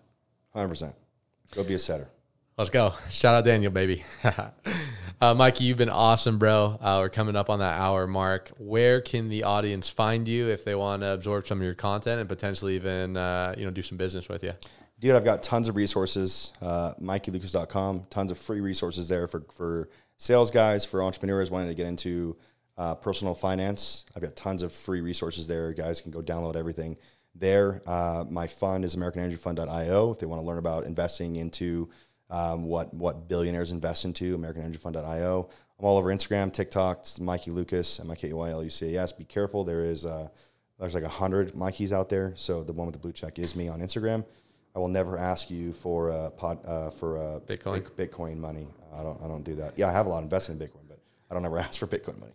100%. 0.55 0.93
Go 1.51 1.63
be 1.63 1.75
a 1.75 1.79
setter. 1.79 2.07
Let's 2.57 2.69
go. 2.69 2.93
Shout 3.09 3.35
out 3.35 3.43
Daniel, 3.43 3.71
baby. 3.71 4.05
uh, 5.21 5.33
Mikey, 5.33 5.65
you've 5.65 5.77
been 5.77 5.89
awesome, 5.89 6.39
bro. 6.39 6.77
Uh, 6.79 6.99
we're 7.01 7.09
coming 7.09 7.35
up 7.35 7.49
on 7.49 7.59
that 7.59 7.77
hour 7.77 8.07
mark. 8.07 8.49
Where 8.57 9.01
can 9.01 9.27
the 9.27 9.43
audience 9.43 9.89
find 9.89 10.25
you 10.25 10.47
if 10.47 10.63
they 10.63 10.73
want 10.73 11.01
to 11.01 11.09
absorb 11.09 11.45
some 11.45 11.59
of 11.59 11.65
your 11.65 11.73
content 11.73 12.21
and 12.21 12.29
potentially 12.29 12.75
even 12.75 13.17
uh, 13.17 13.55
you 13.57 13.65
know 13.65 13.71
do 13.71 13.81
some 13.81 13.97
business 13.97 14.29
with 14.29 14.41
you? 14.41 14.53
Dude, 14.99 15.15
I've 15.15 15.25
got 15.25 15.43
tons 15.43 15.67
of 15.67 15.75
resources. 15.75 16.53
Uh, 16.61 16.93
MikeyLucas.com, 17.01 18.07
tons 18.09 18.31
of 18.31 18.37
free 18.37 18.61
resources 18.61 19.09
there 19.09 19.27
for, 19.27 19.43
for 19.53 19.89
sales 20.17 20.49
guys, 20.49 20.85
for 20.85 21.03
entrepreneurs 21.03 21.51
wanting 21.51 21.67
to 21.67 21.75
get 21.75 21.87
into 21.87 22.37
uh, 22.77 22.95
personal 22.95 23.33
finance. 23.33 24.05
I've 24.15 24.21
got 24.21 24.35
tons 24.35 24.61
of 24.61 24.71
free 24.71 25.01
resources 25.01 25.47
there. 25.47 25.73
Guys 25.73 26.01
can 26.01 26.11
go 26.11 26.21
download 26.21 26.55
everything 26.55 26.97
there. 27.33 27.81
Uh, 27.85 28.25
my 28.29 28.47
fund 28.47 28.83
is 28.83 28.95
AmericanEnergyFund.io 28.95 30.11
if 30.11 30.19
they 30.19 30.25
want 30.25 30.41
to 30.41 30.45
learn 30.45 30.57
about 30.57 30.85
investing 30.85 31.35
into 31.35 31.89
um, 32.29 32.63
what 32.63 32.93
what 32.93 33.27
billionaires 33.27 33.71
invest 33.71 34.05
into, 34.05 34.37
AmericanEnergyFund.io. 34.37 35.49
I'm 35.79 35.85
all 35.85 35.97
over 35.97 36.09
Instagram, 36.09 36.51
TikTok, 36.51 36.99
it's 36.99 37.19
Mikey 37.19 37.51
Lucas, 37.51 37.99
M 37.99 38.09
I 38.09 38.15
K 38.15 38.29
E 38.29 38.33
Y 38.33 38.49
L 38.49 38.63
U 38.63 38.69
C 38.69 38.95
A 38.95 39.03
S. 39.03 39.11
Be 39.11 39.25
careful, 39.25 39.63
there 39.63 39.83
is 39.83 40.05
uh, 40.05 40.29
there's 40.79 40.95
like 40.95 41.03
a 41.03 41.09
hundred 41.09 41.53
Mikeys 41.53 41.91
out 41.91 42.09
there. 42.09 42.33
So 42.35 42.63
the 42.63 42.73
one 42.73 42.87
with 42.87 42.93
the 42.93 42.99
blue 42.99 43.11
check 43.11 43.37
is 43.39 43.55
me 43.55 43.67
on 43.67 43.79
Instagram. 43.79 44.25
I 44.75 44.79
will 44.79 44.87
never 44.89 45.17
ask 45.17 45.49
you 45.49 45.71
for 45.71 46.09
a 46.09 46.31
pot 46.31 46.65
uh, 46.65 46.89
for 46.89 47.17
a 47.17 47.39
Bitcoin? 47.39 47.81
Bitcoin 47.91 48.37
money. 48.37 48.67
I 48.93 49.03
don't 49.03 49.21
I 49.21 49.27
don't 49.27 49.43
do 49.43 49.55
that. 49.55 49.77
Yeah, 49.77 49.87
I 49.87 49.91
have 49.91 50.05
a 50.05 50.09
lot 50.09 50.23
invested 50.23 50.53
in 50.53 50.67
Bitcoin, 50.67 50.87
but 50.87 50.99
I 51.29 51.33
don't 51.33 51.45
ever 51.45 51.57
ask 51.65 51.79
for 51.79 51.87
Bitcoin 51.87 52.19
money. 52.19 52.33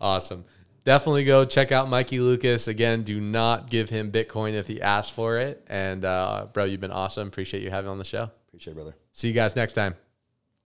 Awesome. 0.00 0.44
Definitely 0.84 1.24
go 1.24 1.44
check 1.44 1.72
out 1.72 1.88
Mikey 1.88 2.20
Lucas. 2.20 2.66
Again, 2.66 3.02
do 3.02 3.20
not 3.20 3.68
give 3.68 3.90
him 3.90 4.10
Bitcoin 4.10 4.54
if 4.54 4.66
he 4.66 4.80
asks 4.80 5.14
for 5.14 5.38
it. 5.38 5.62
And 5.66 6.04
uh, 6.04 6.46
bro, 6.52 6.64
you've 6.64 6.80
been 6.80 6.90
awesome. 6.90 7.28
Appreciate 7.28 7.62
you 7.62 7.70
having 7.70 7.90
on 7.90 7.98
the 7.98 8.04
show. 8.04 8.30
Appreciate 8.48 8.72
it, 8.72 8.76
brother. 8.76 8.96
See 9.12 9.28
you 9.28 9.34
guys 9.34 9.54
next 9.54 9.74
time. 9.74 9.94